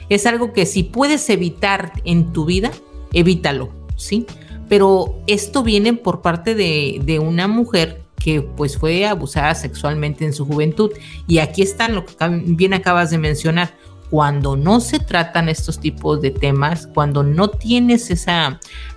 Es 0.08 0.24
algo 0.24 0.52
que 0.52 0.66
si 0.66 0.84
puedes 0.84 1.28
evitar 1.30 1.94
en 2.04 2.32
tu 2.32 2.44
vida, 2.44 2.70
evítalo, 3.12 3.70
¿sí? 3.96 4.24
Pero 4.68 5.16
esto 5.26 5.64
viene 5.64 5.94
por 5.94 6.22
parte 6.22 6.54
de, 6.54 7.00
de 7.04 7.18
una 7.18 7.48
mujer 7.48 8.01
que 8.22 8.42
pues 8.42 8.78
fue 8.78 9.06
abusada 9.06 9.54
sexualmente 9.54 10.24
en 10.24 10.32
su 10.32 10.46
juventud. 10.46 10.92
Y 11.26 11.38
aquí 11.38 11.62
está 11.62 11.88
lo 11.88 12.04
que 12.06 12.14
bien 12.46 12.74
acabas 12.74 13.10
de 13.10 13.18
mencionar. 13.18 13.74
Cuando 14.10 14.56
no 14.56 14.80
se 14.80 14.98
tratan 14.98 15.48
estos 15.48 15.80
tipos 15.80 16.20
de 16.20 16.30
temas, 16.30 16.86
cuando 16.86 17.22
no 17.22 17.48
tienes 17.48 18.10
ese 18.10 18.30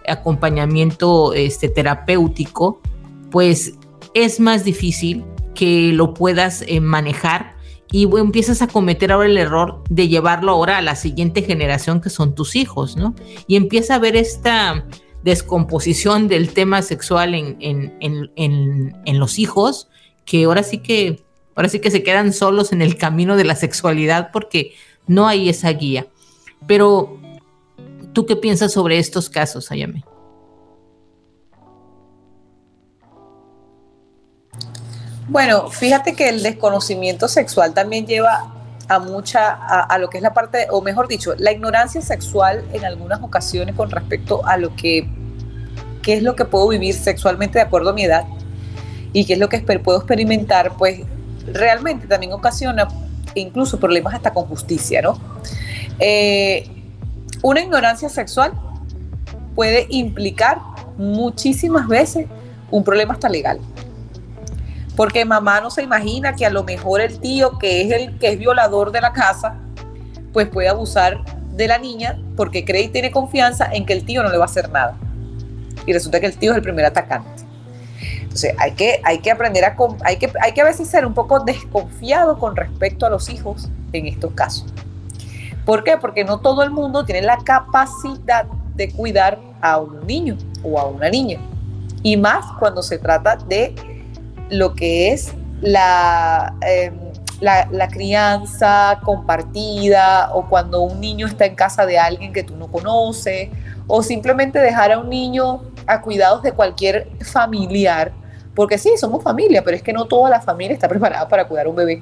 acompañamiento 0.08 1.34
este, 1.34 1.70
terapéutico, 1.70 2.82
pues 3.32 3.76
es 4.14 4.40
más 4.40 4.66
difícil 4.66 5.24
que 5.54 5.92
lo 5.94 6.14
puedas 6.14 6.64
eh, 6.68 6.82
manejar 6.82 7.56
y 7.92 8.04
empiezas 8.18 8.62
a 8.62 8.68
cometer 8.68 9.14
ahora 9.14 9.30
el 9.30 9.38
error 9.38 9.82
de 9.90 10.10
llevarlo 10.10 10.52
ahora 10.52 10.80
a 10.80 10.82
la 10.82 10.98
siguiente 10.98 11.44
generación 11.44 12.02
que 12.02 12.10
son 12.10 12.36
tus 12.36 12.58
hijos, 12.58 12.98
¿no? 12.98 13.16
Y 13.48 13.56
empieza 13.56 13.96
a 13.96 14.00
ver 14.00 14.18
esta 14.18 14.86
descomposición 15.26 16.28
del 16.28 16.54
tema 16.54 16.84
sexual 16.84 17.34
en, 17.34 17.58
en, 17.60 19.20
los 19.20 19.40
hijos, 19.40 19.90
que 20.24 20.44
ahora 20.44 20.62
sí 20.62 20.78
que, 20.78 21.24
ahora 21.56 21.68
sí 21.68 21.80
que 21.80 21.90
se 21.90 22.04
quedan 22.04 22.32
solos 22.32 22.72
en 22.72 22.84
el 22.84 22.96
camino 22.96 23.36
de 23.36 23.44
la 23.44 23.56
sexualidad 23.56 24.30
porque 24.32 24.76
no 25.08 25.28
hay 25.28 25.50
esa 25.50 25.72
guía. 25.72 26.06
Pero, 26.68 27.20
¿tú 28.14 28.28
qué 28.28 28.36
piensas 28.36 28.72
sobre 28.72 29.00
estos 29.00 29.28
casos, 29.28 29.72
Ayame? 29.72 30.06
Bueno, 35.28 35.72
fíjate 35.72 36.14
que 36.14 36.30
el 36.30 36.44
desconocimiento 36.44 37.28
sexual 37.28 37.74
también 37.74 38.06
lleva 38.06 38.55
a 38.88 39.00
mucha, 39.00 39.54
a, 39.54 39.98
lo 39.98 40.10
que 40.10 40.18
es 40.18 40.24
la 40.24 40.34
parte, 40.34 40.68
o 40.70 40.82
mejor 40.82 41.08
dicho, 41.08 41.34
la 41.38 41.52
ignorancia 41.52 42.02
sexual 42.02 42.64
en 42.74 42.86
algunas 42.86 43.22
ocasiones 43.22 43.76
con 43.76 43.90
respecto 43.90 44.46
a 44.46 44.58
lo 44.58 44.76
que, 44.76 45.08
qué 46.02 46.14
es 46.14 46.24
lo 46.24 46.36
que 46.36 46.46
puedo 46.46 46.68
vivir 46.68 46.94
sexualmente 46.94 47.60
de 47.60 47.64
acuerdo 47.64 47.90
a 47.90 47.94
mi 47.94 48.04
edad 48.04 48.26
y 49.12 49.26
qué 49.26 49.34
es 49.34 49.40
lo 49.40 49.50
que 49.50 49.60
puedo 49.60 49.98
experimentar, 49.98 50.74
pues 50.78 51.02
realmente 51.48 52.08
también 52.08 52.34
ocasiona 52.34 52.88
incluso 53.34 53.80
problemas 53.80 54.14
hasta 54.14 54.32
con 54.32 54.46
justicia, 54.46 55.02
¿no? 55.02 55.20
Eh, 56.00 56.68
una 57.42 57.62
ignorancia 57.62 58.10
sexual 58.10 58.54
puede 59.56 59.88
implicar 59.90 60.60
muchísimas 60.98 61.88
veces 61.88 62.28
un 62.72 62.84
problema 62.84 63.14
hasta 63.14 63.30
legal 63.30 63.60
porque 64.96 65.26
mamá 65.26 65.62
no 65.62 65.70
se 65.70 65.84
imagina 65.84 66.36
que 66.36 66.46
a 66.46 66.50
lo 66.50 66.64
mejor 66.64 67.02
el 67.02 67.20
tío, 67.20 67.58
que 67.58 67.82
es 67.82 67.92
el 67.92 68.18
que 68.18 68.30
es 68.30 68.40
violador 68.40 68.92
de 68.92 69.02
la 69.02 69.12
casa, 69.12 69.56
pues 70.32 70.48
puede 70.48 70.70
abusar 70.70 71.24
de 71.52 71.68
la 71.68 71.78
niña 71.78 72.22
porque 72.36 72.66
cree 72.66 72.84
y 72.84 72.88
tiene 72.90 73.12
confianza 73.12 73.70
en 73.72 73.86
que 73.86 73.94
el 73.94 74.06
tío 74.06 74.24
no 74.24 74.30
le 74.30 74.38
va 74.38 74.44
a 74.44 74.48
hacer 74.48 74.70
nada. 74.70 74.98
Y 75.86 75.94
resulta 75.94 76.20
que 76.20 76.26
el 76.28 76.38
tío 76.38 76.52
es 76.52 76.58
el 76.58 76.64
primer 76.64 76.86
atacante. 76.86 77.44
Entonces 78.22 78.54
hay 78.58 78.72
que, 78.72 79.02
hay 79.04 79.20
que 79.20 79.32
aprender 79.32 79.64
a... 79.64 79.76
Hay 80.04 80.18
que, 80.18 80.32
hay 80.42 80.52
que 80.54 80.62
a 80.62 80.66
veces 80.66 80.88
ser 80.88 81.06
un 81.06 81.14
poco 81.14 81.40
desconfiado 81.40 82.38
con 82.38 82.56
respecto 82.56 83.06
a 83.06 83.10
los 83.10 83.30
hijos 83.30 83.70
en 83.94 84.08
estos 84.08 84.34
casos. 84.34 84.66
¿Por 85.66 85.84
qué? 85.84 85.98
Porque 85.98 86.24
no 86.24 86.40
todo 86.40 86.64
el 86.64 86.72
mundo 86.72 87.06
tiene 87.06 87.22
la 87.22 87.38
capacidad 87.38 88.46
de 88.76 88.92
cuidar 88.92 89.40
a 89.62 89.78
un 89.78 90.06
niño 90.06 90.38
o 90.64 90.80
a 90.80 90.86
una 90.86 91.10
niña. 91.10 91.40
Y 92.04 92.18
más 92.18 92.46
cuando 92.60 92.84
se 92.84 92.98
trata 92.98 93.38
de 93.38 93.74
lo 94.50 94.76
que 94.76 95.12
es 95.12 95.30
em, 95.30 96.94
la, 97.42 97.68
la, 97.72 97.88
crianza 97.88 99.00
compartida 99.04 100.30
o 100.34 100.48
cuando 100.48 100.82
un 100.82 101.00
niño 101.00 101.28
está 101.28 101.46
en 101.46 101.56
casa 101.56 101.86
de 101.86 101.98
alguien 101.98 102.32
que 102.34 102.44
tú 102.44 102.56
no 102.56 102.68
conoces 102.68 103.50
o 103.88 104.02
simplemente 104.02 104.60
dejar 104.60 104.92
a 104.92 105.00
un 105.00 105.10
niño 105.10 105.62
a 105.88 106.02
cuidados 106.02 106.42
de 106.42 106.52
cualquier 106.52 107.08
familiar, 107.22 108.12
porque 108.56 108.78
sí, 108.78 108.92
somos 108.98 109.24
familia, 109.24 109.64
pero 109.64 109.78
es 109.78 109.84
que 109.84 109.94
no 109.94 110.06
toda 110.06 110.30
la 110.30 110.42
familia 110.42 110.74
está 110.74 110.88
preparada 110.88 111.28
para 111.28 111.48
cuidar 111.48 111.68
a 111.68 111.70
un 111.70 111.76
bebé. 111.76 112.02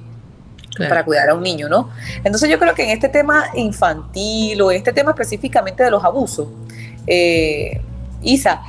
para 0.90 1.06
cuidar 1.06 1.30
a 1.30 1.36
un 1.36 1.44
niño, 1.44 1.70
¿no? 1.70 1.90
Entonces 2.24 2.50
yo 2.50 2.58
creo 2.58 2.74
que 2.74 2.84
en 2.84 2.90
este 2.90 3.08
tema 3.08 3.46
infantil 3.54 4.60
o 4.62 4.72
este 4.72 4.92
tema 4.92 5.12
específicamente 5.12 5.84
de 5.84 5.92
los 5.92 6.04
abusos, 6.04 6.48
eh, 7.06 7.80
Isa, 8.24 8.62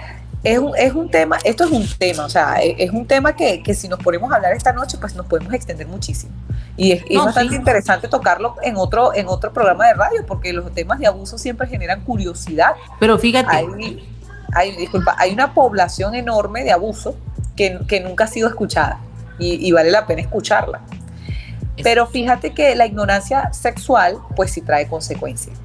es 0.45 0.59
un, 0.59 0.77
es 0.77 0.93
un 0.93 1.11
tema, 1.11 1.39
esto 1.43 1.65
es 1.65 1.71
un 1.71 1.89
tema, 1.99 2.27
o 2.27 2.29
sea, 2.29 2.63
e, 2.63 2.77
es, 2.79 2.91
un 2.91 3.07
tema 3.07 3.35
que, 3.35 3.63
que, 3.63 3.73
si 3.73 3.89
nos 3.89 3.99
ponemos 3.99 4.31
a 4.31 4.37
hablar 4.37 4.53
esta 4.53 4.73
noche, 4.73 4.99
pues 4.99 5.15
nos 5.15 5.27
podemos 5.27 5.53
extender 5.55 5.87
muchísimo. 5.87 6.33
Y 6.77 6.93
es, 6.93 7.03
bastante 7.17 7.55
interesante 7.55 8.09
tocarlo 8.09 8.57
en 8.63 8.77
otro, 8.77 9.15
en 9.15 9.27
otro 9.27 9.53
programa 9.53 9.87
de 9.87 9.95
radio, 9.95 10.27
porque 10.27 10.53
los 10.53 10.73
temas 10.75 10.99
de 10.99 11.07
abuso 11.07 11.39
siempre 11.39 11.67
generan 11.67 12.03
curiosidad. 12.03 12.73
Pero 13.01 13.19
fíjate. 13.19 13.57
Hay, 13.57 14.07
hay, 14.53 14.77
disculpa, 14.77 15.17
hay 15.19 15.33
una 15.33 15.55
población 15.55 16.15
enorme 16.15 16.63
de 16.63 16.73
abuso 16.73 17.17
que, 17.57 17.81
que 17.89 18.01
nunca 18.01 18.25
ha 18.25 18.29
sido 18.29 18.49
escuchada 18.49 19.01
y, 19.39 19.67
y 19.67 19.73
vale 19.73 19.91
la 19.91 20.07
pena 20.07 20.21
escucharla. 20.21 20.83
Pero 21.83 22.07
fíjate 22.07 22.53
que 22.53 22.75
la 22.75 22.87
ignorancia 22.87 23.53
sexual, 23.53 24.19
pues 24.37 24.51
sí 24.53 24.61
trae 24.61 24.87
consecuencias. 24.89 25.57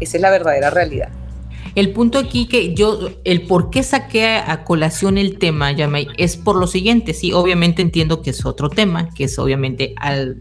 Esa 0.00 0.16
es 0.16 0.20
la 0.20 0.30
verdadera 0.30 0.70
realidad. 0.70 1.10
El 1.74 1.92
punto 1.92 2.18
aquí 2.18 2.46
que 2.46 2.74
yo, 2.74 3.10
el 3.24 3.42
por 3.42 3.70
qué 3.70 3.82
saqué 3.82 4.26
a 4.26 4.64
colación 4.64 5.18
el 5.18 5.38
tema, 5.38 5.72
Yamay, 5.72 6.08
es 6.16 6.36
por 6.36 6.56
lo 6.56 6.66
siguiente. 6.66 7.14
Sí, 7.14 7.32
obviamente 7.32 7.82
entiendo 7.82 8.22
que 8.22 8.30
es 8.30 8.44
otro 8.44 8.68
tema, 8.68 9.10
que 9.10 9.24
es 9.24 9.38
obviamente 9.38 9.94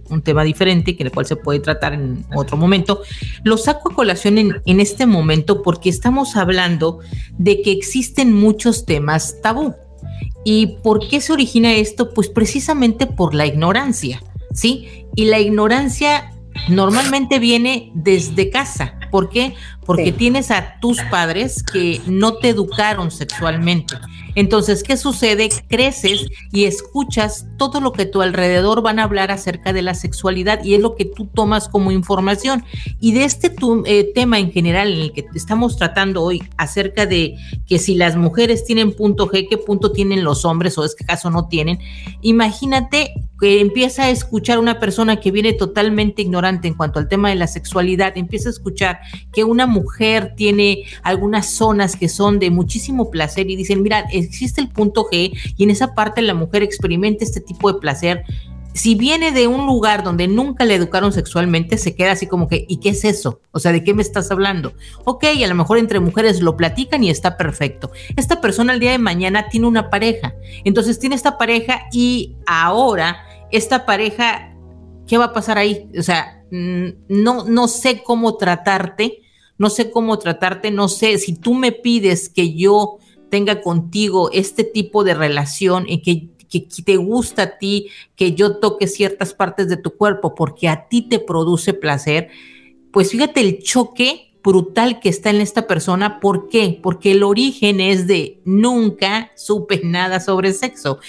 un 0.09 0.21
tema 0.21 0.43
diferente, 0.43 0.95
que 0.95 1.03
el 1.03 1.11
cual 1.11 1.25
se 1.25 1.36
puede 1.36 1.59
tratar 1.59 1.93
en 1.93 2.25
otro 2.36 2.57
momento. 2.57 3.01
Lo 3.43 3.57
saco 3.57 3.91
a 3.91 3.95
colación 3.95 4.38
en, 4.38 4.61
en 4.65 4.80
este 4.80 5.05
momento 5.05 5.61
porque 5.61 5.89
estamos 5.89 6.36
hablando 6.36 6.99
de 7.38 7.61
que 7.61 7.71
existen 7.71 8.34
muchos 8.34 8.86
temas 8.86 9.41
tabú. 9.41 9.75
¿Y 10.43 10.77
por 10.84 11.07
qué 11.07 11.21
se 11.21 11.34
origina 11.34 11.73
esto? 11.73 12.13
Pues 12.13 12.30
precisamente 12.30 13.05
por 13.05 13.34
la 13.34 13.45
ignorancia, 13.45 14.23
¿sí? 14.53 15.05
Y 15.15 15.25
la 15.25 15.39
ignorancia 15.39 16.32
normalmente 16.68 17.39
viene 17.39 17.91
desde 17.93 18.49
casa. 18.49 18.95
¿Por 19.12 19.30
qué? 19.30 19.55
Porque 19.86 20.12
tienes 20.12 20.51
a 20.51 20.80
tus 20.80 21.01
padres 21.10 21.64
que 21.64 21.99
no 22.05 22.36
te 22.36 22.49
educaron 22.49 23.10
sexualmente. 23.10 23.95
Entonces, 24.36 24.84
¿qué 24.84 24.97
sucede? 24.97 25.49
Creces 25.68 26.28
y 26.51 26.66
escuchas 26.66 27.47
todo 27.57 27.82
lo 27.82 27.91
que 27.91 28.05
tu 28.05 28.22
alrededor 28.22 28.82
van 28.82 28.99
a 28.99 29.03
hablar 29.03 29.32
acerca 29.32 29.74
de 29.74 29.82
la 29.82 29.95
sexualidad 29.95 30.64
y 30.64 30.76
es 30.76 30.82
lo 30.82 30.95
que 30.95 31.05
tú 31.05 31.26
tomas 31.26 31.68
como 31.68 31.91
información. 31.91 32.64
Y 32.99 33.14
de 33.14 33.24
este 33.24 33.53
eh, 33.86 34.12
tema 34.14 34.38
en 34.38 34.51
general 34.51 34.93
en 34.93 34.99
el 34.99 35.12
que 35.12 35.26
estamos 35.34 35.78
tratando 35.78 36.24
hoy, 36.24 36.43
acerca 36.57 37.05
de 37.05 37.36
que 37.66 37.80
si 37.80 37.95
las 37.95 38.16
mujeres 38.16 38.66
tienen 38.66 38.93
punto 38.95 39.28
G, 39.28 39.47
¿qué 39.49 39.57
punto 39.57 39.91
tienen 39.91 40.24
los 40.24 40.45
hombres 40.45 40.78
o 40.78 40.86
es 40.86 40.95
que 40.95 41.05
caso 41.05 41.32
no 41.32 41.47
tienen? 41.47 41.80
Imagínate 42.22 43.14
que 43.39 43.61
empieza 43.61 44.03
a 44.03 44.09
escuchar 44.09 44.59
una 44.59 44.79
persona 44.79 45.19
que 45.19 45.31
viene 45.31 45.53
totalmente 45.53 46.21
ignorante 46.21 46.67
en 46.67 46.73
cuanto 46.73 46.99
al 46.99 47.07
tema 47.07 47.29
de 47.29 47.35
la 47.35 47.47
sexualidad, 47.47 48.17
empieza 48.17 48.49
a 48.49 48.51
escuchar 48.51 48.99
que 49.31 49.43
una 49.43 49.65
mujer 49.65 50.33
tiene 50.35 50.83
algunas 51.03 51.49
zonas 51.49 51.95
que 51.95 52.09
son 52.09 52.39
de 52.39 52.51
muchísimo 52.51 53.09
placer 53.09 53.49
y 53.49 53.55
dicen, 53.55 53.81
mira, 53.81 54.05
existe 54.11 54.61
el 54.61 54.69
punto 54.69 55.05
G 55.09 55.31
y 55.55 55.63
en 55.63 55.69
esa 55.69 55.93
parte 55.93 56.21
la 56.21 56.33
mujer 56.33 56.63
experimenta 56.63 57.23
este 57.23 57.39
tipo 57.39 57.71
de 57.71 57.79
placer. 57.79 58.23
Si 58.73 58.93
viene 58.93 59.31
de 59.31 59.47
un 59.47 59.65
lugar 59.65 60.03
donde 60.03 60.27
nunca 60.27 60.63
le 60.63 60.75
educaron 60.75 61.11
sexualmente, 61.11 61.77
se 61.77 61.95
queda 61.95 62.11
así 62.11 62.27
como 62.27 62.47
que, 62.47 62.65
¿y 62.69 62.77
qué 62.77 62.89
es 62.89 63.03
eso? 63.03 63.41
O 63.51 63.59
sea, 63.59 63.71
¿de 63.71 63.83
qué 63.83 63.93
me 63.93 64.03
estás 64.03 64.29
hablando? 64.31 64.73
Ok, 65.05 65.25
a 65.43 65.47
lo 65.47 65.55
mejor 65.55 65.79
entre 65.79 65.99
mujeres 65.99 66.39
lo 66.41 66.55
platican 66.55 67.03
y 67.03 67.09
está 67.09 67.35
perfecto. 67.35 67.91
Esta 68.15 68.41
persona 68.41 68.73
el 68.73 68.79
día 68.79 68.91
de 68.91 68.99
mañana 68.99 69.49
tiene 69.49 69.65
una 69.65 69.89
pareja. 69.89 70.35
Entonces 70.65 70.99
tiene 70.99 71.15
esta 71.15 71.37
pareja 71.37 71.87
y 71.91 72.35
ahora 72.45 73.25
esta 73.51 73.85
pareja, 73.85 74.55
¿qué 75.07 75.17
va 75.17 75.25
a 75.25 75.33
pasar 75.33 75.57
ahí? 75.57 75.89
O 75.97 76.03
sea, 76.03 76.43
no, 76.51 77.45
no 77.45 77.67
sé 77.67 78.03
cómo 78.03 78.37
tratarte 78.37 79.23
no 79.59 79.69
sé 79.69 79.91
cómo 79.91 80.17
tratarte, 80.17 80.71
no 80.71 80.87
sé 80.87 81.17
si 81.19 81.35
tú 81.35 81.53
me 81.53 81.73
pides 81.73 82.29
que 82.29 82.55
yo 82.55 82.97
tenga 83.29 83.61
contigo 83.61 84.31
este 84.31 84.63
tipo 84.63 85.03
de 85.03 85.13
relación 85.13 85.83
y 85.87 86.01
que, 86.01 86.29
que, 86.47 86.65
te 86.83 86.95
gusta 86.95 87.43
a 87.43 87.57
ti, 87.57 87.89
que 88.15 88.33
yo 88.33 88.57
toque 88.57 88.87
ciertas 88.87 89.33
partes 89.33 89.67
de 89.67 89.75
tu 89.75 89.91
cuerpo 89.91 90.33
porque 90.33 90.69
a 90.69 90.87
ti 90.87 91.01
te 91.01 91.19
produce 91.19 91.73
placer, 91.73 92.29
pues 92.91 93.11
fíjate 93.11 93.41
el 93.41 93.61
choque 93.61 94.31
brutal 94.41 95.01
que 95.01 95.09
está 95.09 95.29
en 95.29 95.41
esta 95.41 95.67
persona. 95.67 96.21
¿Por 96.21 96.47
qué? 96.47 96.79
Porque 96.81 97.11
el 97.11 97.23
origen 97.23 97.81
es 97.81 98.07
de 98.07 98.39
nunca 98.45 99.29
supe 99.35 99.81
nada 99.83 100.21
sobre 100.21 100.53
sexo 100.53 100.99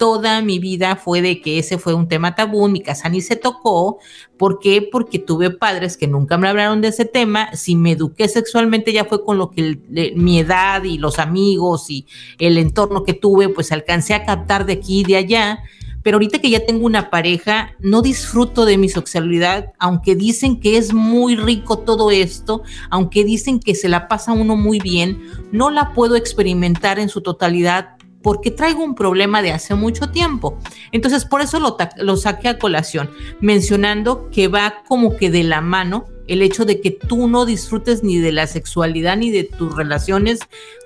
toda 0.00 0.40
mi 0.40 0.58
vida 0.58 0.96
fue 0.96 1.20
de 1.20 1.42
que 1.42 1.58
ese 1.58 1.76
fue 1.76 1.92
un 1.92 2.08
tema 2.08 2.34
tabú, 2.34 2.64
en 2.64 2.72
mi 2.72 2.80
casa 2.80 3.10
ni 3.10 3.20
se 3.20 3.36
tocó. 3.36 3.98
¿Por 4.38 4.58
qué? 4.58 4.80
Porque 4.80 5.18
tuve 5.18 5.50
padres 5.50 5.98
que 5.98 6.06
nunca 6.06 6.38
me 6.38 6.48
hablaron 6.48 6.80
de 6.80 6.88
ese 6.88 7.04
tema. 7.04 7.54
Si 7.54 7.76
me 7.76 7.92
eduqué 7.92 8.26
sexualmente 8.26 8.94
ya 8.94 9.04
fue 9.04 9.22
con 9.22 9.36
lo 9.36 9.50
que 9.50 9.78
mi 10.16 10.38
edad 10.38 10.84
y 10.84 10.96
los 10.96 11.18
amigos 11.18 11.90
y 11.90 12.06
el 12.38 12.56
entorno 12.56 13.04
que 13.04 13.12
tuve, 13.12 13.50
pues 13.50 13.72
alcancé 13.72 14.14
a 14.14 14.24
captar 14.24 14.64
de 14.64 14.72
aquí 14.72 15.00
y 15.00 15.04
de 15.04 15.16
allá. 15.16 15.64
Pero 16.02 16.14
ahorita 16.14 16.38
que 16.38 16.48
ya 16.48 16.64
tengo 16.64 16.86
una 16.86 17.10
pareja, 17.10 17.74
no 17.78 18.00
disfruto 18.00 18.64
de 18.64 18.78
mi 18.78 18.88
sexualidad, 18.88 19.74
aunque 19.78 20.16
dicen 20.16 20.60
que 20.60 20.78
es 20.78 20.94
muy 20.94 21.36
rico 21.36 21.80
todo 21.80 22.10
esto, 22.10 22.62
aunque 22.88 23.22
dicen 23.22 23.60
que 23.60 23.74
se 23.74 23.90
la 23.90 24.08
pasa 24.08 24.32
uno 24.32 24.56
muy 24.56 24.78
bien, 24.78 25.20
no 25.52 25.68
la 25.68 25.92
puedo 25.92 26.16
experimentar 26.16 26.98
en 26.98 27.10
su 27.10 27.20
totalidad 27.20 27.99
porque 28.22 28.50
traigo 28.50 28.84
un 28.84 28.94
problema 28.94 29.42
de 29.42 29.52
hace 29.52 29.74
mucho 29.74 30.10
tiempo. 30.10 30.58
Entonces, 30.92 31.24
por 31.24 31.40
eso 31.40 31.58
lo, 31.58 31.76
lo 31.96 32.16
saqué 32.16 32.48
a 32.48 32.58
colación, 32.58 33.10
mencionando 33.40 34.30
que 34.30 34.48
va 34.48 34.82
como 34.86 35.16
que 35.16 35.30
de 35.30 35.44
la 35.44 35.60
mano 35.60 36.06
el 36.26 36.42
hecho 36.42 36.64
de 36.64 36.80
que 36.80 36.92
tú 36.92 37.28
no 37.28 37.44
disfrutes 37.44 38.04
ni 38.04 38.18
de 38.18 38.32
la 38.32 38.46
sexualidad 38.46 39.16
ni 39.16 39.30
de 39.30 39.44
tus 39.44 39.74
relaciones. 39.74 40.38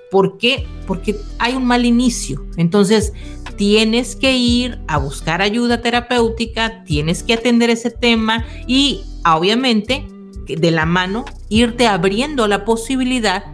¿Por 0.09 0.37
qué? 0.37 0.65
Porque 0.87 1.15
hay 1.39 1.55
un 1.55 1.65
mal 1.65 1.85
inicio. 1.85 2.45
Entonces, 2.57 3.13
tienes 3.55 4.15
que 4.15 4.35
ir 4.35 4.79
a 4.87 4.97
buscar 4.97 5.41
ayuda 5.41 5.81
terapéutica, 5.81 6.83
tienes 6.83 7.21
que 7.21 7.33
atender 7.33 7.69
ese 7.69 7.91
tema 7.91 8.45
y, 8.65 9.03
obviamente, 9.25 10.07
de 10.47 10.71
la 10.71 10.85
mano, 10.85 11.25
irte 11.49 11.87
abriendo 11.87 12.47
la 12.47 12.65
posibilidad 12.65 13.45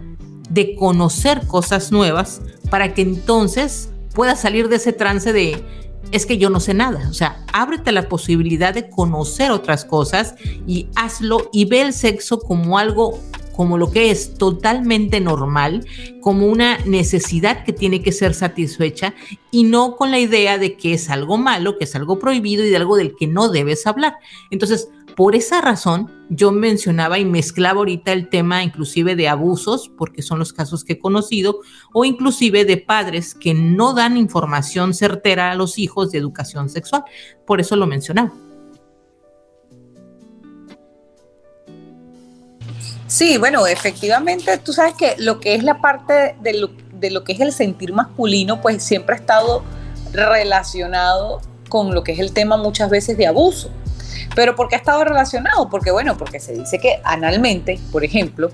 de 0.54 0.76
conocer 0.76 1.48
cosas 1.48 1.92
nuevas 1.92 2.42
para 2.70 2.94
que 2.94 3.02
entonces 3.02 3.90
puedas 4.14 4.42
salir 4.42 4.68
de 4.68 4.76
ese 4.76 4.94
trance 4.94 5.32
de 5.32 5.64
es 6.12 6.26
que 6.26 6.38
yo 6.38 6.50
no 6.50 6.60
sé 6.60 6.74
nada. 6.74 7.08
O 7.10 7.14
sea, 7.14 7.46
ábrete 7.54 7.92
la 7.92 8.10
posibilidad 8.10 8.74
de 8.74 8.90
conocer 8.90 9.52
otras 9.52 9.86
cosas 9.86 10.36
y 10.68 10.88
hazlo 10.96 11.50
y 11.54 11.66
ve 11.66 11.82
el 11.82 11.94
sexo 11.94 12.40
como 12.40 12.78
algo 12.78 13.18
como 13.56 13.78
lo 13.78 13.92
que 13.92 14.12
es 14.12 14.36
totalmente 14.36 15.20
normal, 15.20 15.86
como 16.22 16.48
una 16.48 16.78
necesidad 16.86 17.64
que 17.64 17.74
tiene 17.74 18.02
que 18.02 18.12
ser 18.12 18.34
satisfecha 18.34 19.14
y 19.52 19.66
no 19.66 19.98
con 19.98 20.10
la 20.10 20.20
idea 20.20 20.58
de 20.58 20.78
que 20.78 20.94
es 20.94 21.10
algo 21.10 21.38
malo, 21.38 21.78
que 21.78 21.84
es 21.84 21.96
algo 21.96 22.18
prohibido 22.18 22.64
y 22.64 22.70
de 22.70 22.78
algo 22.78 22.96
del 22.96 23.16
que 23.16 23.28
no 23.28 23.50
debes 23.50 23.86
hablar. 23.86 24.16
Entonces, 24.50 24.90
por 25.16 25.36
esa 25.36 25.62
razón, 25.62 26.10
yo 26.30 26.52
mencionaba 26.52 27.20
y 27.20 27.26
mezclaba 27.26 27.80
ahorita 27.80 28.14
el 28.14 28.30
tema 28.30 28.64
inclusive 28.64 29.16
de 29.16 29.28
abusos, 29.28 29.92
porque 29.98 30.22
son 30.22 30.40
los 30.40 30.54
casos 30.54 30.84
que 30.84 30.94
he 30.94 31.00
conocido, 31.00 31.60
o 31.94 32.06
inclusive 32.06 32.66
de 32.66 32.78
padres 32.78 33.34
que 33.34 33.54
no 33.54 33.94
dan 33.94 34.18
información 34.18 34.94
certera 34.94 35.52
a 35.52 35.56
los 35.56 35.78
hijos 35.78 36.12
de 36.12 36.20
educación 36.20 36.70
sexual. 36.70 37.04
Por 37.46 37.60
eso 37.60 37.76
lo 37.76 37.88
mencionaba. 37.88 38.32
Sí, 43.08 43.38
bueno, 43.38 43.68
efectivamente, 43.68 44.58
tú 44.58 44.72
sabes 44.72 44.94
que 44.94 45.16
lo 45.18 45.42
que 45.42 45.56
es 45.56 45.64
la 45.64 45.82
parte 45.82 46.38
de 46.42 46.54
lo, 46.54 46.70
de 46.94 47.12
lo 47.12 47.26
que 47.26 47.34
es 47.34 47.42
el 47.42 47.52
sentir 47.52 47.92
masculino, 47.92 48.62
pues 48.62 48.82
siempre 48.82 49.16
ha 49.16 49.20
estado 49.20 49.64
relacionado 50.14 51.42
con 51.68 51.94
lo 51.94 52.04
que 52.04 52.14
es 52.14 52.20
el 52.20 52.32
tema 52.32 52.56
muchas 52.56 52.90
veces 52.90 53.18
de 53.18 53.28
abuso. 53.28 53.70
Pero 54.36 54.56
¿por 54.56 54.68
qué 54.68 54.76
ha 54.76 54.78
estado 54.78 55.04
relacionado? 55.04 55.70
Porque 55.70 55.92
bueno, 55.92 56.18
porque 56.18 56.40
se 56.40 56.54
dice 56.54 56.80
que 56.80 57.02
analmente, 57.04 57.80
por 57.92 58.04
ejemplo, 58.04 58.50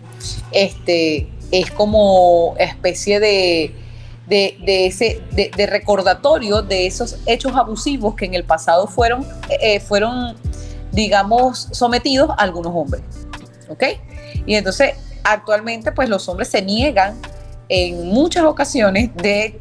este 0.52 1.28
es 1.52 1.72
como 1.72 2.56
especie 2.58 3.20
de, 3.20 3.74
de, 4.28 4.86
ese 4.86 5.22
de, 5.32 5.68
recordatorio 5.68 6.62
de 6.62 6.88
esos 6.88 7.18
hechos 7.26 7.56
abusivos 7.56 8.16
que 8.16 8.26
en 8.26 8.34
el 8.34 8.44
pasado 8.44 8.88
fueron, 8.88 9.26
eh, 9.62 9.80
fueron 9.80 10.36
digamos, 10.92 11.70
sometidos 11.72 12.32
a 12.32 12.34
algunos 12.42 12.74
hombres. 12.76 13.04
¿Ok? 13.70 13.84
Y 14.46 14.56
entonces, 14.56 14.96
actualmente, 15.24 15.92
pues 15.92 16.10
los 16.10 16.28
hombres 16.28 16.50
se 16.50 16.62
niegan 16.62 17.20
en 17.70 18.08
muchas 18.08 18.44
ocasiones 18.46 19.16
de, 19.16 19.60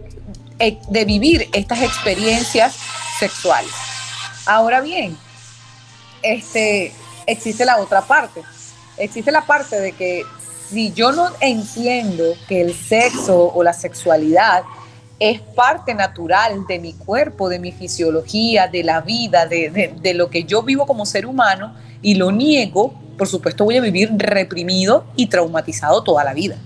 eh, 0.59 0.79
de 0.89 1.05
vivir 1.05 1.49
estas 1.53 1.83
experiencias 1.83 2.77
sexuales. 3.19 3.73
Ahora 4.47 4.81
bien, 4.81 5.17
este, 6.35 6.93
existe 7.27 7.65
la 7.65 7.79
otra 7.79 8.03
parte. 8.03 8.43
Existe 8.97 9.31
la 9.31 9.47
parte 9.47 9.81
de 9.81 9.93
que 9.93 10.23
si 10.69 10.93
yo 10.93 11.13
no 11.13 11.29
entiendo 11.41 12.25
que 12.49 12.61
el 12.61 12.75
sexo 12.75 13.53
o 13.55 13.63
la 13.63 13.73
sexualidad 13.73 14.65
es 15.19 15.41
parte 15.41 15.95
natural 15.95 16.67
de 16.67 16.79
mi 16.79 16.93
cuerpo, 16.93 17.49
de 17.49 17.59
mi 17.59 17.73
fisiología, 17.73 18.69
de 18.69 18.83
la 18.83 19.01
vida, 19.01 19.47
de, 19.47 19.95
de, 19.99 20.15
lo 20.15 20.29
que 20.29 20.45
yo 20.45 20.63
vivo 20.63 20.87
como 20.87 21.07
ser 21.07 21.25
humano 21.25 21.75
y 22.03 22.17
lo 22.17 22.33
niego, 22.33 22.93
por 23.17 23.27
supuesto 23.27 23.65
voy 23.65 23.79
a 23.79 23.81
vivir 23.81 24.11
reprimido 24.17 25.07
y 25.17 25.29
traumatizado 25.29 26.03
toda 26.03 26.23
la 26.25 26.35
vida. 26.35 26.57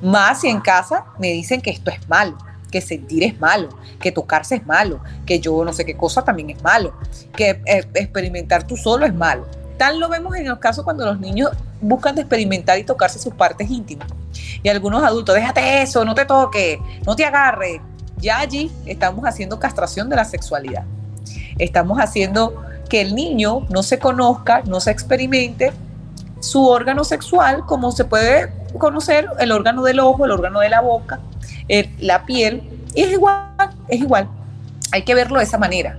Más 0.00 0.40
si 0.40 0.48
en 0.48 0.60
casa 0.60 1.04
me 1.18 1.32
dicen 1.32 1.60
que 1.60 1.70
esto 1.70 1.90
es 1.90 2.08
malo 2.08 2.38
que 2.70 2.80
sentir 2.80 3.24
es 3.24 3.38
malo, 3.40 3.68
que 4.00 4.12
tocarse 4.12 4.56
es 4.56 4.66
malo, 4.66 5.00
que 5.26 5.40
yo 5.40 5.64
no 5.64 5.72
sé 5.72 5.84
qué 5.84 5.96
cosa 5.96 6.22
también 6.22 6.50
es 6.50 6.62
malo, 6.62 6.94
que 7.34 7.60
eh, 7.64 7.88
experimentar 7.94 8.66
tú 8.66 8.76
solo 8.76 9.06
es 9.06 9.14
malo. 9.14 9.46
Tal 9.76 10.00
lo 10.00 10.08
vemos 10.08 10.34
en 10.36 10.48
los 10.48 10.58
casos 10.58 10.84
cuando 10.84 11.04
los 11.04 11.20
niños 11.20 11.50
buscan 11.80 12.18
experimentar 12.18 12.78
y 12.78 12.84
tocarse 12.84 13.18
sus 13.18 13.34
partes 13.34 13.70
íntimas. 13.70 14.08
Y 14.62 14.68
algunos 14.68 15.02
adultos, 15.04 15.34
déjate 15.34 15.82
eso, 15.82 16.04
no 16.04 16.14
te 16.14 16.24
toques, 16.24 16.78
no 17.06 17.14
te 17.14 17.24
agarres. 17.24 17.80
Ya 18.16 18.40
allí 18.40 18.72
estamos 18.86 19.24
haciendo 19.24 19.60
castración 19.60 20.08
de 20.08 20.16
la 20.16 20.24
sexualidad. 20.24 20.84
Estamos 21.58 21.98
haciendo 22.00 22.64
que 22.88 23.00
el 23.00 23.14
niño 23.14 23.66
no 23.70 23.82
se 23.82 23.98
conozca, 23.98 24.62
no 24.66 24.80
se 24.80 24.90
experimente 24.90 25.72
su 26.40 26.66
órgano 26.66 27.04
sexual 27.04 27.64
como 27.66 27.92
se 27.92 28.04
puede 28.04 28.52
conocer 28.78 29.28
el 29.38 29.52
órgano 29.52 29.82
del 29.82 30.00
ojo, 30.00 30.24
el 30.24 30.30
órgano 30.30 30.60
de 30.60 30.68
la 30.68 30.80
boca, 30.80 31.20
la 31.98 32.24
piel, 32.24 32.62
y 32.94 33.02
es 33.02 33.12
igual, 33.12 33.70
es 33.88 34.00
igual. 34.00 34.28
Hay 34.92 35.02
que 35.02 35.14
verlo 35.14 35.38
de 35.38 35.44
esa 35.44 35.58
manera. 35.58 35.98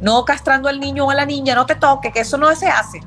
No 0.00 0.24
castrando 0.24 0.68
al 0.68 0.78
niño 0.78 1.06
o 1.06 1.10
a 1.10 1.14
la 1.14 1.24
niña, 1.24 1.54
no 1.54 1.66
te 1.66 1.74
toque, 1.74 2.12
que 2.12 2.20
eso 2.20 2.36
no 2.36 2.54
se 2.54 2.66
hace. 2.66 3.00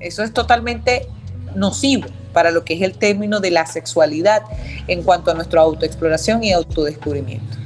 Eso 0.00 0.22
es 0.22 0.32
totalmente 0.32 1.08
nocivo 1.54 2.08
para 2.32 2.50
lo 2.50 2.64
que 2.64 2.74
es 2.74 2.82
el 2.82 2.96
término 2.98 3.40
de 3.40 3.50
la 3.50 3.66
sexualidad 3.66 4.42
en 4.88 5.02
cuanto 5.02 5.30
a 5.30 5.34
nuestra 5.34 5.62
autoexploración 5.62 6.44
y 6.44 6.52
autodescubrimiento. 6.52 7.56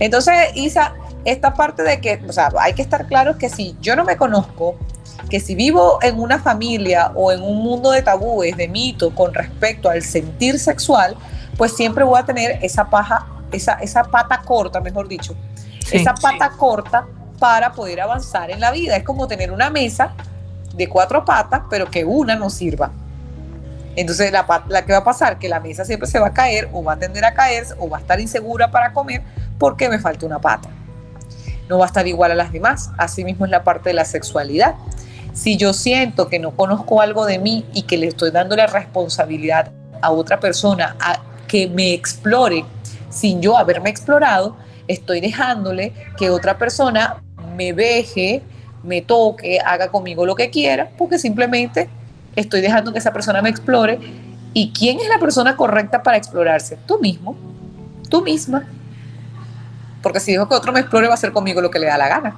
Entonces, 0.00 0.34
Isa, 0.54 0.94
esta 1.24 1.54
parte 1.54 1.82
de 1.82 2.00
que, 2.00 2.20
o 2.28 2.32
sea, 2.32 2.50
hay 2.58 2.74
que 2.74 2.82
estar 2.82 3.06
claro 3.06 3.38
que 3.38 3.48
si 3.48 3.76
yo 3.80 3.96
no 3.96 4.04
me 4.04 4.16
conozco, 4.16 4.76
que 5.30 5.40
si 5.40 5.54
vivo 5.54 5.98
en 6.02 6.20
una 6.20 6.38
familia 6.38 7.12
o 7.14 7.32
en 7.32 7.42
un 7.42 7.62
mundo 7.62 7.90
de 7.90 8.02
tabúes, 8.02 8.56
de 8.56 8.68
mitos 8.68 9.12
con 9.14 9.34
respecto 9.34 9.88
al 9.88 10.02
sentir 10.02 10.58
sexual, 10.58 11.16
pues 11.56 11.74
siempre 11.74 12.04
voy 12.04 12.18
a 12.18 12.24
tener 12.24 12.58
esa 12.62 12.88
paja, 12.88 13.26
esa, 13.52 13.74
esa 13.74 14.04
pata 14.04 14.42
corta, 14.42 14.80
mejor 14.80 15.08
dicho, 15.08 15.34
esa 15.90 16.14
pata 16.14 16.50
corta 16.50 17.06
para 17.38 17.72
poder 17.72 18.00
avanzar 18.00 18.50
en 18.50 18.60
la 18.60 18.70
vida. 18.70 18.96
Es 18.96 19.04
como 19.04 19.26
tener 19.26 19.50
una 19.52 19.70
mesa 19.70 20.12
de 20.74 20.88
cuatro 20.88 21.24
patas, 21.24 21.62
pero 21.70 21.90
que 21.90 22.04
una 22.04 22.36
no 22.36 22.50
sirva. 22.50 22.90
Entonces, 23.94 24.30
la, 24.30 24.46
la 24.68 24.84
que 24.84 24.92
va 24.92 24.98
a 24.98 25.04
pasar, 25.04 25.38
que 25.38 25.48
la 25.48 25.60
mesa 25.60 25.84
siempre 25.84 26.06
se 26.06 26.18
va 26.18 26.28
a 26.28 26.32
caer 26.34 26.68
o 26.72 26.84
va 26.84 26.94
a 26.94 26.98
tender 26.98 27.24
a 27.24 27.32
caerse 27.32 27.74
o 27.78 27.88
va 27.88 27.98
a 27.98 28.00
estar 28.00 28.20
insegura 28.20 28.70
para 28.70 28.92
comer 28.92 29.22
porque 29.58 29.88
me 29.88 29.98
falta 29.98 30.26
una 30.26 30.38
pata. 30.38 30.68
No 31.68 31.78
va 31.78 31.86
a 31.86 31.88
estar 31.88 32.06
igual 32.06 32.30
a 32.30 32.34
las 32.34 32.52
demás. 32.52 32.90
Asimismo 32.98 33.46
es 33.46 33.50
la 33.50 33.64
parte 33.64 33.90
de 33.90 33.94
la 33.94 34.04
sexualidad. 34.04 34.74
Si 35.32 35.56
yo 35.56 35.72
siento 35.72 36.28
que 36.28 36.38
no 36.38 36.54
conozco 36.54 37.00
algo 37.00 37.24
de 37.26 37.38
mí 37.38 37.66
y 37.72 37.82
que 37.82 37.96
le 37.96 38.06
estoy 38.06 38.30
dando 38.30 38.54
la 38.54 38.66
responsabilidad 38.66 39.72
a 40.02 40.10
otra 40.10 40.40
persona 40.40 40.96
a 41.00 41.20
que 41.46 41.68
me 41.68 41.94
explore 41.94 42.64
sin 43.10 43.40
yo 43.40 43.56
haberme 43.56 43.90
explorado, 43.90 44.56
estoy 44.88 45.20
dejándole 45.20 45.92
que 46.16 46.30
otra 46.30 46.58
persona 46.58 47.22
me 47.56 47.72
veje, 47.72 48.42
me 48.82 49.02
toque, 49.02 49.58
haga 49.64 49.88
conmigo 49.88 50.26
lo 50.26 50.34
que 50.34 50.50
quiera, 50.50 50.90
porque 50.96 51.18
simplemente 51.18 51.88
estoy 52.36 52.60
dejando 52.60 52.92
que 52.92 52.98
esa 52.98 53.12
persona 53.12 53.42
me 53.42 53.48
explore. 53.48 53.98
¿Y 54.52 54.72
quién 54.72 55.00
es 55.00 55.08
la 55.08 55.18
persona 55.18 55.56
correcta 55.56 56.02
para 56.02 56.16
explorarse? 56.16 56.78
Tú 56.86 56.98
mismo, 56.98 57.36
tú 58.08 58.22
misma. 58.22 58.66
Porque 60.02 60.20
si 60.20 60.32
dejo 60.32 60.48
que 60.48 60.54
otro 60.54 60.72
me 60.72 60.80
explore, 60.80 61.08
va 61.08 61.14
a 61.14 61.16
hacer 61.16 61.32
conmigo 61.32 61.60
lo 61.60 61.70
que 61.70 61.78
le 61.78 61.86
da 61.86 61.98
la 61.98 62.08
gana. 62.08 62.36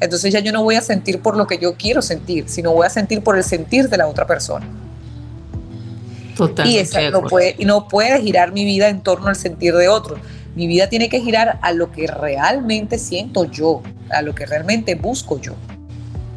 Entonces 0.00 0.32
ya 0.32 0.40
yo 0.40 0.52
no 0.52 0.62
voy 0.62 0.76
a 0.76 0.80
sentir 0.80 1.20
por 1.20 1.36
lo 1.36 1.46
que 1.46 1.58
yo 1.58 1.74
quiero 1.76 2.02
sentir, 2.02 2.48
sino 2.48 2.72
voy 2.72 2.86
a 2.86 2.90
sentir 2.90 3.22
por 3.22 3.36
el 3.36 3.44
sentir 3.44 3.88
de 3.88 3.96
la 3.96 4.06
otra 4.06 4.26
persona. 4.26 4.66
Y, 6.64 6.78
esa 6.78 7.10
no 7.10 7.22
puede, 7.22 7.56
y 7.58 7.64
no 7.64 7.88
puede 7.88 8.20
girar 8.20 8.52
mi 8.52 8.64
vida 8.64 8.88
en 8.88 9.02
torno 9.02 9.28
al 9.28 9.36
sentir 9.36 9.74
de 9.74 9.88
otros. 9.88 10.18
Mi 10.54 10.66
vida 10.66 10.88
tiene 10.88 11.08
que 11.08 11.20
girar 11.20 11.58
a 11.62 11.72
lo 11.72 11.92
que 11.92 12.06
realmente 12.06 12.98
siento 12.98 13.44
yo, 13.44 13.82
a 14.10 14.22
lo 14.22 14.34
que 14.34 14.46
realmente 14.46 14.94
busco 14.94 15.40
yo. 15.40 15.54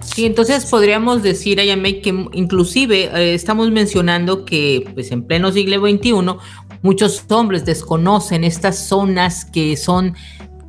Sí, 0.01 0.25
entonces 0.25 0.65
podríamos 0.65 1.23
decir, 1.23 1.59
Ayame, 1.59 2.01
que 2.01 2.09
inclusive 2.33 3.05
eh, 3.05 3.33
estamos 3.33 3.71
mencionando 3.71 4.45
que 4.45 4.85
pues 4.93 5.11
en 5.11 5.23
pleno 5.23 5.51
siglo 5.51 5.79
XXI 5.79 6.13
muchos 6.81 7.23
hombres 7.29 7.65
desconocen 7.65 8.43
estas 8.43 8.77
zonas 8.77 9.45
que 9.45 9.77
son 9.77 10.15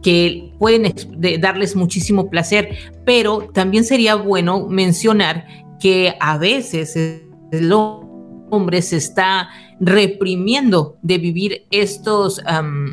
que 0.02 0.52
pueden 0.58 0.94
darles 1.40 1.74
muchísimo 1.76 2.28
placer, 2.28 2.76
pero 3.06 3.48
también 3.54 3.84
sería 3.84 4.14
bueno 4.14 4.66
mencionar 4.68 5.46
que 5.80 6.14
a 6.20 6.36
veces 6.36 6.94
el 6.96 7.72
hombre 7.72 8.03
se 8.82 8.96
está 8.96 9.48
reprimiendo 9.80 10.96
de 11.02 11.18
vivir 11.18 11.66
estos 11.70 12.40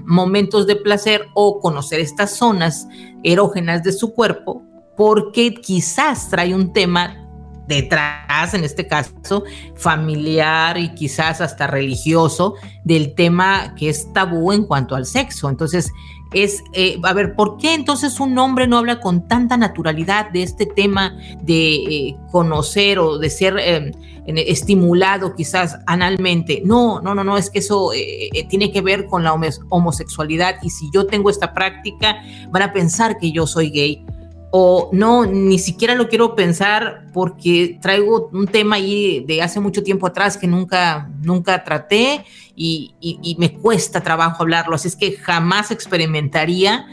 momentos 0.05 0.67
de 0.67 0.75
placer 0.75 1.27
o 1.33 1.59
conocer 1.59 1.99
estas 1.99 2.35
zonas 2.35 2.87
erógenas 3.23 3.83
de 3.83 3.91
su 3.91 4.13
cuerpo 4.13 4.63
porque 4.97 5.55
quizás 5.55 6.29
trae 6.29 6.53
un 6.53 6.73
tema 6.73 7.17
detrás, 7.67 8.53
en 8.53 8.63
este 8.63 8.85
caso, 8.85 9.43
familiar 9.75 10.77
y 10.77 10.93
quizás 10.93 11.41
hasta 11.41 11.67
religioso, 11.67 12.55
del 12.83 13.15
tema 13.15 13.73
que 13.75 13.89
es 13.89 14.11
tabú 14.13 14.51
en 14.51 14.65
cuanto 14.65 14.95
al 14.95 15.05
sexo. 15.05 15.49
Entonces, 15.49 15.91
es, 16.33 16.63
eh, 16.73 16.97
a 17.03 17.13
ver, 17.13 17.35
¿por 17.35 17.57
qué 17.57 17.73
entonces 17.73 18.19
un 18.19 18.37
hombre 18.37 18.67
no 18.67 18.77
habla 18.77 18.99
con 18.99 19.27
tanta 19.27 19.57
naturalidad 19.57 20.29
de 20.31 20.43
este 20.43 20.65
tema 20.65 21.17
de 21.41 21.73
eh, 21.73 22.17
conocer 22.31 22.99
o 22.99 23.17
de 23.17 23.29
ser 23.29 23.57
em, 23.59 23.91
estimulado 24.25 25.35
quizás 25.35 25.79
analmente? 25.85 26.61
No, 26.63 27.01
no, 27.01 27.13
no, 27.13 27.23
no, 27.23 27.37
es 27.37 27.49
que 27.49 27.59
eso 27.59 27.91
eh, 27.93 28.29
tiene 28.49 28.71
que 28.71 28.81
ver 28.81 29.07
con 29.07 29.23
la 29.23 29.33
homosexualidad 29.69 30.55
y 30.61 30.69
si 30.69 30.89
yo 30.93 31.05
tengo 31.05 31.29
esta 31.29 31.53
práctica, 31.53 32.21
van 32.49 32.63
a 32.63 32.73
pensar 32.73 33.17
que 33.17 33.31
yo 33.31 33.45
soy 33.45 33.69
gay 33.69 34.05
o 34.51 34.89
no, 34.91 35.25
ni 35.25 35.57
siquiera 35.57 35.95
lo 35.95 36.09
quiero 36.09 36.35
pensar 36.35 37.07
porque 37.13 37.79
traigo 37.81 38.29
un 38.33 38.47
tema 38.47 38.75
ahí 38.75 39.23
de 39.25 39.41
hace 39.41 39.61
mucho 39.61 39.81
tiempo 39.81 40.05
atrás 40.05 40.37
que 40.37 40.45
nunca, 40.45 41.09
nunca 41.21 41.63
traté 41.63 42.25
y, 42.55 42.93
me 43.39 43.53
cuesta 43.53 44.01
trabajo 44.01 44.43
hablarlo, 44.43 44.75
así 44.75 44.89
es 44.89 44.95
que 44.95 45.13
jamás 45.13 45.71
experimentaría 45.71 46.85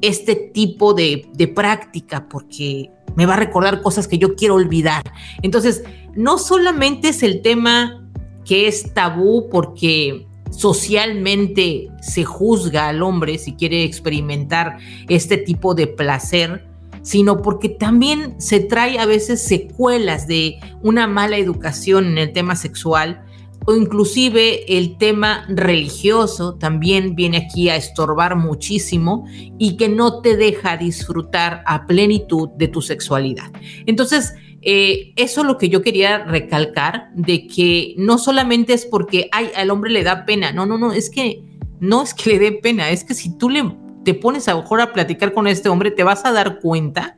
este 0.00 0.34
tipo 0.34 0.94
de, 0.94 1.28
de 1.34 1.48
práctica 1.48 2.26
porque 2.28 2.90
me 3.14 3.26
va 3.26 3.34
a 3.34 3.36
recordar 3.36 3.82
cosas 3.82 4.08
que 4.08 4.18
yo 4.18 4.34
quiero 4.34 4.54
olvidar. 4.54 5.02
Entonces, 5.42 5.84
no 6.14 6.38
solamente 6.38 7.10
es 7.10 7.22
el 7.22 7.42
tema 7.42 8.02
que 8.44 8.66
es 8.66 8.94
tabú 8.94 9.48
porque 9.50 10.26
socialmente 10.50 11.88
se 12.00 12.24
juzga 12.24 12.88
al 12.88 13.02
hombre 13.02 13.38
si 13.38 13.52
quiere 13.52 13.84
experimentar 13.84 14.78
este 15.08 15.36
tipo 15.36 15.74
de 15.74 15.86
placer, 15.86 16.71
sino 17.02 17.42
porque 17.42 17.68
también 17.68 18.40
se 18.40 18.60
trae 18.60 18.98
a 18.98 19.06
veces 19.06 19.42
secuelas 19.42 20.26
de 20.26 20.58
una 20.82 21.06
mala 21.06 21.36
educación 21.36 22.06
en 22.06 22.18
el 22.18 22.32
tema 22.32 22.56
sexual 22.56 23.24
o 23.64 23.76
inclusive 23.76 24.76
el 24.76 24.96
tema 24.98 25.44
religioso 25.48 26.54
también 26.54 27.14
viene 27.14 27.36
aquí 27.38 27.68
a 27.68 27.76
estorbar 27.76 28.36
muchísimo 28.36 29.26
y 29.58 29.76
que 29.76 29.88
no 29.88 30.20
te 30.20 30.36
deja 30.36 30.76
disfrutar 30.76 31.62
a 31.66 31.86
plenitud 31.86 32.48
de 32.56 32.68
tu 32.68 32.82
sexualidad. 32.82 33.52
Entonces, 33.86 34.34
eh, 34.62 35.12
eso 35.16 35.40
es 35.40 35.46
lo 35.46 35.58
que 35.58 35.68
yo 35.68 35.82
quería 35.82 36.24
recalcar, 36.24 37.10
de 37.14 37.46
que 37.46 37.94
no 37.98 38.18
solamente 38.18 38.72
es 38.72 38.86
porque 38.86 39.28
ay, 39.32 39.50
al 39.56 39.70
hombre 39.70 39.90
le 39.90 40.04
da 40.04 40.24
pena, 40.24 40.52
no, 40.52 40.66
no, 40.66 40.78
no, 40.78 40.92
es 40.92 41.10
que 41.10 41.42
no 41.80 42.02
es 42.02 42.14
que 42.14 42.30
le 42.30 42.38
dé 42.38 42.52
pena, 42.52 42.90
es 42.90 43.02
que 43.02 43.14
si 43.14 43.36
tú 43.36 43.50
le 43.50 43.64
te 44.04 44.14
pones 44.14 44.48
a 44.48 44.56
mejor 44.56 44.80
a 44.80 44.92
platicar 44.92 45.32
con 45.32 45.46
este 45.46 45.68
hombre, 45.68 45.90
te 45.90 46.04
vas 46.04 46.24
a 46.24 46.32
dar 46.32 46.60
cuenta 46.60 47.16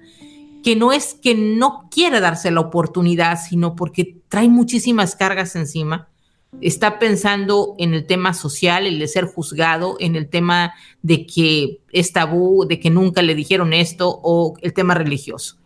que 0.63 0.77
no 0.77 0.93
es 0.93 1.15
que 1.15 1.35
no 1.35 1.89
quiera 1.91 2.21
darse 2.21 2.51
la 2.51 2.61
oportunidad, 2.61 3.39
sino 3.39 3.77
porque 3.77 4.17
trae 4.29 4.49
muchísimas 4.49 5.15
cargas 5.15 5.57
encima. 5.57 6.09
Está 6.61 6.99
pensando 6.99 7.75
en 7.79 7.93
el 7.93 8.07
tema 8.07 8.33
social, 8.33 8.87
el 8.87 8.99
de 8.99 9.09
ser 9.09 9.27
juzgado, 9.27 9.97
en 10.01 10.17
el 10.17 10.29
tema 10.29 10.73
de 11.03 11.27
que 11.27 11.81
es 11.93 12.13
tabú, 12.13 12.65
de 12.67 12.81
que 12.81 12.91
nunca 12.91 13.21
le 13.23 13.35
dijeron 13.35 13.73
esto, 13.73 14.21
o 14.23 14.55
el 14.63 14.73
tema 14.73 14.95
religioso. 14.95 15.59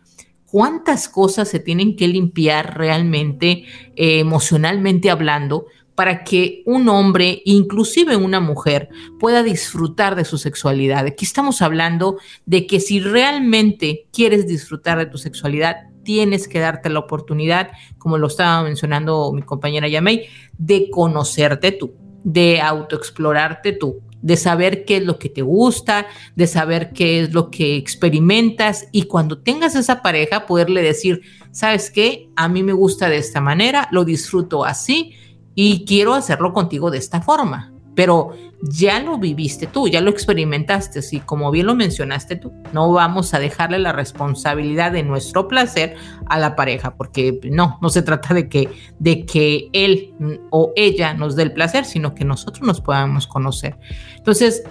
¿Cuántas 0.45 1.07
cosas 1.07 1.47
se 1.47 1.59
tienen 1.59 1.95
que 1.95 2.07
limpiar 2.07 2.77
realmente, 2.77 3.65
eh, 3.95 4.19
emocionalmente 4.19 5.11
hablando, 5.11 5.67
para 5.99 6.23
que 6.23 6.63
un 6.65 6.87
hombre, 6.87 7.41
inclusive 7.43 8.15
una 8.15 8.39
mujer, 8.39 8.87
pueda 9.19 9.43
disfrutar 9.43 10.15
de 10.15 10.23
su 10.23 10.37
sexualidad. 10.37 11.05
Aquí 11.05 11.25
estamos 11.25 11.61
hablando 11.61 12.19
de 12.45 12.65
que 12.65 12.79
si 12.79 13.01
realmente 13.01 14.07
quieres 14.13 14.47
disfrutar 14.47 14.97
de 14.97 15.07
tu 15.07 15.17
sexualidad, 15.17 15.89
tienes 16.03 16.47
que 16.47 16.59
darte 16.59 16.89
la 16.89 16.99
oportunidad, 16.99 17.71
como 17.97 18.17
lo 18.17 18.27
estaba 18.27 18.63
mencionando 18.63 19.33
mi 19.33 19.41
compañera 19.41 19.89
Yamei, 19.89 20.27
de 20.57 20.89
conocerte 20.89 21.73
tú, 21.73 21.93
de 22.23 22.61
autoexplorarte 22.61 23.73
tú, 23.73 23.99
de 24.21 24.37
saber 24.37 24.85
qué 24.85 24.95
es 24.95 25.03
lo 25.03 25.19
que 25.19 25.27
te 25.27 25.41
gusta, 25.41 26.07
de 26.33 26.47
saber 26.47 26.93
qué 26.93 27.23
es 27.23 27.33
lo 27.33 27.51
que 27.51 27.75
experimentas 27.75 28.87
y 28.93 29.03
cuando 29.03 29.39
tengas 29.39 29.75
esa 29.75 30.01
pareja 30.01 30.45
poderle 30.45 30.81
decir, 30.81 31.23
¿sabes 31.51 31.91
qué? 31.91 32.29
A 32.37 32.47
mí 32.47 32.63
me 32.63 32.71
gusta 32.71 33.09
de 33.09 33.17
esta 33.17 33.41
manera, 33.41 33.89
lo 33.91 34.05
disfruto 34.05 34.63
así 34.63 35.13
y 35.61 35.83
quiero 35.83 36.13
hacerlo 36.13 36.53
contigo 36.53 36.89
de 36.89 36.99
esta 36.99 37.19
forma. 37.19 37.73
Pero 37.93 38.31
ya 38.61 39.01
lo 39.01 39.17
viviste 39.17 39.67
tú, 39.67 39.89
ya 39.89 39.99
lo 39.99 40.09
experimentaste, 40.09 41.01
y 41.11 41.19
como 41.19 41.51
bien 41.51 41.65
lo 41.65 41.75
mencionaste 41.75 42.37
tú, 42.37 42.53
no 42.71 42.89
vamos 42.93 43.33
a 43.33 43.39
dejarle 43.39 43.77
la 43.77 43.91
responsabilidad 43.91 44.93
de 44.93 45.03
nuestro 45.03 45.49
placer 45.49 45.97
a 46.27 46.39
la 46.39 46.55
pareja, 46.55 46.95
porque 46.95 47.41
no, 47.51 47.77
no 47.81 47.89
se 47.89 48.03
trata 48.03 48.33
de 48.33 48.47
que, 48.47 48.69
de 48.99 49.25
que 49.25 49.69
él 49.73 50.13
o 50.49 50.71
ella 50.77 51.13
nos 51.13 51.35
dé 51.35 51.43
el 51.43 51.51
placer, 51.51 51.83
sino 51.83 52.15
que 52.15 52.23
nosotros 52.23 52.65
nos 52.65 52.79
podamos 52.79 53.27
conocer. 53.27 53.75
Entonces, 54.15 54.63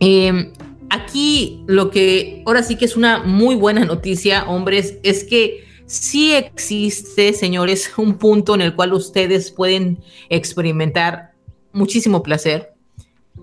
em, 0.00 0.52
aquí 0.90 1.64
lo 1.66 1.88
que 1.88 2.42
ahora 2.44 2.62
sí 2.62 2.76
que 2.76 2.84
es 2.84 2.98
una 2.98 3.22
muy 3.22 3.54
buena 3.54 3.86
noticia, 3.86 4.44
hombres, 4.50 4.98
es 5.02 5.24
que 5.24 5.64
sí 5.94 6.32
existe, 6.34 7.32
señores, 7.32 7.92
un 7.96 8.18
punto 8.18 8.54
en 8.54 8.60
el 8.60 8.74
cual 8.74 8.92
ustedes 8.92 9.50
pueden 9.50 10.02
experimentar 10.28 11.32
muchísimo 11.72 12.22
placer. 12.22 12.72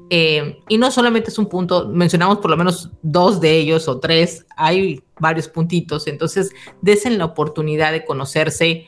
Eh, 0.10 0.60
y 0.68 0.78
no 0.78 0.92
solamente 0.92 1.30
es 1.30 1.38
un 1.38 1.48
punto, 1.48 1.88
mencionamos 1.88 2.40
por 2.40 2.52
lo 2.52 2.58
menos 2.58 2.90
dos 3.02 3.40
de 3.40 3.58
ellos 3.58 3.88
o 3.88 4.00
tres, 4.00 4.46
hay 4.58 5.02
varios 5.20 5.48
puntitos, 5.48 6.08
entonces 6.08 6.52
desen 6.82 7.18
la 7.18 7.26
oportunidad 7.26 7.94
de 7.94 8.04
conocerse 8.04 8.88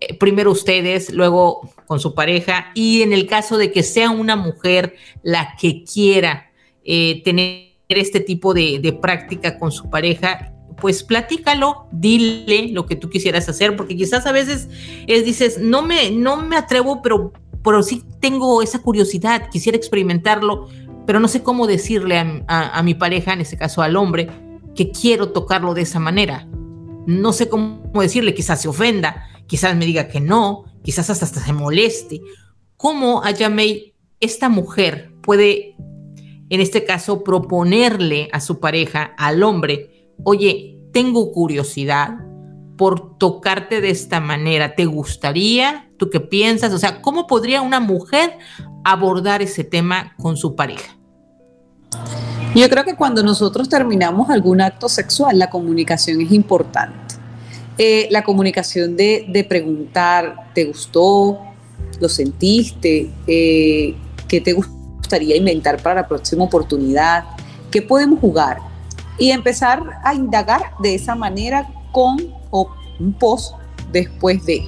eh, 0.00 0.14
primero 0.18 0.50
ustedes, 0.50 1.12
luego 1.12 1.70
con 1.86 2.00
su 2.00 2.14
pareja 2.14 2.70
y 2.74 3.02
en 3.02 3.12
el 3.12 3.26
caso 3.26 3.58
de 3.58 3.70
que 3.70 3.82
sea 3.82 4.10
una 4.10 4.34
mujer 4.36 4.94
la 5.22 5.56
que 5.60 5.84
quiera 5.84 6.50
eh, 6.84 7.22
tener 7.22 7.72
este 7.88 8.20
tipo 8.20 8.54
de 8.54 8.98
práctica 9.00 9.58
con 9.58 9.72
su 9.72 9.90
pareja, 9.90 10.54
pues 10.82 11.04
platícalo, 11.04 11.86
dile 11.92 12.66
lo 12.72 12.86
que 12.86 12.96
tú 12.96 13.08
quisieras 13.08 13.48
hacer, 13.48 13.76
porque 13.76 13.96
quizás 13.96 14.26
a 14.26 14.32
veces 14.32 14.68
es, 15.06 15.24
dices, 15.24 15.58
no 15.60 15.80
me, 15.80 16.10
no 16.10 16.36
me 16.38 16.56
atrevo, 16.56 17.02
pero, 17.02 17.32
pero 17.62 17.84
sí 17.84 18.02
tengo 18.18 18.62
esa 18.62 18.80
curiosidad, 18.80 19.48
quisiera 19.48 19.78
experimentarlo, 19.78 20.68
pero 21.06 21.20
no 21.20 21.28
sé 21.28 21.44
cómo 21.44 21.68
decirle 21.68 22.44
a, 22.48 22.82
mi 22.82 22.94
pareja, 22.94 23.32
en 23.32 23.42
este 23.42 23.56
caso 23.56 23.80
al 23.80 23.94
hombre, 23.94 24.28
que 24.74 24.90
quiero 24.90 25.28
tocarlo 25.28 25.72
de 25.72 25.82
esa 25.82 26.00
manera. 26.00 26.48
No 27.06 27.32
sé 27.32 27.48
cómo 27.48 27.92
decirle, 27.94 28.34
quizás 28.34 28.60
se 28.60 28.66
ofenda, 28.66 29.28
quizás 29.46 29.76
me 29.76 29.86
diga 29.86 30.08
que 30.08 30.20
no, 30.20 30.64
quizás 30.82 31.10
hasta, 31.10 31.26
se 31.26 31.52
moleste. 31.52 32.20
¿Cómo 32.76 33.22
Ayamei, 33.22 33.94
esta 34.18 34.48
mujer 34.48 35.12
puede, 35.22 35.76
en 36.50 36.60
este 36.60 36.84
caso, 36.84 37.22
proponerle 37.22 38.28
a 38.32 38.40
su 38.40 38.58
pareja, 38.58 39.14
al 39.16 39.44
hombre, 39.44 40.08
oye, 40.24 40.71
tengo 40.92 41.32
curiosidad 41.32 42.18
por 42.76 43.18
tocarte 43.18 43.80
de 43.80 43.90
esta 43.90 44.20
manera. 44.20 44.74
¿Te 44.74 44.84
gustaría? 44.86 45.88
¿Tú 45.98 46.10
qué 46.10 46.20
piensas? 46.20 46.72
O 46.72 46.78
sea, 46.78 47.00
¿cómo 47.02 47.26
podría 47.26 47.62
una 47.62 47.80
mujer 47.80 48.38
abordar 48.84 49.42
ese 49.42 49.64
tema 49.64 50.14
con 50.18 50.36
su 50.36 50.54
pareja? 50.54 50.96
Yo 52.54 52.68
creo 52.68 52.84
que 52.84 52.96
cuando 52.96 53.22
nosotros 53.22 53.68
terminamos 53.68 54.28
algún 54.30 54.60
acto 54.60 54.88
sexual, 54.88 55.38
la 55.38 55.48
comunicación 55.48 56.20
es 56.20 56.32
importante. 56.32 57.14
Eh, 57.78 58.08
la 58.10 58.22
comunicación 58.22 58.96
de, 58.96 59.46
preguntar, 59.48 60.50
¿te 60.54 60.64
gustó? 60.64 61.38
¿Lo 62.00 62.08
sentiste? 62.08 63.10
Eh, 63.26 63.94
¿Qué 64.28 64.40
te 64.40 64.52
gustaría 64.52 65.36
inventar 65.36 65.82
para 65.82 66.02
la 66.02 66.08
próxima 66.08 66.44
oportunidad? 66.44 67.24
¿Qué 67.70 67.80
podemos 67.80 68.20
jugar? 68.20 68.71
Y 69.18 69.30
empezar 69.30 70.00
a 70.04 70.14
indagar 70.14 70.62
de 70.80 70.94
esa 70.94 71.14
manera 71.14 71.68
con 71.92 72.16
o 72.50 72.70
un 72.98 73.12
post 73.12 73.54
después 73.90 74.44
de. 74.46 74.64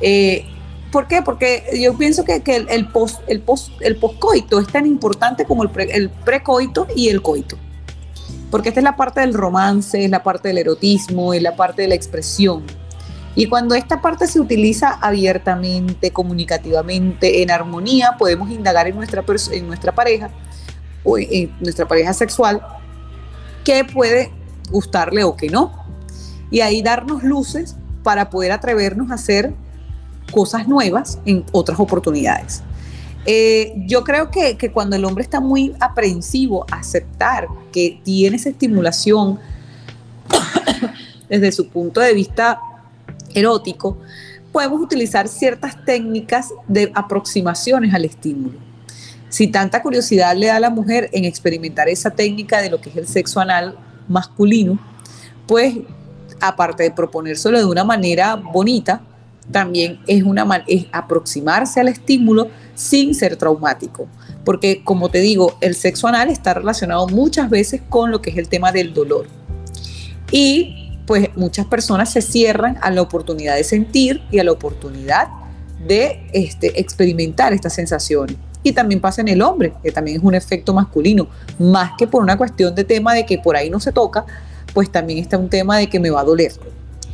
Eh, 0.00 0.46
¿Por 0.90 1.08
qué? 1.08 1.22
Porque 1.22 1.64
yo 1.80 1.96
pienso 1.96 2.24
que, 2.24 2.42
que 2.42 2.56
el, 2.56 2.68
el, 2.68 2.88
post, 2.88 3.20
el, 3.26 3.40
post, 3.40 3.70
el 3.80 3.96
poscoito 3.96 4.60
es 4.60 4.68
tan 4.68 4.86
importante 4.86 5.46
como 5.46 5.62
el, 5.62 5.70
pre, 5.70 5.84
el 5.84 6.10
precoito 6.10 6.86
y 6.94 7.08
el 7.08 7.22
coito. 7.22 7.56
Porque 8.50 8.68
esta 8.68 8.80
es 8.80 8.84
la 8.84 8.96
parte 8.96 9.20
del 9.20 9.32
romance, 9.32 10.04
es 10.04 10.10
la 10.10 10.22
parte 10.22 10.48
del 10.48 10.58
erotismo, 10.58 11.32
es 11.32 11.40
la 11.40 11.56
parte 11.56 11.82
de 11.82 11.88
la 11.88 11.94
expresión. 11.94 12.64
Y 13.34 13.46
cuando 13.46 13.74
esta 13.74 14.02
parte 14.02 14.26
se 14.26 14.38
utiliza 14.38 14.90
abiertamente, 15.00 16.10
comunicativamente, 16.10 17.42
en 17.42 17.50
armonía, 17.50 18.16
podemos 18.18 18.50
indagar 18.50 18.86
en 18.86 18.96
nuestra, 18.96 19.24
en 19.52 19.66
nuestra 19.66 19.94
pareja 19.94 20.30
o 21.02 21.16
en 21.16 21.50
nuestra 21.60 21.88
pareja 21.88 22.12
sexual 22.12 22.60
qué 23.64 23.84
puede 23.84 24.32
gustarle 24.70 25.24
o 25.24 25.36
qué 25.36 25.48
no. 25.48 25.72
Y 26.50 26.60
ahí 26.60 26.82
darnos 26.82 27.22
luces 27.22 27.76
para 28.02 28.30
poder 28.30 28.52
atrevernos 28.52 29.10
a 29.10 29.14
hacer 29.14 29.54
cosas 30.30 30.68
nuevas 30.68 31.18
en 31.24 31.44
otras 31.52 31.78
oportunidades. 31.78 32.62
Eh, 33.24 33.74
yo 33.86 34.02
creo 34.02 34.30
que, 34.30 34.56
que, 34.56 34.72
cuando 34.72 34.96
el 34.96 35.04
hombre 35.04 35.22
está 35.22 35.40
muy 35.40 35.74
aprensivo 35.78 36.66
a 36.70 36.76
aceptar 36.76 37.46
que 37.70 38.00
tiene 38.02 38.36
esa 38.36 38.48
estimulación 38.48 39.38
desde 41.28 41.52
su 41.52 41.68
punto 41.68 42.00
de 42.00 42.14
vista 42.14 42.60
erótico, 43.32 43.98
podemos 44.50 44.80
utilizar 44.80 45.28
ciertas 45.28 45.84
técnicas 45.84 46.52
de 46.66 46.90
aproximaciones 46.94 47.94
al 47.94 48.04
estímulo. 48.04 48.71
Si 49.32 49.46
tanta 49.46 49.80
curiosidad 49.80 50.36
le 50.36 50.48
da 50.48 50.56
a 50.56 50.60
la 50.60 50.68
mujer 50.68 51.08
en 51.14 51.24
experimentar 51.24 51.88
esa 51.88 52.10
técnica 52.10 52.60
de 52.60 52.68
lo 52.68 52.82
que 52.82 52.90
es 52.90 52.96
el 52.96 53.08
sexo 53.08 53.40
anal 53.40 53.78
masculino, 54.06 54.78
pues 55.46 55.74
aparte 56.38 56.82
de 56.82 56.90
proponérselo 56.90 57.58
de 57.58 57.64
una 57.64 57.82
manera 57.82 58.36
bonita, 58.36 59.00
también 59.50 60.00
es, 60.06 60.22
una, 60.22 60.62
es 60.66 60.84
aproximarse 60.92 61.80
al 61.80 61.88
estímulo 61.88 62.48
sin 62.74 63.14
ser 63.14 63.36
traumático. 63.36 64.06
Porque 64.44 64.84
como 64.84 65.08
te 65.08 65.20
digo, 65.20 65.56
el 65.62 65.76
sexo 65.76 66.08
anal 66.08 66.28
está 66.28 66.52
relacionado 66.52 67.08
muchas 67.08 67.48
veces 67.48 67.80
con 67.88 68.10
lo 68.10 68.20
que 68.20 68.28
es 68.28 68.36
el 68.36 68.50
tema 68.50 68.70
del 68.70 68.92
dolor. 68.92 69.28
Y 70.30 70.98
pues 71.06 71.30
muchas 71.36 71.64
personas 71.64 72.12
se 72.12 72.20
cierran 72.20 72.78
a 72.82 72.90
la 72.90 73.00
oportunidad 73.00 73.56
de 73.56 73.64
sentir 73.64 74.20
y 74.30 74.40
a 74.40 74.44
la 74.44 74.52
oportunidad 74.52 75.28
de 75.86 76.28
este, 76.34 76.78
experimentar 76.78 77.54
estas 77.54 77.72
sensaciones. 77.72 78.36
Y 78.62 78.72
también 78.72 79.00
pasa 79.00 79.20
en 79.20 79.28
el 79.28 79.42
hombre, 79.42 79.72
que 79.82 79.90
también 79.90 80.18
es 80.18 80.22
un 80.22 80.34
efecto 80.34 80.72
masculino, 80.72 81.28
más 81.58 81.92
que 81.98 82.06
por 82.06 82.22
una 82.22 82.36
cuestión 82.36 82.74
de 82.74 82.84
tema 82.84 83.14
de 83.14 83.26
que 83.26 83.38
por 83.38 83.56
ahí 83.56 83.70
no 83.70 83.80
se 83.80 83.92
toca, 83.92 84.24
pues 84.72 84.90
también 84.90 85.18
está 85.18 85.38
un 85.38 85.48
tema 85.48 85.78
de 85.78 85.88
que 85.88 85.98
me 85.98 86.10
va 86.10 86.20
a 86.20 86.24
doler. 86.24 86.52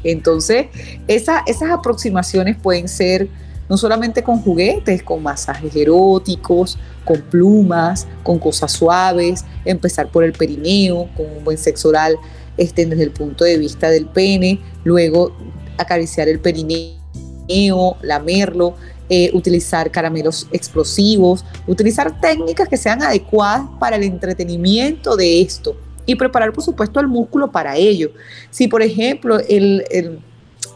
Entonces, 0.05 0.67
esa, 1.09 1.43
esas 1.47 1.71
aproximaciones 1.71 2.57
pueden 2.57 2.89
ser 2.89 3.29
no 3.69 3.77
solamente 3.77 4.23
con 4.23 4.41
juguetes, 4.41 5.03
con 5.03 5.23
masajes 5.23 5.75
eróticos, 5.77 6.79
con 7.05 7.21
plumas, 7.23 8.07
con 8.23 8.39
cosas 8.39 8.73
suaves, 8.73 9.45
empezar 9.65 10.11
por 10.11 10.25
el 10.25 10.33
perineo, 10.33 11.09
con 11.17 11.27
un 11.27 11.45
buen 11.45 11.59
sexo 11.59 11.91
oral 11.91 12.17
este, 12.57 12.87
desde 12.87 13.03
el 13.03 13.11
punto 13.11 13.45
de 13.45 13.59
vista 13.59 13.91
del 13.91 14.07
pene, 14.07 14.61
luego 14.85 15.37
acariciar 15.77 16.29
el 16.29 16.41
perineo, 16.41 17.97
lamerlo, 18.03 18.75
eh, 19.11 19.31
utilizar 19.33 19.91
caramelos 19.91 20.47
explosivos, 20.53 21.45
utilizar 21.67 22.21
técnicas 22.21 22.69
que 22.69 22.77
sean 22.77 23.03
adecuadas 23.03 23.63
para 23.79 23.97
el 23.97 24.03
entretenimiento 24.03 25.17
de 25.17 25.41
esto 25.41 25.77
y 26.05 26.15
preparar, 26.15 26.53
por 26.53 26.65
supuesto, 26.65 27.01
el 27.01 27.09
músculo 27.09 27.51
para 27.51 27.77
ello. 27.77 28.11
Si, 28.51 28.69
por 28.69 28.83
ejemplo, 28.83 29.39
el, 29.39 30.21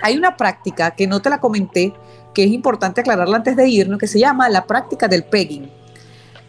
hay 0.02 0.16
una 0.16 0.36
práctica 0.36 0.92
que 0.92 1.06
no 1.06 1.22
te 1.22 1.30
la 1.30 1.40
comenté, 1.40 1.92
que 2.34 2.44
es 2.44 2.50
importante 2.50 3.00
aclararla 3.00 3.36
antes 3.36 3.56
de 3.56 3.68
irnos, 3.68 3.98
que 3.98 4.06
se 4.06 4.18
llama 4.18 4.48
la 4.48 4.66
práctica 4.66 5.08
del 5.08 5.24
pegging. 5.24 5.70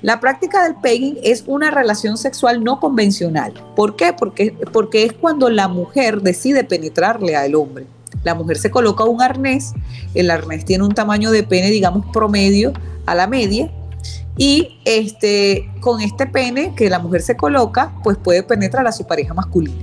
La 0.02 0.20
práctica 0.20 0.64
del 0.64 0.76
pegging 0.76 1.18
es 1.24 1.46
una 1.48 1.72
relación 1.72 2.18
sexual 2.18 2.62
no 2.62 2.80
convencional. 2.82 3.54
¿Por 3.76 3.96
qué? 3.96 4.12
Porque, 4.12 4.54
porque 4.74 5.06
es 5.06 5.14
cuando 5.14 5.50
la 5.50 5.70
mujer 5.70 6.22
decide 6.22 6.66
penetrarle 6.66 7.38
al 7.38 7.56
hombre. 7.56 7.88
La 8.24 8.36
mujer 8.36 8.58
se 8.58 8.72
coloca 8.72 9.04
un 9.04 9.22
arnés, 9.22 9.74
el 10.14 10.32
arnés 10.32 10.66
tiene 10.66 10.84
un 10.84 10.94
tamaño 10.94 11.32
de 11.32 11.44
pene, 11.44 11.70
digamos, 11.70 12.06
promedio 12.14 12.74
a 13.06 13.16
la 13.16 13.28
media, 13.28 13.70
y 14.38 14.80
este, 14.86 15.70
con 15.80 16.02
este 16.02 16.26
pene 16.26 16.74
que 16.76 16.90
la 16.90 17.00
mujer 17.00 17.22
se 17.22 17.38
coloca, 17.38 17.94
pues 18.04 18.18
puede 18.18 18.44
penetrar 18.44 18.88
a 18.88 18.92
su 18.92 19.06
pareja 19.06 19.34
masculina. 19.34 19.78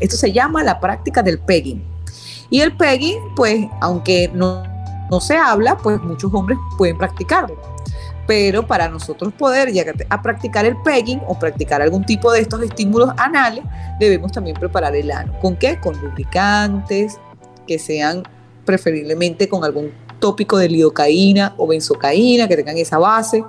Esto 0.00 0.16
se 0.16 0.32
llama 0.32 0.62
la 0.62 0.78
práctica 0.78 1.22
del 1.22 1.38
pegging. 1.38 1.82
Y 2.50 2.60
el 2.60 2.76
pegging, 2.76 3.18
pues, 3.34 3.66
aunque 3.80 4.30
no, 4.32 4.62
no 5.10 5.20
se 5.20 5.36
habla, 5.36 5.76
pues 5.76 6.00
muchos 6.02 6.32
hombres 6.32 6.58
pueden 6.76 6.96
practicarlo. 6.96 7.60
Pero 8.26 8.66
para 8.66 8.88
nosotros 8.88 9.32
poder 9.32 9.72
llegar 9.72 9.96
a 10.10 10.22
practicar 10.22 10.64
el 10.64 10.76
pegging 10.82 11.20
o 11.26 11.38
practicar 11.38 11.82
algún 11.82 12.04
tipo 12.04 12.30
de 12.30 12.40
estos 12.40 12.62
estímulos 12.62 13.10
anales, 13.16 13.64
debemos 13.98 14.30
también 14.30 14.56
preparar 14.56 14.94
el 14.94 15.10
ano. 15.10 15.32
¿Con 15.40 15.56
qué? 15.56 15.80
Con 15.80 16.00
lubricantes 16.00 17.18
que 17.68 17.78
sean 17.78 18.24
preferiblemente 18.64 19.48
con 19.48 19.62
algún 19.62 19.92
tópico 20.18 20.58
de 20.58 20.68
lidocaína 20.68 21.54
o 21.56 21.68
benzocaína, 21.68 22.48
que 22.48 22.56
tengan 22.56 22.76
esa 22.76 22.98
base 22.98 23.44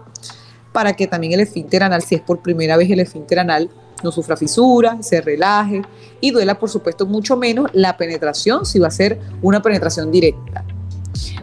para 0.71 0.93
que 0.93 1.07
también 1.07 1.33
el 1.33 1.39
esfínter 1.39 1.81
anal, 1.81 2.03
si 2.03 2.15
es 2.15 2.21
por 2.21 2.43
primera 2.43 2.77
vez 2.77 2.91
el 2.91 2.99
esfínter 2.99 3.39
anal, 3.39 3.71
no 4.03 4.11
sufra 4.11 4.37
fisura, 4.37 5.01
se 5.01 5.19
relaje 5.21 5.81
y 6.21 6.31
duela, 6.31 6.59
por 6.59 6.69
supuesto, 6.69 7.05
mucho 7.05 7.35
menos 7.35 7.69
la 7.73 7.97
penetración 7.97 8.65
si 8.65 8.77
va 8.79 8.87
a 8.87 8.91
ser 8.91 9.19
una 9.41 9.61
penetración 9.61 10.11
directa. 10.11 10.63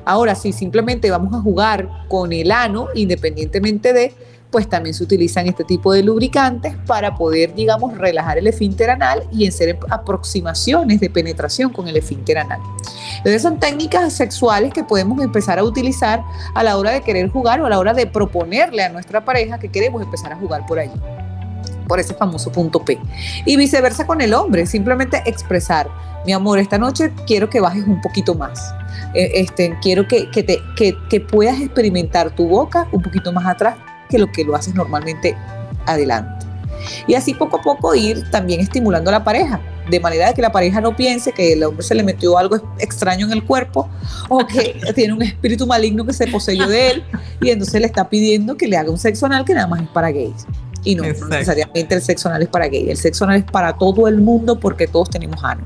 Ahora, 0.05 0.35
si 0.37 0.53
simplemente 0.53 1.11
vamos 1.11 1.35
a 1.35 1.41
jugar 1.41 1.89
con 2.09 2.33
el 2.33 2.53
ano, 2.53 2.89
independientemente 2.95 3.93
de, 3.93 4.15
pues 4.57 4.71
también 4.71 4.95
se 4.95 5.05
utilizan 5.05 5.47
este 5.49 5.65
tipo 5.65 5.93
de 5.93 6.03
lubricantes 6.03 6.75
para 6.87 7.15
poder, 7.15 7.55
digamos, 7.55 7.99
relajar 7.99 8.39
el 8.39 8.47
esfínter 8.47 8.89
anal 8.89 9.23
y 9.31 9.47
hacer 9.47 9.79
aproximaciones 9.91 10.99
de 10.99 11.11
penetración 11.11 11.71
con 11.75 11.89
el 11.89 11.97
esfínter 11.99 12.39
anal. 12.39 12.59
Entonces 13.19 13.43
son 13.43 13.61
técnicas 13.61 14.15
sexuales 14.15 14.73
que 14.73 14.83
podemos 14.83 15.23
empezar 15.23 15.59
a 15.59 15.63
utilizar 15.63 16.23
a 16.55 16.63
la 16.63 16.79
hora 16.79 16.93
de 16.93 17.03
querer 17.03 17.29
jugar 17.29 17.61
o 17.61 17.67
a 17.67 17.69
la 17.69 17.79
hora 17.79 17.93
de 17.93 18.07
proponerle 18.07 18.83
a 18.83 18.89
nuestra 18.89 19.27
pareja 19.27 19.59
que 19.59 19.69
queremos 19.69 20.03
empezar 20.03 20.33
a 20.33 20.37
jugar 20.37 20.65
por 20.65 20.79
allí 20.79 20.99
por 21.87 22.01
ese 22.01 22.15
famoso 22.15 22.51
punto 22.51 22.83
P. 22.83 22.99
Y 23.45 23.59
viceversa 23.59 24.07
con 24.07 24.23
el 24.23 24.33
hombre, 24.33 24.65
simplemente 24.65 25.23
expresar, 25.27 25.87
mi 26.25 26.33
amor, 26.33 26.59
esta 26.59 26.79
noche 26.79 27.13
quiero 27.27 27.51
que 27.51 27.61
bajes 27.61 27.87
un 27.87 28.01
poquito 28.01 28.35
más. 28.35 28.75
Eh, 29.13 29.33
este, 29.35 29.77
quiero 29.83 30.09
que, 30.09 30.31
que, 30.31 30.43
te, 30.43 30.61
que, 30.77 30.97
que 31.11 31.21
puedas 31.21 31.61
experimentar 31.61 32.31
tu 32.31 32.49
boca 32.49 32.89
un 32.91 33.03
poquito 33.03 33.35
más 33.35 33.45
atrás 33.45 33.77
que 34.09 34.19
lo 34.19 34.31
que 34.31 34.45
lo 34.45 34.55
haces 34.55 34.75
normalmente 34.75 35.37
adelante. 35.87 36.47
Y 37.07 37.15
así 37.15 37.35
poco 37.35 37.59
a 37.59 37.63
poco 37.63 37.95
ir 37.95 38.31
también 38.31 38.61
estimulando 38.61 39.11
a 39.11 39.13
la 39.13 39.25
pareja, 39.25 39.61
de 39.91 40.01
manera 40.01 40.33
que 40.35 40.43
la 40.43 40.53
pareja 40.53 40.81
no 40.81 40.97
piense 40.97 41.33
que 41.33 41.53
el 41.53 41.63
hombre 41.63 41.83
se 41.83 41.95
le 41.95 42.03
metió 42.03 42.37
algo 42.39 42.57
extraño 42.79 43.27
en 43.27 43.33
el 43.33 43.45
cuerpo 43.45 43.89
o 44.29 44.47
que 44.47 44.81
tiene 44.95 45.13
un 45.13 45.23
espíritu 45.23 45.67
maligno 45.67 46.05
que 46.05 46.13
se 46.13 46.27
poseyó 46.27 46.69
de 46.69 46.91
él 46.91 47.05
y 47.41 47.51
entonces 47.51 47.81
le 47.81 47.87
está 47.87 48.09
pidiendo 48.09 48.57
que 48.57 48.67
le 48.67 48.77
haga 48.77 48.91
un 48.91 48.99
sexo 48.99 49.27
anal 49.27 49.45
que 49.45 49.55
nada 49.55 49.67
más 49.67 49.83
es 49.83 49.89
para 49.89 50.11
gays. 50.11 50.47
Y 50.85 50.95
no, 50.95 51.03
necesariamente 51.03 51.95
el 51.97 52.03
sexo 52.03 52.29
anal 52.29 52.43
es 52.43 52.49
para 52.49 52.69
gays, 52.69 52.89
el 52.89 52.97
sexo 52.97 53.25
anal 53.25 53.39
es 53.39 53.45
para 53.45 53.77
todo 53.77 54.07
el 54.07 54.21
mundo 54.21 54.61
porque 54.61 54.87
todos 54.87 55.11
tenemos 55.11 55.43
ano 55.43 55.65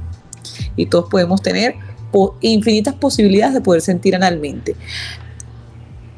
y 0.76 0.86
todos 0.86 1.11
podemos 1.11 1.43
tener 1.43 1.74
infinitas 2.41 2.95
posibilidades 2.95 3.55
de 3.55 3.61
poder 3.61 3.82
sentir 3.82 4.14
analmente. 4.14 4.74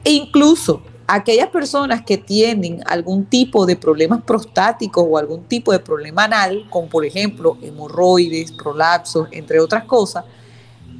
E 0.04 0.10
incluso 0.10 0.82
aquellas 1.14 1.48
personas 1.48 2.00
que 2.02 2.16
tienen 2.16 2.80
algún 2.86 3.26
tipo 3.26 3.66
de 3.66 3.76
problemas 3.76 4.22
prostáticos 4.22 5.04
o 5.06 5.18
algún 5.18 5.44
tipo 5.44 5.70
de 5.70 5.78
problema 5.78 6.24
anal, 6.24 6.64
como 6.70 6.88
por 6.88 7.04
ejemplo 7.04 7.58
hemorroides, 7.60 8.52
prolapsos, 8.52 9.28
entre 9.30 9.60
otras 9.60 9.84
cosas, 9.84 10.24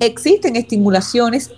existen 0.00 0.56
estimulaciones, 0.56 1.50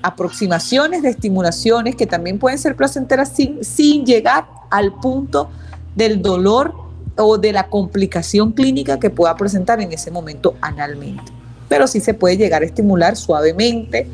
aproximaciones 0.00 1.02
de 1.02 1.10
estimulaciones 1.10 1.94
que 1.94 2.06
también 2.06 2.38
pueden 2.38 2.58
ser 2.58 2.74
placenteras 2.74 3.34
sin, 3.34 4.06
llegar 4.06 4.46
al 4.70 4.94
punto 4.94 5.50
del 5.94 6.22
dolor 6.22 6.72
o 7.18 7.36
de 7.36 7.52
la 7.52 7.68
complicación 7.68 8.52
clínica 8.52 8.98
que 8.98 9.10
pueda 9.10 9.36
presentar 9.36 9.82
en 9.82 9.92
ese 9.92 10.10
momento 10.10 10.54
analmente. 10.62 11.24
Pero 11.68 11.86
sí 11.86 12.00
se 12.00 12.14
puede 12.14 12.38
llegar 12.38 12.62
a 12.62 12.64
estimular 12.64 13.14
suavemente, 13.14 14.06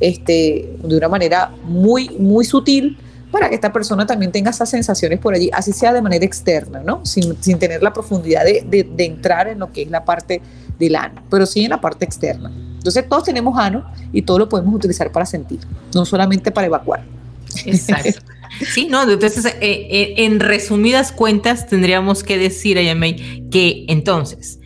este, 0.00 0.78
de 0.82 0.96
una 0.96 1.08
manera 1.08 1.52
muy, 1.64 2.08
muy 2.18 2.46
sutil, 2.46 2.96
para 3.30 3.48
que 3.48 3.54
esta 3.54 3.72
persona 3.72 4.06
también 4.06 4.32
tenga 4.32 4.50
esas 4.50 4.70
sensaciones 4.70 5.18
por 5.18 5.34
allí, 5.34 5.50
así 5.52 5.72
sea 5.72 5.92
de 5.92 6.02
manera 6.02 6.24
externa, 6.24 6.82
¿no? 6.84 7.04
Sin, 7.04 7.34
tener 7.58 7.82
la 7.82 7.92
profundidad 7.92 8.44
de, 8.44 8.62
de, 8.64 9.04
entrar 9.04 9.48
en 9.48 9.58
lo 9.58 9.72
que 9.72 9.82
es 9.82 9.90
la 9.90 10.04
parte 10.04 10.40
del 10.78 10.96
ano, 10.96 11.22
pero 11.30 11.44
sí 11.46 11.64
en 11.64 11.70
la 11.70 11.80
parte 11.80 12.04
externa. 12.04 12.50
Entonces 12.76 13.08
todos 13.08 13.24
tenemos 13.24 13.58
ano 13.58 13.84
y 14.12 14.22
todo 14.22 14.38
lo 14.38 14.48
podemos 14.48 14.74
utilizar 14.74 15.10
para 15.12 15.26
sentir, 15.26 15.60
no 15.94 16.04
solamente 16.04 16.50
para 16.50 16.66
evacuar. 16.66 17.04
Exacto. 17.64 18.20
Sí, 18.72 18.88
no, 18.88 19.02
entonces 19.02 19.44
eh, 19.44 19.56
eh, 19.60 20.14
en 20.18 20.40
resumidas 20.40 21.12
cuentas 21.12 21.68
tendríamos 21.68 22.24
que 22.24 22.38
decir, 22.38 22.78
Ayamey, 22.78 23.48
que 23.50 23.84
entonces 23.88 24.58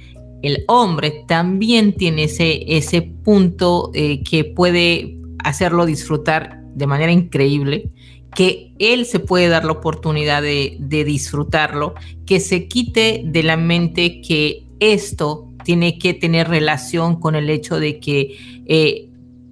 el 0.43 0.65
hombre 0.69 1.25
también 1.27 1.95
tiene 1.95 2.25
ese, 2.25 2.63
ese 2.77 3.03
punto 3.03 3.91
eh, 3.95 4.23
que 4.23 4.45
puede 4.45 5.19
hacerlo 5.45 5.85
disfrutar 5.85 6.63
de 6.75 6.87
manera 6.87 7.13
increíble, 7.13 7.91
que 8.35 8.73
él 8.79 9.05
se 9.07 9.19
puede 9.19 9.49
dar 9.49 9.65
la 9.65 9.73
oportunidad 9.73 10.43
de, 10.43 10.77
disfrutarlo, 10.81 11.95
que 12.27 12.41
se 12.41 12.67
quite 12.69 13.23
de 13.25 13.43
la 13.43 13.57
mente 13.57 14.21
que 14.23 14.65
esto 14.81 15.49
tiene 15.65 15.99
que 15.99 16.15
tener 16.15 16.49
relación 16.49 17.21
con 17.21 17.35
el 17.35 17.51
hecho 17.51 17.79
de 17.79 18.01
que 18.01 18.65
eh, 18.67 19.09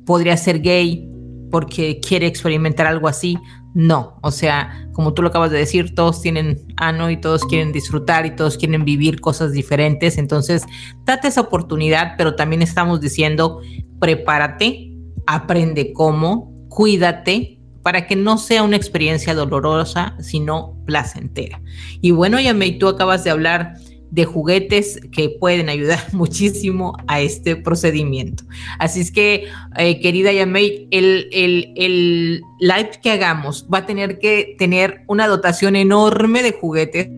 podría 0.07 0.37
ser 0.37 0.61
gay 0.61 1.07
porque 1.51 2.01
quiere 2.01 2.27
experimentar 2.27 2.87
algo 2.87 3.09
así. 3.09 3.39
No, 3.73 4.17
o 4.23 4.33
sea, 4.33 4.89
como 4.93 5.15
tú 5.15 5.23
lo 5.23 5.29
acabas 5.29 5.53
de 5.53 5.59
decir, 5.59 5.95
todos 5.95 6.21
tienen 6.21 6.61
ano 6.77 7.09
y 7.11 7.17
todos 7.17 7.45
quieren 7.45 7.71
disfrutar 7.71 8.27
y 8.27 8.35
todos 8.35 8.57
quieren 8.57 8.85
vivir 8.85 9.21
cosas 9.21 9.53
diferentes. 9.53 10.19
Entonces, 10.19 10.65
date 11.05 11.29
esa 11.29 11.43
oportunidad, 11.43 12.15
pero 12.19 12.35
también 12.35 12.63
estamos 12.63 13.01
diciendo, 13.01 13.61
prepárate, 14.01 14.93
aprende 15.27 15.93
cómo, 15.93 16.53
cuídate, 16.69 17.60
para 17.83 18.07
que 18.07 18.17
no 18.17 18.39
sea 18.39 18.63
una 18.63 18.77
experiencia 18.77 19.35
dolorosa, 19.35 20.15
sino 20.21 20.77
placentera. 20.87 21.61
Y 22.01 22.11
bueno, 22.11 22.41
Yamei, 22.41 22.79
tú 22.79 22.89
acabas 22.89 23.25
de 23.25 23.31
hablar 23.31 23.75
de 24.11 24.25
juguetes 24.25 25.01
que 25.13 25.31
pueden 25.31 25.69
ayudar 25.69 26.01
muchísimo 26.13 26.97
a 27.07 27.21
este 27.21 27.57
procedimiento. 27.57 28.45
Así 28.79 29.01
es 29.01 29.13
que, 29.13 29.49
eh, 29.79 30.01
querida 30.01 30.33
Yamei, 30.33 30.89
el, 30.91 31.29
el, 31.33 31.73
el 31.77 32.43
live 32.59 32.91
que 33.03 33.13
hagamos 33.13 33.67
va 33.73 33.79
a 33.79 33.87
tener 33.87 34.19
que 34.19 34.57
tener 34.59 35.05
una 35.07 35.29
dotación 35.29 35.77
enorme 35.77 36.43
de 36.43 36.53
juguetes 36.53 37.09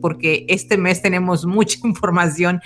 porque 0.00 0.44
este 0.48 0.78
mes 0.78 1.02
tenemos 1.02 1.44
mucha 1.46 1.78
información 1.84 2.60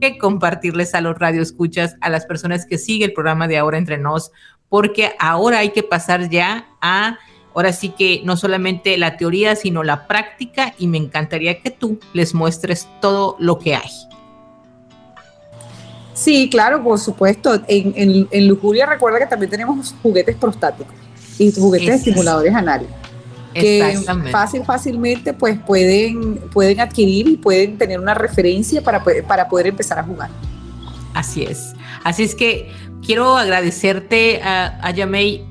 que 0.00 0.18
compartirles 0.18 0.94
a 0.94 1.00
los 1.00 1.18
radioescuchas, 1.18 1.96
a 2.00 2.10
las 2.10 2.26
personas 2.26 2.66
que 2.66 2.78
siguen 2.78 3.10
el 3.10 3.14
programa 3.14 3.48
de 3.48 3.58
Ahora 3.58 3.78
Entre 3.78 3.98
Nos, 3.98 4.30
porque 4.70 5.12
ahora 5.18 5.58
hay 5.58 5.70
que 5.70 5.82
pasar 5.82 6.30
ya 6.30 6.66
a, 6.80 7.18
ahora 7.54 7.74
sí 7.74 7.90
que 7.90 8.22
no 8.24 8.38
solamente 8.38 8.96
la 8.96 9.18
teoría, 9.18 9.54
sino 9.56 9.82
la 9.82 10.06
práctica 10.06 10.74
y 10.78 10.86
me 10.86 10.96
encantaría 10.96 11.60
que 11.60 11.70
tú 11.70 12.00
les 12.14 12.32
muestres 12.32 12.88
todo 13.02 13.36
lo 13.38 13.58
que 13.58 13.74
hay. 13.74 13.90
Sí, 16.14 16.48
claro, 16.50 16.82
por 16.82 16.98
supuesto. 16.98 17.60
En, 17.66 18.28
en, 18.30 18.48
Lujuria 18.48 18.86
recuerda 18.86 19.18
que 19.18 19.26
también 19.26 19.50
tenemos 19.50 19.94
juguetes 20.02 20.36
prostáticos 20.36 20.94
y 21.38 21.52
juguetes 21.52 21.96
estimuladores 21.96 22.54
anales 22.54 22.88
que 23.54 23.98
fácil, 24.30 24.64
fácilmente 24.64 25.32
pues 25.32 25.58
pueden, 25.58 26.36
pueden 26.52 26.80
adquirir 26.80 27.28
y 27.28 27.36
pueden 27.36 27.78
tener 27.78 27.98
una 27.98 28.14
referencia 28.14 28.82
para, 28.82 29.02
para 29.26 29.48
poder 29.48 29.66
empezar 29.68 29.98
a 29.98 30.04
jugar. 30.04 30.30
Así 31.14 31.42
es. 31.42 31.74
Así 32.04 32.22
es 32.22 32.34
que 32.34 32.70
quiero 33.04 33.36
agradecerte 33.36 34.42
a, 34.42 34.78
a 34.86 34.90
Yamei 34.90 35.44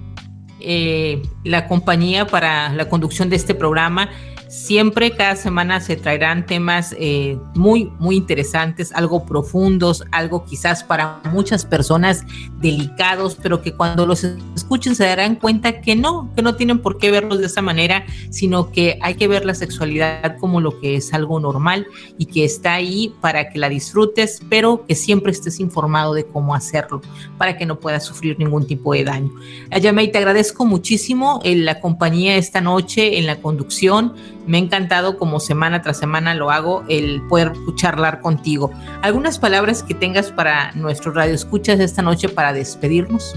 eh, 0.62 1.22
la 1.46 1.68
compañía 1.68 2.28
para 2.28 2.74
la 2.74 2.90
conducción 2.90 3.30
de 3.30 3.38
este 3.38 3.56
programa. 3.56 4.10
Siempre, 4.50 5.12
cada 5.12 5.36
semana 5.36 5.80
se 5.80 5.96
traerán 5.96 6.48
temas 6.48 6.96
eh, 6.98 7.38
muy, 7.54 7.92
muy 8.00 8.16
interesantes, 8.16 8.92
algo 8.94 9.24
profundos, 9.24 10.04
algo 10.12 10.44
quizás 10.44 10.84
para 10.84 11.22
muchas 11.32 11.66
personas 11.66 12.24
delicados, 12.60 13.38
pero 13.40 13.62
que 13.62 13.74
cuando 13.74 14.08
los 14.08 14.24
escuchen 14.56 14.96
se 14.96 15.06
darán 15.06 15.36
cuenta 15.36 15.82
que 15.82 15.96
no, 15.96 16.32
que 16.36 16.42
no 16.42 16.56
tienen 16.56 16.80
por 16.80 16.98
qué 16.98 17.12
verlos 17.12 17.38
de 17.38 17.46
esa 17.46 17.62
manera, 17.62 18.08
sino 18.32 18.72
que 18.72 18.98
hay 19.04 19.14
que 19.14 19.28
ver 19.28 19.46
la 19.46 19.54
sexualidad 19.54 20.38
como 20.40 20.62
lo 20.62 20.80
que 20.80 20.96
es 20.96 21.14
algo 21.14 21.40
normal 21.40 21.86
y 22.18 22.26
que 22.26 22.44
está 22.44 22.74
ahí 22.74 23.14
para 23.22 23.52
que 23.52 23.60
la 23.60 23.70
disfrutes, 23.70 24.42
pero 24.50 24.84
que 24.88 24.96
siempre 24.96 25.32
estés 25.32 25.60
informado 25.60 26.16
de 26.16 26.26
cómo 26.26 26.56
hacerlo, 26.56 27.02
para 27.38 27.56
que 27.56 27.68
no 27.68 27.80
puedas 27.80 28.04
sufrir 28.04 28.40
ningún 28.40 28.66
tipo 28.66 28.94
de 28.94 29.04
daño. 29.04 29.32
Ayamei, 29.70 30.12
te 30.12 30.18
agradezco 30.18 30.66
muchísimo 30.66 31.40
en 31.44 31.66
la 31.66 31.80
compañía 31.80 32.36
esta 32.36 32.62
noche, 32.62 33.20
en 33.20 33.28
la 33.28 33.40
conducción 33.42 34.16
me 34.48 34.58
ha 34.58 34.62
encantado 34.62 35.18
como 35.18 35.40
semana 35.40 35.82
tras 35.82 35.98
semana 35.98 36.34
lo 36.34 36.52
hago, 36.52 36.84
el 36.88 37.22
poder 37.30 37.54
charlar 37.76 38.22
contigo. 38.22 38.72
¿Algunas 39.02 39.40
palabras 39.40 39.84
que 39.84 39.94
tengas 39.94 40.32
para 40.32 40.72
nuestros 40.74 41.16
radioescuchas 41.16 41.80
esta 41.80 42.02
noche 42.02 42.30
para 42.30 42.54
despedirnos? 42.54 43.36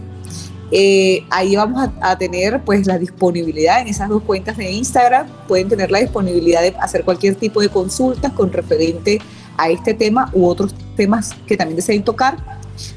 Eh, 0.73 1.25
ahí 1.31 1.55
vamos 1.55 1.89
a, 2.01 2.19
tener 2.19 2.61
pues 2.65 2.87
la 2.87 2.99
disponibilidad 2.99 3.81
en 3.81 3.89
esas 3.89 4.09
dos 4.09 4.23
cuentas 4.23 4.57
de 4.57 4.71
Instagram, 4.71 5.29
pueden 5.47 5.69
tener 5.69 5.91
la 5.91 6.01
disponibilidad 6.01 6.61
de 6.63 6.75
hacer 6.81 7.05
cualquier 7.05 7.37
tipo 7.37 7.61
de 7.61 7.69
consultas 7.69 8.33
con 8.33 8.53
referente 8.53 9.21
a 9.57 9.71
este 9.71 9.95
tema 9.95 10.31
u 10.33 10.47
otros 10.47 10.75
temas 10.97 11.35
que 11.47 11.57
también 11.57 11.77
deseen 11.77 12.03
tocar. 12.03 12.37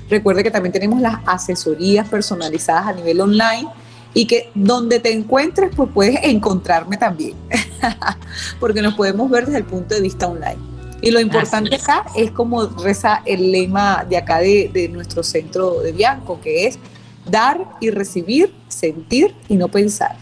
Recuerde 0.09 0.43
que 0.43 0.51
también 0.51 0.74
tenemos 0.74 0.99
las 0.99 1.20
asesorías 1.26 2.09
personalizadas 2.09 2.88
a 2.88 2.93
nivel 2.93 3.22
online 3.22 3.67
y 4.15 4.26
que 4.26 4.49
donde 4.55 4.99
te 4.99 5.13
encuentres 5.13 5.70
pues 5.76 5.89
puedes 5.93 6.20
encontrarme 6.24 6.97
también, 6.97 7.36
porque 8.59 8.82
nos 8.82 8.95
podemos 8.95 9.30
ver 9.30 9.45
desde 9.45 9.59
el 9.59 9.65
punto 9.65 9.93
de 9.93 10.01
vista 10.01 10.28
online. 10.28 10.57
Y 11.01 11.11
lo 11.11 11.22
importante 11.22 11.76
acá 11.76 12.05
es 12.15 12.32
como 12.32 12.65
reza 12.65 13.22
el 13.26 13.51
lema 13.51 14.05
de 14.09 14.17
acá 14.17 14.39
de, 14.39 14.70
de 14.74 14.89
nuestro 14.89 15.24
centro 15.24 15.80
de 15.80 15.93
Bianco, 15.93 16.41
que 16.41 16.67
es 16.67 16.78
dar 17.30 17.77
y 17.80 17.89
recibir, 17.89 18.53
sentir 18.67 19.34
y 19.47 19.55
no 19.55 19.67
pensar. 19.67 20.15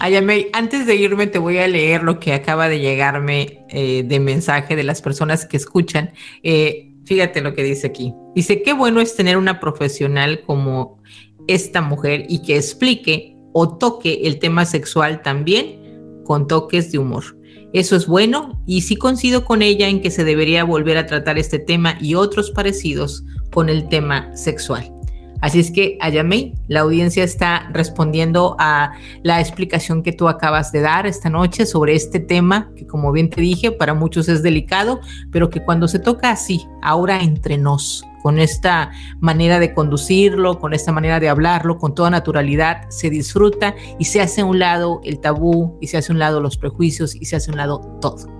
Ayame, 0.00 0.48
antes 0.52 0.86
de 0.86 0.94
irme 0.94 1.26
te 1.26 1.38
voy 1.38 1.58
a 1.58 1.66
leer 1.66 2.04
lo 2.04 2.20
que 2.20 2.32
acaba 2.32 2.68
de 2.68 2.78
llegarme 2.78 3.64
eh, 3.68 4.04
de 4.04 4.20
mensaje 4.20 4.76
de 4.76 4.84
las 4.84 5.02
personas 5.02 5.44
que 5.44 5.56
escuchan. 5.56 6.12
Eh, 6.42 6.92
fíjate 7.04 7.40
lo 7.40 7.52
que 7.54 7.64
dice 7.64 7.88
aquí. 7.88 8.14
Dice, 8.34 8.62
qué 8.62 8.72
bueno 8.72 9.00
es 9.00 9.16
tener 9.16 9.36
una 9.36 9.58
profesional 9.58 10.42
como 10.46 11.02
esta 11.48 11.80
mujer 11.80 12.26
y 12.28 12.42
que 12.42 12.56
explique 12.56 13.36
o 13.52 13.76
toque 13.76 14.20
el 14.24 14.38
tema 14.38 14.66
sexual 14.66 15.22
también 15.22 16.22
con 16.24 16.46
toques 16.46 16.92
de 16.92 16.98
humor. 16.98 17.24
Eso 17.72 17.96
es 17.96 18.06
bueno 18.06 18.62
y 18.66 18.82
sí 18.82 18.96
coincido 18.96 19.44
con 19.44 19.62
ella 19.62 19.88
en 19.88 20.00
que 20.00 20.10
se 20.10 20.24
debería 20.24 20.62
volver 20.62 20.96
a 20.96 21.06
tratar 21.06 21.38
este 21.38 21.58
tema 21.58 21.98
y 22.00 22.14
otros 22.14 22.50
parecidos 22.50 23.24
con 23.50 23.68
el 23.68 23.88
tema 23.88 24.34
sexual. 24.36 24.97
Así 25.40 25.60
es 25.60 25.70
que, 25.70 25.96
Ayamei, 26.00 26.54
la 26.66 26.80
audiencia 26.80 27.22
está 27.22 27.68
respondiendo 27.72 28.56
a 28.58 28.92
la 29.22 29.40
explicación 29.40 30.02
que 30.02 30.12
tú 30.12 30.28
acabas 30.28 30.72
de 30.72 30.80
dar 30.80 31.06
esta 31.06 31.30
noche 31.30 31.64
sobre 31.64 31.94
este 31.94 32.18
tema, 32.18 32.70
que 32.76 32.86
como 32.86 33.12
bien 33.12 33.30
te 33.30 33.40
dije, 33.40 33.70
para 33.70 33.94
muchos 33.94 34.28
es 34.28 34.42
delicado, 34.42 35.00
pero 35.30 35.48
que 35.48 35.62
cuando 35.62 35.86
se 35.86 36.00
toca 36.00 36.30
así, 36.30 36.66
ahora 36.82 37.20
entre 37.20 37.56
nos, 37.56 38.04
con 38.22 38.40
esta 38.40 38.90
manera 39.20 39.60
de 39.60 39.74
conducirlo, 39.74 40.58
con 40.58 40.74
esta 40.74 40.90
manera 40.90 41.20
de 41.20 41.28
hablarlo, 41.28 41.78
con 41.78 41.94
toda 41.94 42.10
naturalidad, 42.10 42.88
se 42.88 43.08
disfruta 43.08 43.74
y 43.98 44.06
se 44.06 44.20
hace 44.20 44.40
a 44.40 44.44
un 44.44 44.58
lado 44.58 45.00
el 45.04 45.20
tabú 45.20 45.78
y 45.80 45.86
se 45.86 45.98
hace 45.98 46.12
a 46.12 46.14
un 46.14 46.18
lado 46.18 46.40
los 46.40 46.56
prejuicios 46.56 47.14
y 47.14 47.24
se 47.26 47.36
hace 47.36 47.50
a 47.50 47.52
un 47.52 47.58
lado 47.58 47.80
todo. 48.00 48.37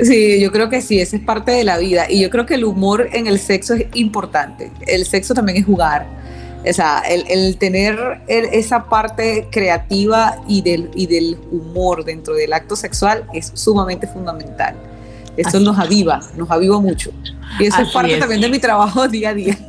Sí, 0.00 0.40
yo 0.40 0.52
creo 0.52 0.68
que 0.68 0.80
sí, 0.80 1.00
esa 1.00 1.16
es 1.16 1.22
parte 1.22 1.50
de 1.50 1.64
la 1.64 1.78
vida. 1.78 2.06
Y 2.08 2.20
yo 2.20 2.30
creo 2.30 2.46
que 2.46 2.54
el 2.54 2.64
humor 2.64 3.08
en 3.12 3.26
el 3.26 3.38
sexo 3.38 3.74
es 3.74 3.86
importante. 3.94 4.70
El 4.86 5.04
sexo 5.04 5.34
también 5.34 5.58
es 5.58 5.66
jugar. 5.66 6.06
O 6.68 6.72
sea, 6.72 7.00
el, 7.00 7.56
tener 7.56 8.20
esa 8.26 8.88
parte 8.88 9.48
creativa 9.50 10.36
y 10.46 10.62
del, 10.62 10.90
y 10.94 11.06
del 11.06 11.38
humor 11.50 12.04
dentro 12.04 12.34
del 12.34 12.52
acto 12.52 12.76
sexual 12.76 13.24
es 13.32 13.52
sumamente 13.54 14.06
fundamental. 14.06 14.74
Eso 15.36 15.60
nos 15.60 15.78
aviva, 15.78 16.20
nos 16.36 16.50
aviva 16.50 16.80
mucho. 16.80 17.12
Y 17.58 17.66
eso 17.66 17.82
es 17.82 17.90
parte 17.90 18.16
también 18.16 18.40
de 18.40 18.48
mi 18.48 18.58
trabajo 18.58 19.08
día 19.08 19.30
a 19.30 19.34
día. 19.34 19.58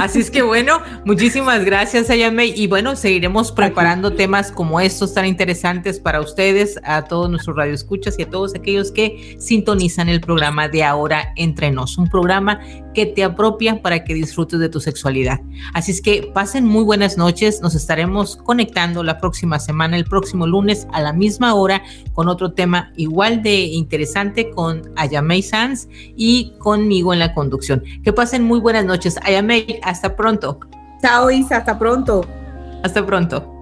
Así 0.00 0.20
es 0.20 0.30
que 0.30 0.42
bueno, 0.42 0.80
muchísimas 1.04 1.64
gracias, 1.64 2.10
Ayame. 2.10 2.46
Y 2.46 2.66
bueno, 2.66 2.96
seguiremos 2.96 3.52
preparando 3.52 4.12
temas 4.12 4.52
como 4.52 4.80
estos 4.80 5.14
tan 5.14 5.26
interesantes 5.26 5.98
para 6.00 6.20
ustedes, 6.20 6.78
a 6.84 7.04
todos 7.04 7.30
nuestros 7.30 7.56
radioescuchas 7.56 8.18
y 8.18 8.22
a 8.22 8.30
todos 8.30 8.54
aquellos 8.54 8.92
que 8.92 9.36
sintonizan 9.38 10.08
el 10.08 10.20
programa 10.20 10.68
de 10.68 10.84
Ahora 10.84 11.32
Entre 11.36 11.70
Nos, 11.70 11.98
un 11.98 12.08
programa 12.08 12.60
que 12.94 13.06
te 13.06 13.24
apropia 13.24 13.80
para 13.80 14.04
que 14.04 14.14
disfrutes 14.14 14.58
de 14.58 14.68
tu 14.68 14.80
sexualidad. 14.80 15.40
Así 15.72 15.92
es 15.92 16.02
que 16.02 16.30
pasen 16.34 16.64
muy 16.64 16.84
buenas 16.84 17.16
noches. 17.16 17.60
Nos 17.60 17.74
estaremos 17.74 18.36
conectando 18.36 19.02
la 19.02 19.18
próxima 19.18 19.58
semana, 19.58 19.96
el 19.96 20.04
próximo 20.04 20.46
lunes 20.46 20.86
a 20.92 21.00
la 21.00 21.12
misma 21.12 21.54
hora, 21.54 21.82
con 22.12 22.28
otro 22.28 22.52
tema 22.52 22.92
igual 22.96 23.42
de 23.42 23.54
interesante 23.54 24.50
con 24.50 24.82
Ayamei 24.96 25.42
Sanz 25.42 25.77
y 26.16 26.52
conmigo 26.58 27.12
en 27.12 27.18
la 27.18 27.34
conducción. 27.34 27.82
Que 28.02 28.12
pasen 28.12 28.42
muy 28.44 28.60
buenas 28.60 28.84
noches. 28.84 29.16
Ayamei, 29.22 29.78
hasta 29.82 30.16
pronto. 30.16 30.58
Chao 31.02 31.30
Isa, 31.30 31.58
hasta 31.58 31.78
pronto. 31.78 32.24
Hasta 32.82 33.04
pronto. 33.04 33.57